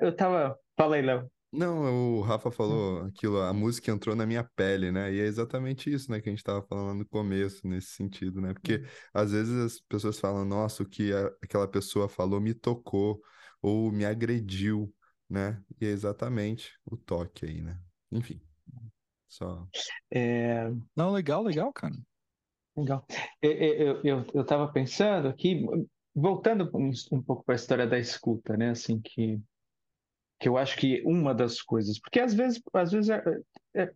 eu 0.00 0.16
tava. 0.16 0.58
Fala 0.76 0.96
aí, 0.96 1.02
Léo. 1.02 1.30
Não, 1.52 2.16
o 2.16 2.22
Rafa 2.22 2.50
falou 2.50 3.02
aquilo, 3.02 3.38
a 3.42 3.52
música 3.52 3.90
entrou 3.90 4.16
na 4.16 4.24
minha 4.24 4.42
pele, 4.56 4.90
né? 4.90 5.12
E 5.12 5.20
é 5.20 5.24
exatamente 5.24 5.92
isso, 5.92 6.10
né, 6.10 6.18
que 6.18 6.30
a 6.30 6.32
gente 6.32 6.42
tava 6.42 6.62
falando 6.62 7.00
no 7.00 7.06
começo, 7.06 7.68
nesse 7.68 7.88
sentido, 7.88 8.40
né? 8.40 8.54
Porque 8.54 8.76
uhum. 8.76 8.84
às 9.12 9.32
vezes 9.32 9.54
as 9.58 9.78
pessoas 9.80 10.18
falam, 10.18 10.46
nossa, 10.46 10.82
o 10.82 10.88
que 10.88 11.12
aquela 11.42 11.68
pessoa 11.68 12.08
falou 12.08 12.40
me 12.40 12.54
tocou 12.54 13.20
ou 13.60 13.92
me 13.92 14.06
agrediu 14.06 14.90
né? 15.32 15.64
E 15.80 15.86
é 15.86 15.88
exatamente 15.88 16.78
o 16.84 16.94
toque 16.94 17.46
aí, 17.46 17.62
né? 17.62 17.80
Enfim, 18.10 18.38
só. 19.26 19.66
É... 20.10 20.70
Não, 20.94 21.10
legal, 21.10 21.42
legal, 21.42 21.72
cara. 21.72 21.94
Legal. 22.76 23.06
Eu, 23.40 24.02
eu, 24.04 24.26
eu 24.34 24.44
tava 24.44 24.70
pensando 24.70 25.28
aqui, 25.28 25.64
voltando 26.14 26.70
um, 26.74 26.90
um 27.12 27.22
pouco 27.22 27.42
para 27.44 27.54
a 27.54 27.56
história 27.56 27.86
da 27.86 27.98
escuta, 27.98 28.58
né? 28.58 28.70
Assim, 28.70 29.00
que, 29.00 29.40
que 30.38 30.48
eu 30.48 30.58
acho 30.58 30.76
que 30.76 31.02
uma 31.06 31.34
das 31.34 31.62
coisas, 31.62 31.98
porque 31.98 32.20
às 32.20 32.34
vezes, 32.34 32.60
às 32.74 32.92
vezes 32.92 33.08
é, 33.08 33.22
é, 33.74 33.90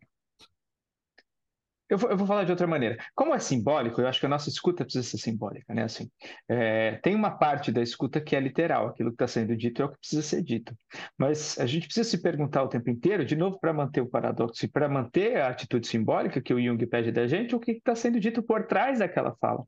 eu 1.88 1.98
vou, 1.98 2.10
eu 2.10 2.16
vou, 2.16 2.26
falar 2.26 2.44
de 2.44 2.50
outra 2.50 2.66
maneira. 2.66 2.96
Como 3.14 3.34
é 3.34 3.38
simbólico, 3.38 4.00
eu 4.00 4.08
acho 4.08 4.18
que 4.18 4.26
a 4.26 4.28
nossa 4.28 4.48
escuta 4.48 4.84
precisa 4.84 5.06
ser 5.06 5.18
simbólica, 5.18 5.72
né? 5.72 5.84
Assim, 5.84 6.10
é, 6.48 6.96
tem 7.02 7.14
uma 7.14 7.30
parte 7.30 7.70
da 7.70 7.82
escuta 7.82 8.20
que 8.20 8.34
é 8.34 8.40
literal, 8.40 8.88
aquilo 8.88 9.10
que 9.10 9.14
está 9.14 9.28
sendo 9.28 9.56
dito 9.56 9.82
é 9.82 9.84
o 9.84 9.88
que 9.90 9.98
precisa 9.98 10.22
ser 10.22 10.42
dito. 10.42 10.76
Mas 11.16 11.58
a 11.58 11.66
gente 11.66 11.86
precisa 11.86 12.08
se 12.08 12.20
perguntar 12.20 12.62
o 12.64 12.68
tempo 12.68 12.90
inteiro, 12.90 13.24
de 13.24 13.36
novo, 13.36 13.58
para 13.60 13.72
manter 13.72 14.00
o 14.00 14.08
paradoxo 14.08 14.64
e 14.64 14.68
para 14.68 14.88
manter 14.88 15.38
a 15.38 15.48
atitude 15.48 15.86
simbólica 15.86 16.40
que 16.40 16.52
o 16.52 16.60
Jung 16.60 16.84
pede 16.86 17.12
da 17.12 17.26
gente, 17.26 17.54
o 17.54 17.60
que 17.60 17.72
está 17.72 17.94
sendo 17.94 18.18
dito 18.18 18.42
por 18.42 18.66
trás 18.66 18.98
daquela 18.98 19.34
fala, 19.40 19.64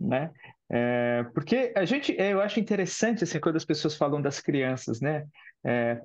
né? 0.00 0.30
É, 0.68 1.24
porque 1.32 1.72
a 1.76 1.84
gente, 1.84 2.14
eu 2.18 2.40
acho 2.40 2.58
interessante 2.58 3.22
assim 3.22 3.38
quando 3.38 3.54
as 3.54 3.64
pessoas 3.64 3.94
falam 3.94 4.20
das 4.20 4.40
crianças, 4.40 5.00
né? 5.00 5.24
É 5.64 6.00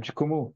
de 0.00 0.12
como 0.12 0.54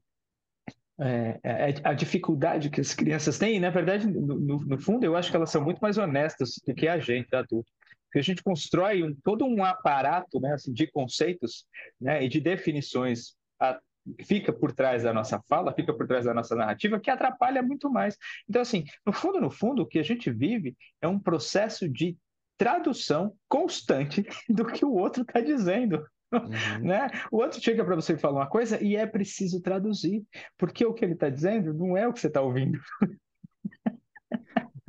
é, 0.99 1.39
é, 1.43 1.69
é, 1.69 1.75
a 1.83 1.93
dificuldade 1.93 2.69
que 2.69 2.81
as 2.81 2.93
crianças 2.93 3.37
têm, 3.37 3.59
na 3.59 3.69
verdade, 3.69 4.05
no, 4.07 4.39
no, 4.39 4.59
no, 4.59 4.79
fundo, 4.79 5.05
eu 5.05 5.15
acho 5.15 5.29
que 5.29 5.35
elas 5.35 5.49
são 5.49 5.63
muito 5.63 5.79
mais 5.79 5.97
honestas 5.97 6.61
do 6.65 6.75
que 6.75 6.87
a 6.87 6.99
gente, 6.99 7.33
adulto. 7.33 7.71
Porque 8.05 8.19
a 8.19 8.23
gente 8.23 8.43
constrói 8.43 9.03
um, 9.03 9.15
todo 9.23 9.45
um 9.45 9.63
aparato 9.63 10.39
né, 10.39 10.53
assim, 10.53 10.73
de 10.73 10.87
conceitos 10.87 11.65
né, 12.01 12.23
e 12.23 12.27
de 12.27 12.41
definições 12.41 13.35
a, 13.61 13.79
fica 14.25 14.51
por 14.51 14.71
trás 14.71 15.03
da 15.03 15.13
nossa 15.13 15.41
fala, 15.47 15.73
fica 15.73 15.93
por 15.93 16.07
trás 16.07 16.25
da 16.25 16.33
nossa 16.33 16.55
narrativa, 16.55 16.99
que 16.99 17.09
atrapalha 17.09 17.61
muito 17.61 17.89
mais. 17.89 18.17
Então, 18.49 18.61
assim, 18.61 18.83
no 19.05 19.13
fundo, 19.13 19.39
no 19.39 19.51
fundo, 19.51 19.83
o 19.83 19.87
que 19.87 19.99
a 19.99 20.03
gente 20.03 20.29
vive 20.31 20.75
é 21.01 21.07
um 21.07 21.19
processo 21.19 21.87
de 21.87 22.17
tradução 22.57 23.33
constante 23.47 24.25
do 24.49 24.65
que 24.65 24.83
o 24.83 24.93
outro 24.93 25.21
está 25.21 25.39
dizendo. 25.39 26.05
Uhum. 26.31 26.87
Né? 26.87 27.09
O 27.31 27.37
outro 27.37 27.61
chega 27.61 27.83
para 27.83 27.95
você 27.95 28.13
e 28.13 28.17
fala 28.17 28.39
uma 28.39 28.49
coisa 28.49 28.81
e 28.83 28.95
é 28.95 29.05
preciso 29.05 29.61
traduzir, 29.61 30.23
porque 30.57 30.85
o 30.85 30.93
que 30.93 31.03
ele 31.03 31.13
está 31.13 31.29
dizendo 31.29 31.73
não 31.73 31.97
é 31.97 32.07
o 32.07 32.13
que 32.13 32.19
você 32.19 32.27
está 32.27 32.41
ouvindo. 32.41 32.79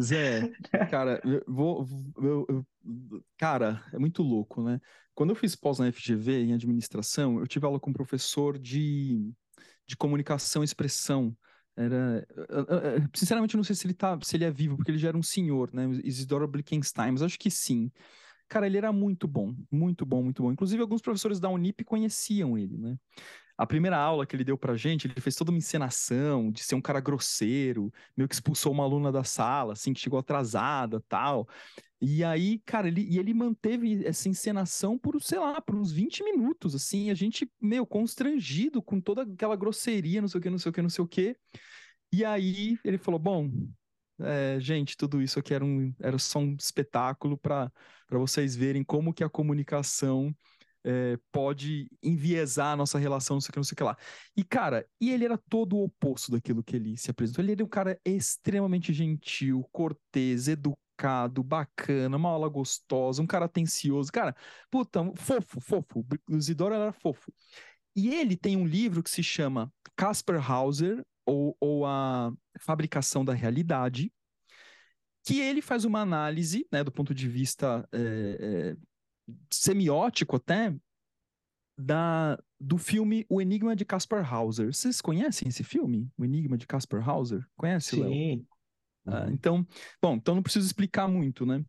Zé, 0.00 0.50
cara, 0.90 1.20
eu 1.24 1.42
vou, 1.46 1.86
eu, 2.16 2.46
eu, 2.48 2.66
cara, 3.36 3.84
é 3.92 3.98
muito 3.98 4.22
louco, 4.22 4.62
né? 4.62 4.80
Quando 5.14 5.30
eu 5.30 5.36
fiz 5.36 5.54
pós 5.54 5.78
na 5.78 5.92
FGV 5.92 6.44
em 6.44 6.54
administração, 6.54 7.38
eu 7.38 7.46
tive 7.46 7.66
aula 7.66 7.78
com 7.78 7.90
um 7.90 7.94
professor 7.94 8.58
de, 8.58 9.30
de 9.86 9.96
comunicação 9.96 10.62
e 10.62 10.64
expressão. 10.64 11.36
Era, 11.76 12.26
sinceramente, 13.14 13.54
eu 13.54 13.58
não 13.58 13.64
sei 13.64 13.76
se 13.76 13.86
ele 13.86 13.94
tá, 13.94 14.18
se 14.22 14.36
ele 14.36 14.44
é 14.44 14.50
vivo, 14.50 14.76
porque 14.76 14.90
ele 14.90 14.98
já 14.98 15.08
era 15.08 15.18
um 15.18 15.22
senhor, 15.22 15.70
né? 15.74 15.84
Isidoro 16.02 16.48
Blickenstein, 16.48 17.12
mas 17.12 17.22
acho 17.22 17.38
que 17.38 17.50
sim. 17.50 17.90
Cara, 18.50 18.66
ele 18.66 18.76
era 18.76 18.92
muito 18.92 19.28
bom, 19.28 19.54
muito 19.70 20.04
bom, 20.04 20.24
muito 20.24 20.42
bom. 20.42 20.50
Inclusive, 20.50 20.82
alguns 20.82 21.00
professores 21.00 21.38
da 21.38 21.48
Unip 21.48 21.84
conheciam 21.84 22.58
ele, 22.58 22.76
né? 22.76 22.98
A 23.56 23.64
primeira 23.64 23.96
aula 23.96 24.26
que 24.26 24.34
ele 24.34 24.42
deu 24.42 24.58
pra 24.58 24.76
gente, 24.76 25.06
ele 25.06 25.20
fez 25.20 25.36
toda 25.36 25.52
uma 25.52 25.58
encenação 25.58 26.50
de 26.50 26.64
ser 26.64 26.74
um 26.74 26.80
cara 26.80 26.98
grosseiro, 26.98 27.92
meio 28.16 28.28
que 28.28 28.34
expulsou 28.34 28.72
uma 28.72 28.82
aluna 28.82 29.12
da 29.12 29.22
sala, 29.22 29.74
assim, 29.74 29.92
que 29.92 30.00
chegou 30.00 30.18
atrasada 30.18 31.00
tal. 31.08 31.48
E 32.00 32.24
aí, 32.24 32.58
cara, 32.66 32.88
ele, 32.88 33.06
e 33.08 33.20
ele 33.20 33.32
manteve 33.32 34.04
essa 34.04 34.28
encenação 34.28 34.98
por, 34.98 35.22
sei 35.22 35.38
lá, 35.38 35.60
por 35.60 35.76
uns 35.76 35.92
20 35.92 36.24
minutos, 36.24 36.74
assim, 36.74 37.08
a 37.08 37.14
gente, 37.14 37.48
meio 37.60 37.86
constrangido 37.86 38.82
com 38.82 39.00
toda 39.00 39.22
aquela 39.22 39.54
grosseria, 39.54 40.20
não 40.20 40.26
sei 40.26 40.40
o 40.40 40.42
que, 40.42 40.50
não 40.50 40.58
sei 40.58 40.70
o 40.70 40.72
que, 40.72 40.82
não 40.82 40.90
sei 40.90 41.04
o 41.04 41.08
que. 41.08 41.36
E 42.12 42.24
aí 42.24 42.76
ele 42.84 42.98
falou: 42.98 43.20
Bom, 43.20 43.48
é, 44.22 44.60
gente, 44.60 44.96
tudo 44.96 45.20
isso 45.22 45.38
aqui 45.38 45.54
era, 45.54 45.64
um, 45.64 45.94
era 46.00 46.18
só 46.18 46.38
um 46.38 46.54
espetáculo 46.58 47.36
para 47.38 47.70
vocês 48.10 48.54
verem 48.56 48.84
como 48.84 49.12
que 49.14 49.24
a 49.24 49.28
comunicação 49.28 50.34
é, 50.84 51.18
pode 51.30 51.90
enviesar 52.02 52.72
a 52.72 52.76
nossa 52.76 52.98
relação, 52.98 53.36
não 53.36 53.40
sei 53.40 53.50
o 53.50 53.52
que, 53.52 53.58
não 53.58 53.64
sei 53.64 53.74
o 53.74 53.76
que 53.76 53.82
lá. 53.84 53.96
E, 54.36 54.44
cara, 54.44 54.86
e 55.00 55.10
ele 55.10 55.24
era 55.24 55.38
todo 55.48 55.76
o 55.76 55.84
oposto 55.84 56.30
daquilo 56.32 56.62
que 56.62 56.76
ele 56.76 56.96
se 56.96 57.10
apresentou. 57.10 57.44
Ele 57.44 57.52
era 57.52 57.64
um 57.64 57.68
cara 57.68 58.00
extremamente 58.04 58.92
gentil, 58.92 59.66
cortês, 59.72 60.48
educado, 60.48 61.42
bacana, 61.42 62.16
uma 62.16 62.30
aula 62.30 62.48
gostosa, 62.48 63.22
um 63.22 63.26
cara 63.26 63.46
atencioso. 63.46 64.10
Cara, 64.12 64.34
puta, 64.70 65.00
fofo, 65.16 65.60
fofo. 65.60 66.06
O 66.28 66.36
Isidoro 66.36 66.74
era 66.74 66.92
fofo. 66.92 67.32
E 67.94 68.14
ele 68.14 68.36
tem 68.36 68.56
um 68.56 68.66
livro 68.66 69.02
que 69.02 69.10
se 69.10 69.22
chama 69.22 69.72
Casper 69.96 70.50
Hauser, 70.50 71.04
ou, 71.30 71.56
ou 71.60 71.86
a 71.86 72.32
fabricação 72.58 73.24
da 73.24 73.32
realidade, 73.32 74.12
que 75.24 75.38
ele 75.38 75.62
faz 75.62 75.84
uma 75.84 76.00
análise, 76.00 76.66
né, 76.72 76.82
do 76.82 76.90
ponto 76.90 77.14
de 77.14 77.28
vista 77.28 77.88
é, 77.92 77.96
é, 78.40 78.76
semiótico 79.50 80.36
até, 80.36 80.74
da, 81.78 82.38
do 82.58 82.76
filme 82.76 83.24
O 83.28 83.40
Enigma 83.40 83.76
de 83.76 83.84
Caspar 83.84 84.28
Hauser. 84.32 84.74
Vocês 84.74 85.00
conhecem 85.00 85.48
esse 85.48 85.62
filme? 85.62 86.10
O 86.18 86.24
Enigma 86.24 86.58
de 86.58 86.66
Caspar 86.66 87.08
Hauser? 87.08 87.46
Conhece, 87.56 87.96
Léo? 87.96 88.10
Sim. 88.10 88.46
Ah, 89.06 89.28
então, 89.30 89.66
bom, 90.02 90.14
então 90.14 90.34
não 90.34 90.42
preciso 90.42 90.66
explicar 90.66 91.08
muito, 91.08 91.46
né? 91.46 91.64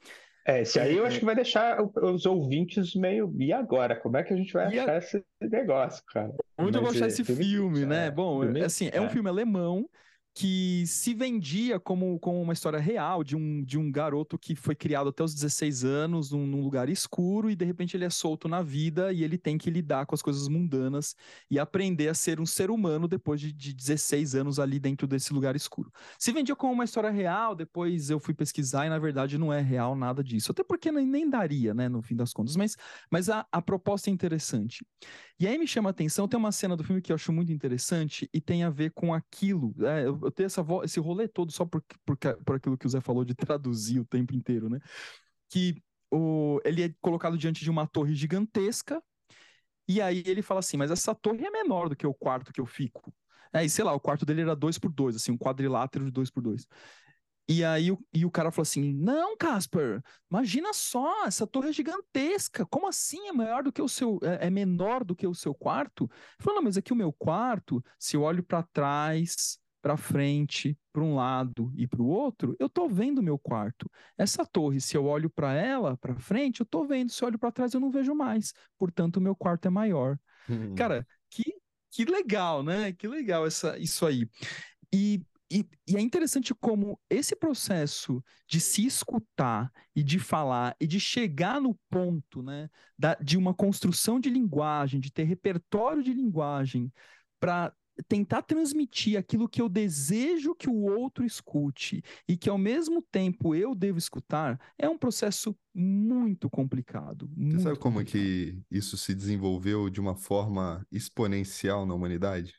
É, 0.46 0.62
esse 0.62 0.80
aí 0.80 0.98
eu 0.98 1.06
acho 1.06 1.18
é. 1.18 1.20
que 1.20 1.26
vai 1.26 1.36
deixar 1.36 1.78
os 1.82 2.26
ouvintes 2.26 2.96
meio. 2.96 3.34
E 3.38 3.54
agora? 3.54 3.96
Como 3.96 4.18
é 4.18 4.24
que 4.24 4.34
a 4.34 4.38
gente 4.38 4.52
vai 4.54 4.66
achar 4.66 4.98
esse 4.98 5.24
negócio, 5.40 6.04
cara? 6.08 6.34
Onde 6.58 6.78
eu 6.78 6.82
vou 6.82 6.92
achar 6.92 7.08
esse 7.08 7.24
filme, 7.24 7.86
né? 7.86 8.08
É, 8.08 8.12
Bom, 8.12 8.42
assim, 8.64 8.90
é 8.92 9.00
um 9.00 9.06
é. 9.06 9.10
filme 9.10 9.30
alemão 9.30 9.88
que 10.34 10.86
se 10.88 11.14
vendia 11.14 11.80
como, 11.80 12.18
como 12.20 12.42
uma 12.42 12.54
história 12.54 12.80
real 12.80 13.24
de 13.24 13.36
um, 13.36 13.64
de 13.64 13.78
um 13.78 13.92
garoto 13.92 14.38
que 14.38 14.56
foi 14.56 14.74
criado 14.74 15.10
até 15.10 15.24
os 15.24 15.34
16 15.34 15.84
anos 15.84 16.32
num, 16.32 16.48
num, 16.48 16.62
lugar 16.62 16.88
escuro 16.88 17.50
e 17.50 17.56
de 17.56 17.66
repente 17.66 17.98
ele 17.98 18.06
é 18.06 18.10
solto 18.10 18.48
na 18.48 18.62
vida 18.62 19.12
e 19.12 19.24
ele 19.24 19.38
tem 19.38 19.58
que 19.58 19.70
lidar 19.70 20.06
com 20.06 20.16
as 20.16 20.22
coisas 20.22 20.48
mundanas 20.48 21.16
e 21.50 21.60
aprender 21.60 22.08
a 22.08 22.14
ser 22.14 22.40
um 22.40 22.46
ser 22.46 22.72
humano 22.72 23.08
depois 23.08 23.42
de, 23.42 23.52
de 23.52 23.74
16 23.74 24.36
anos 24.36 24.58
ali 24.58 24.80
dentro 24.80 25.06
desse 25.06 25.34
lugar 25.34 25.56
escuro. 25.56 25.92
Se 26.18 26.32
vendia 26.32 26.56
como 26.56 26.74
uma 26.74 26.86
história 26.86 27.10
real, 27.10 27.54
depois 27.54 28.10
eu 28.10 28.20
fui 28.20 28.34
pesquisar 28.34 28.86
e 28.86 28.90
na 28.90 29.00
verdade 29.00 29.38
não 29.38 29.52
é 29.52 29.60
real 29.60 29.96
nada 29.96 30.24
disso. 30.24 30.52
Até 30.52 30.64
porque 30.64 30.92
nem, 30.92 31.06
nem 31.06 31.30
daria, 31.30 31.74
né, 31.74 31.90
no 31.90 32.02
fim 32.02 32.16
das 32.16 32.32
contas. 32.32 32.56
Mas, 32.56 32.78
mas 33.10 33.30
a, 33.30 33.46
a 33.52 33.62
proposta 33.62 34.10
é 34.10 34.14
interessante. 34.14 34.86
E 35.38 35.48
aí 35.48 35.58
me 35.58 35.68
chama 35.68 35.90
a 35.90 35.92
atenção, 35.92 36.28
tem 36.28 36.40
uma 36.40 36.52
cena 36.52 36.78
do 36.78 36.84
filme 36.84 37.02
que 37.02 37.12
eu 37.12 37.16
acho 37.16 37.34
muito 37.34 37.52
interessante 37.52 38.30
e 38.34 38.40
tem 38.40 38.64
a 38.64 38.70
ver 38.70 38.92
com 38.92 39.14
aquilo. 39.14 39.74
É, 39.80 40.06
eu, 40.06 40.21
eu 40.24 40.32
tenho 40.32 40.48
essa, 40.48 40.66
esse 40.84 41.00
rolê 41.00 41.28
todo 41.28 41.52
só 41.52 41.66
por, 41.66 41.84
por, 42.06 42.18
por 42.18 42.56
aquilo 42.56 42.78
que 42.78 42.86
o 42.86 42.90
Zé 42.90 43.02
falou 43.02 43.26
de 43.26 43.34
traduzir 43.36 44.00
o 44.00 44.06
tempo 44.06 44.34
inteiro, 44.34 44.70
né? 44.70 44.80
Que 45.50 45.82
o, 46.12 46.60
ele 46.64 46.84
é 46.84 46.94
colocado 47.02 47.38
diante 47.38 47.64
de 47.64 47.70
uma 47.70 47.88
torre 47.88 48.14
gigantesca 48.16 49.02
e 49.88 50.02
aí 50.02 50.24
ele 50.26 50.42
fala 50.42 50.60
assim, 50.60 50.78
mas 50.78 50.92
essa 50.92 51.14
torre 51.14 51.46
é 51.46 51.50
menor 51.52 51.90
do 51.90 51.96
que 51.96 52.08
o 52.08 52.14
quarto 52.14 52.54
que 52.54 52.62
eu 52.62 52.66
fico. 52.66 53.14
É, 53.54 53.66
e 53.66 53.70
sei 53.70 53.84
lá, 53.84 53.94
o 53.94 54.00
quarto 54.00 54.26
dele 54.26 54.42
era 54.42 54.56
dois 54.56 54.78
por 54.78 54.92
dois, 54.92 55.16
assim, 55.16 55.32
um 55.32 55.38
quadrilátero 55.38 56.06
de 56.06 56.12
dois 56.12 56.30
por 56.30 56.42
dois. 56.42 56.66
E 57.50 57.66
aí 57.66 57.92
o, 57.92 58.00
e 58.14 58.26
o 58.26 58.32
cara 58.32 58.52
falou 58.52 58.64
assim: 58.64 58.94
Não, 58.94 59.36
Casper, 59.36 60.02
imagina 60.32 60.72
só, 60.74 61.26
essa 61.26 61.46
torre 61.46 61.70
é 61.70 61.74
gigantesca. 61.74 62.66
Como 62.68 62.88
assim 62.88 63.28
é 63.28 63.34
maior 63.34 63.64
do 63.64 63.74
que 63.74 63.82
o 63.82 63.90
seu. 63.90 64.20
É, 64.24 64.48
é 64.48 64.50
menor 64.50 65.04
do 65.04 65.16
que 65.16 65.28
o 65.28 65.36
seu 65.36 65.54
quarto? 65.54 66.06
Ele 66.06 66.44
falou: 66.44 66.56
Não, 66.56 66.64
mas 66.64 66.78
aqui 66.78 66.94
o 66.94 66.96
meu 66.96 67.12
quarto, 67.12 67.84
se 68.00 68.16
eu 68.16 68.22
olho 68.22 68.44
para 68.44 68.64
trás, 68.64 69.60
para 69.82 69.98
frente, 69.98 70.78
para 70.94 71.04
um 71.04 71.16
lado 71.16 71.72
e 71.76 71.88
para 71.88 72.02
o 72.02 72.08
outro, 72.08 72.56
eu 72.60 72.70
tô 72.70 72.88
vendo 72.88 73.20
o 73.20 73.24
meu 73.24 73.38
quarto. 73.40 73.90
Essa 74.18 74.46
torre, 74.46 74.80
se 74.80 74.96
eu 74.96 75.06
olho 75.06 75.30
para 75.30 75.54
ela, 75.54 75.98
para 75.98 76.16
frente, 76.20 76.60
eu 76.60 76.66
tô 76.66 76.86
vendo. 76.86 77.12
Se 77.12 77.24
eu 77.24 77.28
olho 77.28 77.40
para 77.40 77.52
trás, 77.52 77.74
eu 77.74 77.80
não 77.80 77.90
vejo 77.90 78.14
mais. 78.14 78.54
Portanto, 78.78 79.18
o 79.18 79.22
meu 79.22 79.36
quarto 79.36 79.68
é 79.68 79.72
maior. 79.72 80.18
Hum. 80.50 80.76
Cara, 80.76 81.06
que, 81.30 81.56
que 81.90 82.06
legal, 82.06 82.64
né? 82.64 82.94
Que 82.94 83.08
legal 83.08 83.46
essa, 83.46 83.78
isso 83.78 84.06
aí. 84.06 84.28
E 84.94 85.22
e, 85.52 85.70
e, 85.86 85.98
é 85.98 86.00
interessante 86.00 86.56
como 86.56 86.98
esse 87.10 87.36
processo 87.36 88.24
de 88.48 88.62
se 88.62 88.86
escutar 88.86 89.70
e 89.94 90.02
de 90.02 90.18
falar 90.18 90.74
e 90.80 90.88
de 90.88 90.98
chegar 90.98 91.60
no 91.60 91.78
ponto 91.90 92.42
né, 92.42 92.70
da, 92.98 93.16
de 93.16 93.38
uma 93.38 93.54
construção 93.54 94.18
de 94.18 94.30
linguagem, 94.30 95.02
de 95.02 95.12
ter 95.12 95.24
repertório 95.24 96.02
de 96.02 96.14
linguagem, 96.14 96.90
para 97.38 97.74
tentar 98.08 98.42
transmitir 98.44 99.18
aquilo 99.18 99.48
que 99.50 99.62
eu 99.62 99.70
desejo 99.70 100.56
que 100.56 100.70
o 100.70 100.76
outro 100.76 101.26
escute 101.26 102.04
e 102.28 102.38
que 102.38 102.50
ao 102.50 102.58
mesmo 102.58 103.02
tempo 103.02 103.56
eu 103.56 103.76
devo 103.76 103.98
escutar, 103.98 104.60
é 104.78 104.88
um 104.90 104.98
processo 104.98 105.56
muito 105.74 106.50
complicado. 106.50 107.30
Muito 107.36 107.52
Você 107.52 107.60
sabe 107.60 107.78
como 107.80 108.00
complicado. 108.00 108.04
que 108.04 108.64
isso 108.72 108.98
se 108.98 109.14
desenvolveu 109.14 109.90
de 109.90 110.00
uma 110.00 110.16
forma 110.16 110.86
exponencial 110.92 111.86
na 111.86 111.94
humanidade? 111.94 112.54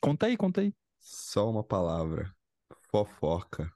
Conta 0.00 0.26
aí, 0.26 0.36
conta 0.36 0.60
aí. 0.62 0.72
Só 1.00 1.48
uma 1.50 1.64
palavra: 1.64 2.34
fofoca. 2.90 3.72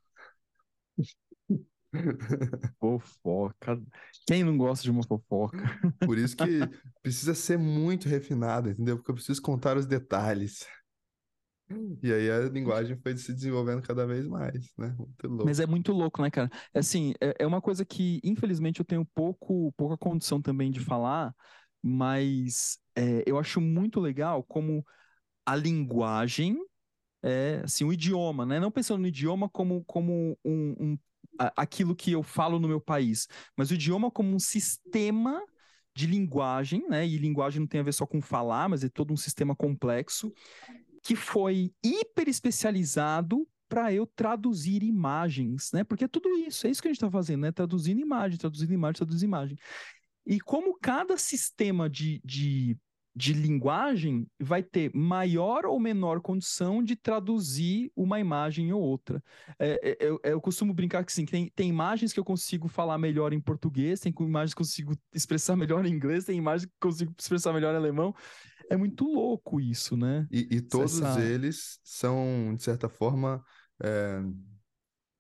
Fofoca. 2.79 3.81
Quem 4.27 4.45
não 4.45 4.57
gosta 4.57 4.85
de 4.85 4.91
uma 4.91 5.03
fofoca? 5.03 5.59
Por 6.07 6.19
isso 6.19 6.37
que 6.37 6.61
precisa 7.03 7.35
ser 7.35 7.59
muito 7.59 8.09
refinado, 8.09 8.71
entendeu? 8.71 8.97
Porque 8.97 9.11
eu 9.11 9.15
preciso 9.15 9.43
contar 9.43 9.77
os 9.77 9.87
detalhes. 9.87 10.67
E 12.03 12.13
aí 12.13 12.31
a 12.31 12.49
linguagem 12.49 12.97
foi 12.97 13.17
se 13.17 13.33
desenvolvendo 13.33 13.83
cada 13.83 14.07
vez 14.07 14.27
mais, 14.27 14.73
né? 14.77 14.95
Muito 14.99 15.29
louco. 15.29 15.45
Mas 15.47 15.61
é 15.61 15.67
muito 15.67 15.93
louco, 15.93 16.21
né, 16.21 16.31
cara? 16.31 16.51
É 16.75 16.81
assim, 16.81 17.13
é, 17.21 17.35
é 17.41 17.47
uma 17.47 17.61
coisa 17.61 17.85
que, 17.85 18.21
infelizmente, 18.25 18.81
eu 18.81 18.85
tenho 18.85 19.05
pouco, 19.15 19.73
pouca 19.77 19.97
condição 19.97 20.43
também 20.43 20.71
de 20.71 20.81
falar, 20.81 21.33
mas 21.83 22.79
é, 22.97 23.23
eu 23.25 23.39
acho 23.39 23.61
muito 23.61 24.01
legal 24.01 24.43
como 24.43 24.85
a 25.47 25.55
linguagem 25.55 26.59
é 27.23 27.61
assim, 27.65 27.85
o 27.85 27.93
idioma, 27.93 28.47
né? 28.47 28.59
Não 28.59 28.71
pensando 28.71 29.01
no 29.01 29.07
idioma 29.07 29.49
como, 29.49 29.85
como 29.85 30.37
um, 30.45 30.75
um 30.81 30.99
aquilo 31.57 31.95
que 31.95 32.13
eu 32.13 32.23
falo 32.23 32.59
no 32.59 32.69
meu 32.69 32.81
país, 32.81 33.27
mas 33.57 33.71
o 33.71 33.75
idioma 33.75 34.11
como 34.11 34.35
um 34.35 34.39
sistema 34.39 35.43
de 35.95 36.07
linguagem, 36.07 36.89
né? 36.89 37.07
E 37.07 37.19
linguagem 37.19 37.61
não 37.61 37.67
tem 37.67 37.81
a 37.81 37.85
ver 37.85 37.93
só 37.93 38.07
com 38.07 38.21
falar, 38.21 38.69
mas 38.69 38.85
é 38.85 38.89
todo 38.89 39.13
um 39.13 39.17
sistema 39.17 39.57
complexo 39.57 40.33
que 41.03 41.17
foi 41.17 41.73
hiper 41.83 42.29
especializado 42.29 43.47
para 43.69 43.93
eu 43.93 44.07
traduzir 44.07 44.83
imagens, 44.83 45.71
né? 45.73 45.85
Porque 45.85 46.05
é 46.05 46.09
tudo 46.09 46.29
isso, 46.31 46.67
é 46.67 46.71
isso 46.71 46.83
que 46.83 46.89
a 46.89 46.91
gente 46.91 46.99
está 46.99 47.11
fazendo, 47.11 47.43
né? 47.43 47.53
Traduzindo 47.53 48.01
imagem, 48.01 48.39
traduzindo 48.39 48.73
imagem, 48.73 48.97
traduzindo 48.97 49.29
imagem. 49.29 49.59
E 50.27 50.41
como 50.41 50.79
cada 50.79 51.17
sistema 51.17 51.89
de, 51.89 52.21
de 52.25 52.77
de 53.15 53.33
linguagem 53.33 54.27
vai 54.39 54.63
ter 54.63 54.91
maior 54.95 55.67
ou 55.67 55.81
menor 55.81 56.21
condição 56.21 56.83
de 56.83 56.95
traduzir 56.95 57.91
uma 57.97 58.21
imagem 58.21 58.73
ou 58.73 58.81
outra. 58.81 59.23
É, 59.59 59.91
é, 59.91 59.97
eu, 60.01 60.21
eu, 60.23 60.41
costumo 60.41 60.73
brincar 60.73 61.05
que 61.05 61.13
sim, 61.13 61.25
tem, 61.25 61.51
tem 61.55 61.69
imagens 61.69 62.13
que 62.13 62.21
eu 62.21 62.25
consigo 62.25 62.69
falar 62.69 62.99
melhor 62.99 63.33
em 63.33 63.41
português, 63.41 64.01
tem 64.01 64.15
imagens 64.21 64.55
que 64.55 64.63
eu 64.63 64.65
consigo 64.65 64.97
expressar 65.13 65.57
melhor 65.57 65.85
em 65.85 65.93
inglês, 65.93 66.25
tem 66.25 66.39
imagens 66.39 66.67
que 66.67 66.73
eu 66.73 66.91
consigo 66.91 67.15
expressar 67.19 67.53
melhor 67.53 67.75
em 67.75 67.79
alemão. 67.79 68.15
É 68.71 68.77
muito 68.77 69.05
louco 69.05 69.61
isso, 69.61 69.97
né? 69.97 70.29
E, 70.31 70.47
e 70.49 70.61
todos 70.61 71.01
Essa... 71.01 71.21
eles 71.21 71.81
são, 71.83 72.55
de 72.57 72.63
certa 72.63 72.89
forma, 72.89 73.45
é... 73.83 74.23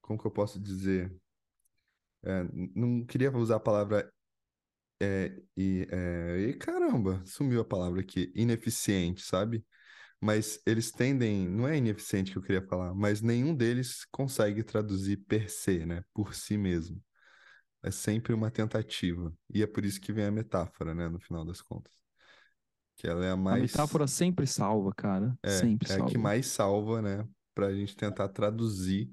como 0.00 0.18
que 0.18 0.26
eu 0.26 0.30
posso 0.30 0.60
dizer? 0.60 1.12
É, 2.22 2.46
não 2.74 3.04
queria 3.04 3.34
usar 3.34 3.56
a 3.56 3.60
palavra 3.60 4.12
é, 5.00 5.32
e, 5.56 5.86
é, 5.90 6.38
e 6.50 6.54
caramba, 6.54 7.22
sumiu 7.24 7.60
a 7.60 7.64
palavra 7.64 8.00
aqui, 8.00 8.30
ineficiente, 8.34 9.22
sabe? 9.22 9.64
Mas 10.20 10.60
eles 10.66 10.90
tendem, 10.90 11.48
não 11.48 11.66
é 11.66 11.78
ineficiente 11.78 12.30
que 12.30 12.36
eu 12.36 12.42
queria 12.42 12.66
falar, 12.66 12.94
mas 12.94 13.22
nenhum 13.22 13.54
deles 13.54 14.04
consegue 14.10 14.62
traduzir 14.62 15.16
per 15.16 15.50
se, 15.50 15.86
né? 15.86 16.04
Por 16.12 16.34
si 16.34 16.58
mesmo. 16.58 17.02
É 17.82 17.90
sempre 17.90 18.34
uma 18.34 18.50
tentativa. 18.50 19.32
E 19.52 19.62
é 19.62 19.66
por 19.66 19.84
isso 19.84 19.98
que 19.98 20.12
vem 20.12 20.26
a 20.26 20.30
metáfora, 20.30 20.94
né? 20.94 21.08
No 21.08 21.18
final 21.18 21.46
das 21.46 21.62
contas. 21.62 21.94
Que 22.96 23.06
ela 23.08 23.24
é 23.24 23.30
a 23.30 23.36
mais. 23.36 23.58
A 23.58 23.62
metáfora 23.62 24.06
sempre 24.06 24.46
salva, 24.46 24.92
cara. 24.94 25.34
É, 25.42 25.48
sempre 25.48 25.86
é 25.90 25.94
salva. 25.94 26.04
a 26.04 26.08
que 26.10 26.18
mais 26.18 26.46
salva, 26.46 27.00
né? 27.00 27.26
Pra 27.54 27.72
gente 27.72 27.96
tentar 27.96 28.28
traduzir 28.28 29.08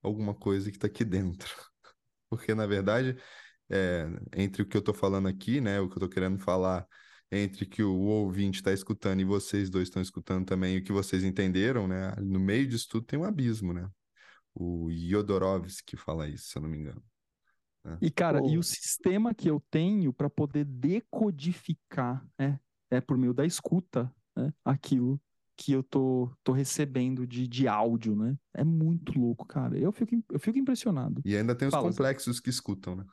alguma 0.00 0.32
coisa 0.32 0.70
que 0.70 0.78
tá 0.78 0.86
aqui 0.86 1.04
dentro. 1.04 1.52
Porque, 2.30 2.54
na 2.54 2.66
verdade, 2.66 3.18
é, 3.72 4.06
entre 4.36 4.62
o 4.62 4.66
que 4.66 4.76
eu 4.76 4.80
estou 4.80 4.94
falando 4.94 5.26
aqui, 5.26 5.60
né, 5.60 5.80
o 5.80 5.88
que 5.88 5.94
eu 5.94 5.96
estou 5.96 6.08
querendo 6.08 6.38
falar, 6.38 6.86
entre 7.30 7.64
que 7.64 7.82
o 7.82 7.98
ouvinte 7.98 8.56
está 8.56 8.72
escutando 8.72 9.20
e 9.20 9.24
vocês 9.24 9.70
dois 9.70 9.88
estão 9.88 10.02
escutando 10.02 10.44
também, 10.44 10.76
o 10.76 10.84
que 10.84 10.92
vocês 10.92 11.24
entenderam, 11.24 11.88
né, 11.88 12.14
no 12.20 12.38
meio 12.38 12.68
disso 12.68 12.86
tudo 12.90 13.06
tem 13.06 13.18
um 13.18 13.24
abismo, 13.24 13.72
né? 13.72 13.88
O 14.54 14.90
Yodorovsky 14.90 15.96
fala 15.96 16.28
isso, 16.28 16.50
se 16.50 16.58
eu 16.58 16.62
não 16.62 16.68
me 16.68 16.76
engano. 16.76 17.02
Né? 17.82 17.96
E, 18.02 18.10
cara, 18.10 18.40
e 18.46 18.58
o 18.58 18.62
sistema 18.62 19.34
que 19.34 19.48
eu 19.48 19.62
tenho 19.70 20.12
para 20.12 20.28
poder 20.28 20.66
decodificar 20.66 22.22
é, 22.38 22.58
é 22.90 23.00
por 23.00 23.16
meio 23.16 23.32
da 23.32 23.46
escuta 23.46 24.12
né, 24.36 24.52
aquilo 24.62 25.18
que 25.56 25.72
eu 25.72 25.82
tô, 25.82 26.30
tô 26.42 26.52
recebendo 26.52 27.26
de, 27.26 27.46
de 27.46 27.68
áudio, 27.68 28.16
né? 28.16 28.36
É 28.54 28.64
muito 28.64 29.18
louco, 29.18 29.46
cara. 29.46 29.78
Eu 29.78 29.92
fico, 29.92 30.22
eu 30.30 30.40
fico 30.40 30.58
impressionado. 30.58 31.22
E 31.24 31.36
ainda 31.36 31.54
tem 31.54 31.68
os 31.68 31.74
Fala, 31.74 31.88
complexos 31.88 32.40
que 32.40 32.50
escutam, 32.50 32.96
né? 32.96 33.04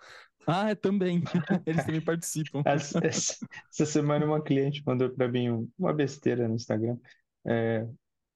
Ah, 0.48 0.70
é, 0.70 0.76
também. 0.76 1.24
Eles 1.66 1.86
também 1.86 2.02
participam. 2.02 2.62
Essa, 2.66 3.00
essa, 3.06 3.86
semana 3.86 4.26
uma 4.26 4.42
cliente 4.42 4.84
mandou 4.86 5.10
para 5.10 5.28
mim 5.28 5.70
uma 5.78 5.94
besteira 5.94 6.48
no 6.48 6.56
Instagram. 6.56 6.98
É, 7.46 7.88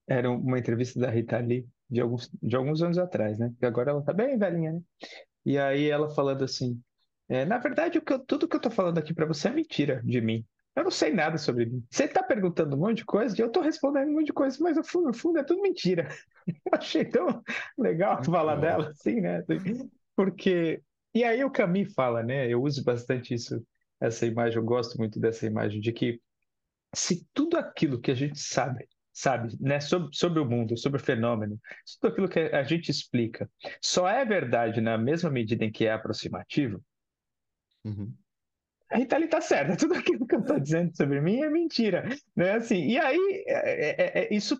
era 0.07 0.29
uma 0.29 0.59
entrevista 0.59 0.99
da 0.99 1.09
Rita 1.09 1.37
Lee 1.39 1.67
de 1.89 2.01
alguns, 2.01 2.29
de 2.41 2.55
alguns 2.55 2.81
anos 2.81 2.97
atrás, 2.97 3.37
né? 3.39 3.49
Porque 3.49 3.65
agora 3.65 3.91
ela 3.91 4.03
tá 4.03 4.13
bem 4.13 4.37
velhinha, 4.37 4.73
né? 4.73 4.81
E 5.45 5.57
aí 5.57 5.89
ela 5.89 6.09
falando 6.09 6.43
assim, 6.43 6.81
é, 7.27 7.45
na 7.45 7.57
verdade, 7.57 7.97
o 7.97 8.01
que 8.01 8.13
eu, 8.13 8.19
tudo 8.19 8.47
que 8.47 8.55
eu 8.55 8.61
tô 8.61 8.69
falando 8.69 8.97
aqui 8.97 9.13
para 9.13 9.25
você 9.25 9.47
é 9.47 9.51
mentira 9.51 10.01
de 10.03 10.21
mim. 10.21 10.45
Eu 10.75 10.83
não 10.83 10.91
sei 10.91 11.13
nada 11.13 11.37
sobre 11.37 11.65
mim. 11.67 11.85
Você 11.89 12.05
está 12.05 12.23
perguntando 12.23 12.75
um 12.75 12.79
monte 12.79 12.97
de 12.97 13.05
coisa 13.05 13.35
e 13.37 13.41
eu 13.41 13.47
estou 13.47 13.61
respondendo 13.61 14.09
um 14.09 14.13
monte 14.13 14.27
de 14.27 14.33
coisa, 14.33 14.57
mas 14.59 14.75
no 14.75 14.83
fundo, 14.83 15.07
no 15.07 15.13
fundo 15.13 15.37
é 15.37 15.43
tudo 15.43 15.61
mentira. 15.61 16.09
Eu 16.47 16.71
achei 16.73 17.05
tão 17.05 17.41
legal 17.77 18.23
falar 18.23 18.55
dela 18.55 18.89
assim, 18.89 19.21
né? 19.21 19.43
Porque. 20.15 20.81
E 21.14 21.24
aí 21.24 21.43
o 21.43 21.51
Camille 21.51 21.89
fala, 21.93 22.24
né? 22.24 22.47
Eu 22.47 22.61
uso 22.61 22.84
bastante 22.84 23.34
isso, 23.34 23.66
essa 23.99 24.26
imagem, 24.26 24.57
eu 24.57 24.64
gosto 24.64 24.97
muito 24.97 25.20
dessa 25.20 25.45
imagem, 25.45 25.80
de 25.80 25.91
que 25.91 26.20
se 26.95 27.28
tudo 27.34 27.57
aquilo 27.57 27.99
que 27.99 28.11
a 28.11 28.16
gente 28.16 28.39
sabe, 28.39 28.88
sabe, 29.11 29.55
né, 29.59 29.80
sobre, 29.80 30.09
sobre 30.16 30.39
o 30.39 30.45
mundo, 30.45 30.78
sobre 30.78 30.99
o 30.99 31.03
fenômeno, 31.03 31.59
tudo 31.99 32.11
aquilo 32.11 32.30
que 32.30 32.39
a 32.39 32.64
gente 32.64 32.89
explica, 32.89 33.49
só 33.82 34.07
é 34.07 34.26
verdade 34.26 34.82
na 34.82 34.97
mesma 34.97 35.30
medida 35.30 35.64
em 35.66 35.72
que 35.72 35.86
é 35.86 35.91
aproximativo, 35.91 36.84
uhum 37.84 38.14
a 38.93 38.97
Rita 38.97 39.16
ali 39.16 39.28
tá 39.28 39.41
certa, 39.41 39.76
tudo 39.76 39.95
aquilo 39.95 40.26
que 40.28 40.36
eu 40.36 40.39
estou 40.39 40.59
dizendo 40.59 40.95
sobre 40.95 41.20
mim 41.20 41.41
é 41.41 41.49
mentira, 41.49 42.07
né? 42.36 42.51
Assim, 42.53 42.88
e 42.88 42.99
aí 42.99 43.43
é, 43.47 44.22
é, 44.22 44.26
é 44.26 44.34
isso 44.34 44.57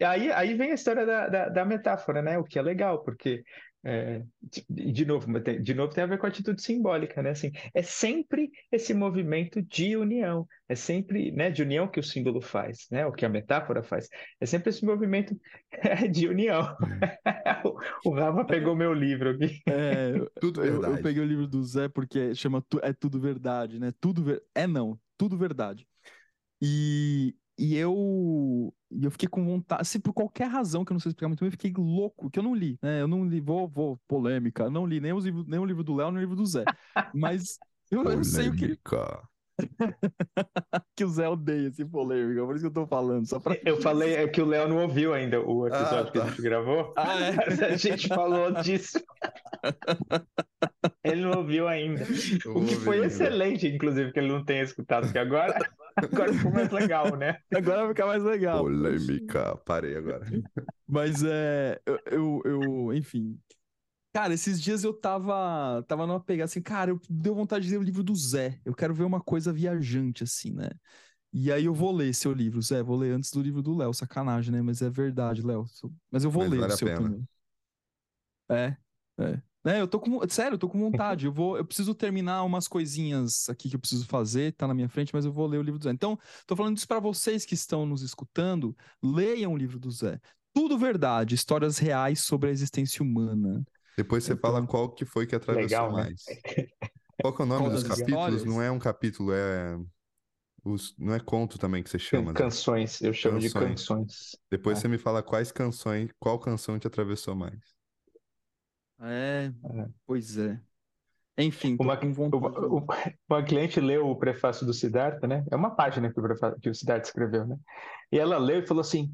aí, 0.00 0.32
aí 0.32 0.54
vem 0.54 0.70
a 0.70 0.74
história 0.74 1.04
da, 1.04 1.28
da, 1.28 1.48
da, 1.48 1.64
metáfora, 1.64 2.22
né? 2.22 2.38
O 2.38 2.44
que 2.44 2.58
é 2.58 2.62
legal, 2.62 3.02
porque 3.02 3.42
é, 3.84 4.22
de 4.70 5.04
novo, 5.04 5.26
de 5.40 5.74
novo 5.74 5.92
tem 5.92 6.04
a 6.04 6.06
ver 6.06 6.18
com 6.18 6.24
a 6.24 6.28
atitude 6.28 6.62
simbólica, 6.62 7.22
né? 7.22 7.30
Assim, 7.30 7.52
é 7.74 7.82
sempre 7.82 8.50
esse 8.72 8.94
movimento 8.94 9.60
de 9.60 9.94
união, 9.96 10.48
é 10.68 10.74
sempre, 10.74 11.30
né, 11.30 11.50
de 11.50 11.62
união 11.62 11.86
que 11.86 12.00
o 12.00 12.02
símbolo 12.02 12.40
faz, 12.40 12.86
né? 12.90 13.04
O 13.04 13.12
que 13.12 13.26
a 13.26 13.28
metáfora 13.28 13.82
faz, 13.82 14.08
é 14.40 14.46
sempre 14.46 14.70
esse 14.70 14.84
movimento 14.84 15.38
de 16.10 16.26
união. 16.26 16.74
o, 17.64 17.78
o 18.08 18.14
Rafa 18.14 18.44
pegou 18.44 18.74
meu 18.74 18.94
livro 18.94 19.30
aqui. 19.30 19.60
É, 19.68 20.12
tudo 20.40 20.62
verdade. 20.62 20.84
Eu, 20.86 20.96
eu, 20.96 21.02
peguei 21.02 21.22
o 21.22 21.26
livro 21.26 21.46
do 21.46 21.62
Zé 21.62 21.86
porque 21.88 22.34
chama 22.34 22.64
É 22.82 22.92
Tudo 22.92 23.20
Verdade, 23.20 23.78
né? 23.78 23.92
Tudo 24.00 24.24
ver... 24.24 24.42
é 24.54 24.66
não, 24.66 24.98
tudo 25.18 25.36
verdade. 25.36 25.86
E, 26.62 27.34
e 27.56 27.76
eu, 27.76 28.74
eu 28.90 29.10
fiquei 29.10 29.28
com 29.28 29.44
vontade, 29.44 29.82
assim, 29.82 30.00
por 30.00 30.12
qualquer 30.12 30.46
razão 30.46 30.84
que 30.84 30.92
eu 30.92 30.94
não 30.94 31.00
sei 31.00 31.10
explicar 31.10 31.28
muito 31.28 31.40
bem, 31.40 31.48
eu 31.48 31.52
fiquei 31.52 31.72
louco, 31.76 32.30
que 32.30 32.38
eu 32.38 32.42
não 32.42 32.54
li, 32.54 32.78
né? 32.82 33.00
Eu 33.00 33.08
não 33.08 33.24
li, 33.24 33.40
vou, 33.40 33.68
vou 33.68 34.00
polêmica, 34.08 34.68
não 34.68 34.86
li 34.86 35.00
nem, 35.00 35.12
os 35.12 35.24
nem 35.24 35.60
o 35.60 35.64
livro 35.64 35.84
do 35.84 35.94
Léo, 35.94 36.10
nem 36.10 36.18
o 36.18 36.20
livro 36.20 36.36
do 36.36 36.46
Zé. 36.46 36.64
Mas 37.12 37.58
eu, 37.90 38.02
eu 38.02 38.16
não 38.16 38.24
sei 38.24 38.48
o 38.48 38.56
que. 38.56 38.76
que 40.96 41.04
o 41.04 41.08
Zé 41.08 41.28
odeia 41.28 41.68
esse 41.68 41.84
polêmica, 41.84 42.44
por 42.44 42.56
isso 42.56 42.64
que 42.64 42.68
eu 42.68 42.82
tô 42.82 42.86
falando. 42.86 43.26
Só 43.26 43.38
pra... 43.38 43.56
Eu 43.64 43.80
falei 43.80 44.14
é 44.14 44.28
que 44.28 44.40
o 44.40 44.46
Léo 44.46 44.68
não 44.68 44.82
ouviu 44.82 45.14
ainda 45.14 45.40
o 45.40 45.66
episódio 45.66 45.98
ah, 45.98 46.04
tá. 46.04 46.10
que 46.10 46.18
a 46.18 46.22
tá. 46.22 46.28
gente 46.28 46.42
gravou. 46.42 46.92
Ah, 46.96 47.20
é? 47.20 47.34
a 47.72 47.76
gente 47.76 48.08
falou 48.08 48.50
disso. 48.62 49.02
ele 51.04 51.22
não 51.22 51.38
ouviu 51.38 51.68
ainda. 51.68 52.04
o 52.46 52.64
que 52.64 52.74
foi 52.76 53.04
excelente, 53.04 53.68
inclusive, 53.68 54.12
que 54.12 54.18
ele 54.18 54.32
não 54.32 54.44
tenha 54.44 54.62
escutado, 54.62 55.04
porque 55.04 55.18
agora 55.18 55.58
Agora 55.96 56.32
ficou 56.32 56.52
mais 56.52 56.70
legal, 56.70 57.16
né? 57.16 57.38
Agora 57.54 57.82
vai 57.82 57.88
ficar 57.88 58.06
mais 58.06 58.22
legal. 58.22 58.64
Polêmica, 58.64 59.56
parei 59.64 59.96
agora. 59.96 60.26
Mas 60.88 61.22
é. 61.22 61.80
Eu, 61.86 62.00
eu, 62.10 62.42
eu, 62.44 62.94
enfim. 62.94 63.38
Cara, 64.14 64.32
esses 64.32 64.62
dias 64.62 64.84
eu 64.84 64.94
tava, 64.94 65.82
tava 65.88 66.06
numa 66.06 66.20
pegada 66.20 66.44
assim, 66.44 66.62
cara, 66.62 66.92
eu 66.92 67.00
deu 67.10 67.34
vontade 67.34 67.66
de 67.66 67.72
ler 67.72 67.78
o 67.78 67.82
livro 67.82 68.00
do 68.00 68.14
Zé. 68.14 68.60
Eu 68.64 68.72
quero 68.72 68.94
ver 68.94 69.02
uma 69.02 69.20
coisa 69.20 69.52
viajante, 69.52 70.22
assim, 70.22 70.52
né? 70.52 70.70
E 71.32 71.50
aí 71.50 71.64
eu 71.64 71.74
vou 71.74 71.90
ler 71.90 72.14
seu 72.14 72.32
livro, 72.32 72.62
Zé. 72.62 72.80
Vou 72.80 72.96
ler 72.96 73.12
antes 73.12 73.32
do 73.32 73.42
livro 73.42 73.60
do 73.60 73.76
Léo, 73.76 73.92
sacanagem, 73.92 74.52
né? 74.52 74.62
Mas 74.62 74.80
é 74.82 74.88
verdade, 74.88 75.42
Léo. 75.42 75.64
Mas 76.12 76.22
eu 76.22 76.30
vou 76.30 76.44
Mas 76.44 76.52
ler 76.52 76.60
vale 76.60 76.72
o 76.74 76.76
seu 76.76 76.94
primeiro. 76.94 77.28
É, 78.48 78.76
é. 79.18 79.42
É, 79.66 79.80
eu 79.80 79.88
tô 79.88 79.98
com. 79.98 80.20
Sério, 80.28 80.54
eu 80.54 80.58
tô 80.58 80.68
com 80.68 80.78
vontade. 80.78 81.26
Eu 81.26 81.32
vou. 81.32 81.56
Eu 81.56 81.64
preciso 81.64 81.92
terminar 81.92 82.44
umas 82.44 82.68
coisinhas 82.68 83.48
aqui 83.48 83.68
que 83.68 83.74
eu 83.74 83.80
preciso 83.80 84.06
fazer, 84.06 84.52
tá 84.52 84.68
na 84.68 84.74
minha 84.74 84.88
frente, 84.88 85.12
mas 85.12 85.24
eu 85.24 85.32
vou 85.32 85.48
ler 85.48 85.58
o 85.58 85.62
livro 85.62 85.80
do 85.80 85.82
Zé. 85.82 85.90
Então, 85.90 86.16
tô 86.46 86.54
falando 86.54 86.76
isso 86.76 86.86
para 86.86 87.00
vocês 87.00 87.44
que 87.44 87.54
estão 87.54 87.84
nos 87.84 88.02
escutando. 88.02 88.76
Leiam 89.02 89.54
o 89.54 89.56
livro 89.56 89.80
do 89.80 89.90
Zé. 89.90 90.20
Tudo 90.52 90.78
verdade, 90.78 91.34
histórias 91.34 91.78
reais 91.78 92.20
sobre 92.20 92.50
a 92.50 92.52
existência 92.52 93.02
humana. 93.02 93.64
Depois 93.96 94.24
você 94.24 94.32
então... 94.32 94.50
fala 94.50 94.66
qual 94.66 94.90
que 94.90 95.04
foi 95.04 95.26
que 95.26 95.34
atravessou 95.34 95.64
Legal, 95.64 95.92
né? 95.92 96.02
mais. 96.04 96.24
Né? 96.28 96.66
Qual 97.20 97.32
que 97.32 97.42
é 97.42 97.44
o 97.44 97.48
nome 97.48 97.70
dos 97.70 97.84
capítulos? 97.84 98.10
Histórias? 98.10 98.44
Não 98.44 98.60
é 98.60 98.70
um 98.70 98.78
capítulo, 98.78 99.32
é. 99.32 99.78
Os... 100.64 100.96
Não 100.98 101.14
é 101.14 101.20
conto 101.20 101.58
também 101.58 101.82
que 101.82 101.88
você 101.88 101.98
chama. 101.98 102.32
Né? 102.32 102.38
Canções, 102.38 103.00
eu 103.00 103.12
chamo 103.12 103.40
canções. 103.40 103.52
de 103.52 103.68
canções. 103.68 104.36
Depois 104.50 104.78
é. 104.78 104.80
você 104.80 104.88
me 104.88 104.98
fala 104.98 105.22
quais 105.22 105.52
canções, 105.52 106.10
qual 106.18 106.38
canção 106.40 106.78
te 106.78 106.86
atravessou 106.86 107.34
mais. 107.34 107.60
É, 109.00 109.52
é. 109.64 109.88
pois 110.06 110.38
é. 110.38 110.60
Enfim, 111.36 111.76
uma, 111.80 111.98
uma, 111.98 112.84
uma, 113.28 113.42
cliente 113.42 113.80
leu 113.80 114.08
o 114.08 114.16
prefácio 114.16 114.64
do 114.64 114.72
Siddhartha, 114.72 115.26
né? 115.26 115.44
É 115.50 115.56
uma 115.56 115.74
página 115.74 116.12
que 116.12 116.18
o, 116.18 116.22
prefácio, 116.22 116.60
que 116.60 116.70
o 116.70 116.74
Siddhartha 116.74 117.08
escreveu, 117.08 117.44
né? 117.44 117.56
E 118.12 118.18
ela 118.18 118.38
leu 118.38 118.60
e 118.60 118.66
falou 118.66 118.82
assim: 118.82 119.12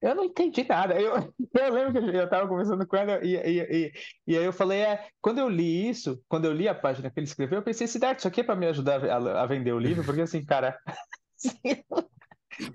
Eu 0.00 0.14
não 0.14 0.24
entendi 0.24 0.64
nada. 0.68 1.00
Eu, 1.00 1.14
eu 1.54 1.72
lembro 1.72 1.92
que 1.92 2.16
eu 2.16 2.24
estava 2.24 2.48
conversando 2.48 2.86
com 2.86 2.96
ela 2.96 3.24
e, 3.24 3.34
e, 3.34 3.60
e, 3.60 3.92
e, 4.26 4.36
aí 4.36 4.44
eu 4.44 4.52
falei: 4.52 4.80
É, 4.80 5.08
quando 5.20 5.38
eu 5.38 5.48
li 5.48 5.88
isso, 5.88 6.22
quando 6.28 6.44
eu 6.44 6.52
li 6.52 6.68
a 6.68 6.74
página 6.74 7.10
que 7.10 7.18
ele 7.18 7.26
escreveu, 7.26 7.58
eu 7.58 7.64
pensei: 7.64 7.86
Siddhartha, 7.86 8.18
isso 8.18 8.28
aqui 8.28 8.40
é 8.40 8.44
para 8.44 8.56
me 8.56 8.66
ajudar 8.66 9.04
a, 9.04 9.42
a, 9.42 9.46
vender 9.46 9.72
o 9.72 9.78
livro, 9.78 10.04
porque 10.04 10.20
assim, 10.20 10.44
cara. 10.44 10.78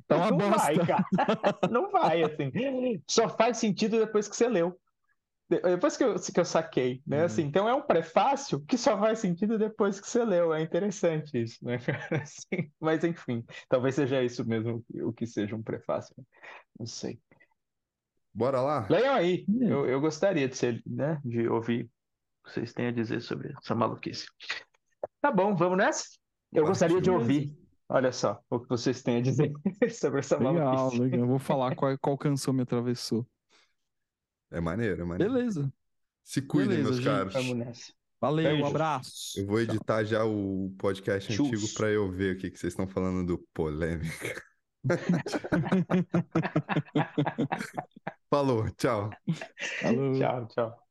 Tá 0.07 0.15
uma 0.15 0.31
não 0.31 0.37
bosta. 0.37 0.57
vai, 0.57 0.77
cara. 0.85 1.05
Não 1.71 1.91
vai, 1.91 2.23
assim. 2.23 2.51
Só 3.09 3.29
faz 3.29 3.57
sentido 3.57 3.99
depois 3.99 4.27
que 4.27 4.35
você 4.35 4.47
leu. 4.47 4.77
Depois 5.61 5.97
que 5.97 6.03
eu, 6.03 6.15
que 6.15 6.39
eu 6.39 6.45
saquei, 6.45 7.01
né? 7.05 7.19
Uhum. 7.19 7.25
Assim, 7.25 7.41
então 7.43 7.67
é 7.67 7.73
um 7.73 7.81
prefácio 7.81 8.59
que 8.61 8.77
só 8.77 8.97
faz 8.97 9.19
sentido 9.19 9.57
depois 9.57 9.99
que 9.99 10.07
você 10.07 10.23
leu. 10.23 10.53
É 10.53 10.61
interessante 10.61 11.41
isso, 11.41 11.63
né, 11.65 11.77
Assim, 12.23 12.71
mas 12.79 13.03
enfim, 13.03 13.45
talvez 13.67 13.95
seja 13.95 14.23
isso 14.23 14.45
mesmo 14.47 14.83
o 15.01 15.11
que 15.11 15.25
seja 15.25 15.55
um 15.55 15.63
prefácio. 15.63 16.15
Não 16.79 16.85
sei. 16.85 17.19
Bora 18.33 18.61
lá? 18.61 18.87
Leiam 18.89 19.13
aí. 19.13 19.45
Uhum. 19.47 19.67
Eu, 19.67 19.85
eu 19.85 20.01
gostaria 20.01 20.47
de 20.47 20.57
ser, 20.57 20.81
né? 20.85 21.19
De 21.23 21.47
ouvir 21.47 21.85
o 21.85 22.47
que 22.47 22.53
vocês 22.53 22.73
têm 22.73 22.87
a 22.87 22.91
dizer 22.91 23.21
sobre 23.21 23.53
essa 23.57 23.75
maluquice. 23.75 24.25
Tá 25.21 25.31
bom, 25.31 25.55
vamos 25.55 25.77
nessa? 25.77 26.05
Eu 26.51 26.65
gostaria 26.65 27.01
de 27.01 27.09
ouvir 27.09 27.55
Olha 27.89 28.11
só 28.11 28.41
o 28.49 28.59
que 28.59 28.67
vocês 28.67 29.03
têm 29.03 29.17
a 29.17 29.21
dizer 29.21 29.53
sobre 29.91 30.19
essa 30.19 30.37
Legal, 30.37 30.53
maluquice. 30.53 30.99
legal. 30.99 31.19
Eu 31.19 31.27
vou 31.27 31.37
falar 31.37 31.75
qual, 31.75 31.95
qual 31.99 32.17
canção 32.17 32.53
me 32.53 32.63
atravessou. 32.63 33.23
É 34.53 34.61
maneiro, 34.61 35.01
é 35.01 35.05
maneiro. 35.05 35.33
Beleza. 35.33 35.73
Se 36.23 36.41
cuidem, 36.41 36.77
Beleza, 36.77 36.83
meus 36.89 36.95
gente. 36.97 37.05
caros. 37.05 37.33
Vamos 37.33 37.57
nessa. 37.57 37.93
Valeu, 38.21 38.45
Beijo. 38.51 38.63
um 38.63 38.67
abraço. 38.67 39.39
Eu 39.39 39.45
vou 39.47 39.59
editar 39.59 40.03
já 40.05 40.23
o 40.23 40.73
podcast 40.77 41.33
Tchus. 41.33 41.47
antigo 41.47 41.73
para 41.73 41.89
eu 41.89 42.09
ver 42.09 42.35
o 42.35 42.39
que, 42.39 42.49
que 42.51 42.57
vocês 42.57 42.71
estão 42.71 42.87
falando 42.87 43.25
do 43.25 43.37
polêmica. 43.53 44.41
Falou, 48.29 48.69
tchau. 48.71 49.09
Falou. 49.81 50.13
Tchau, 50.13 50.47
tchau. 50.47 50.82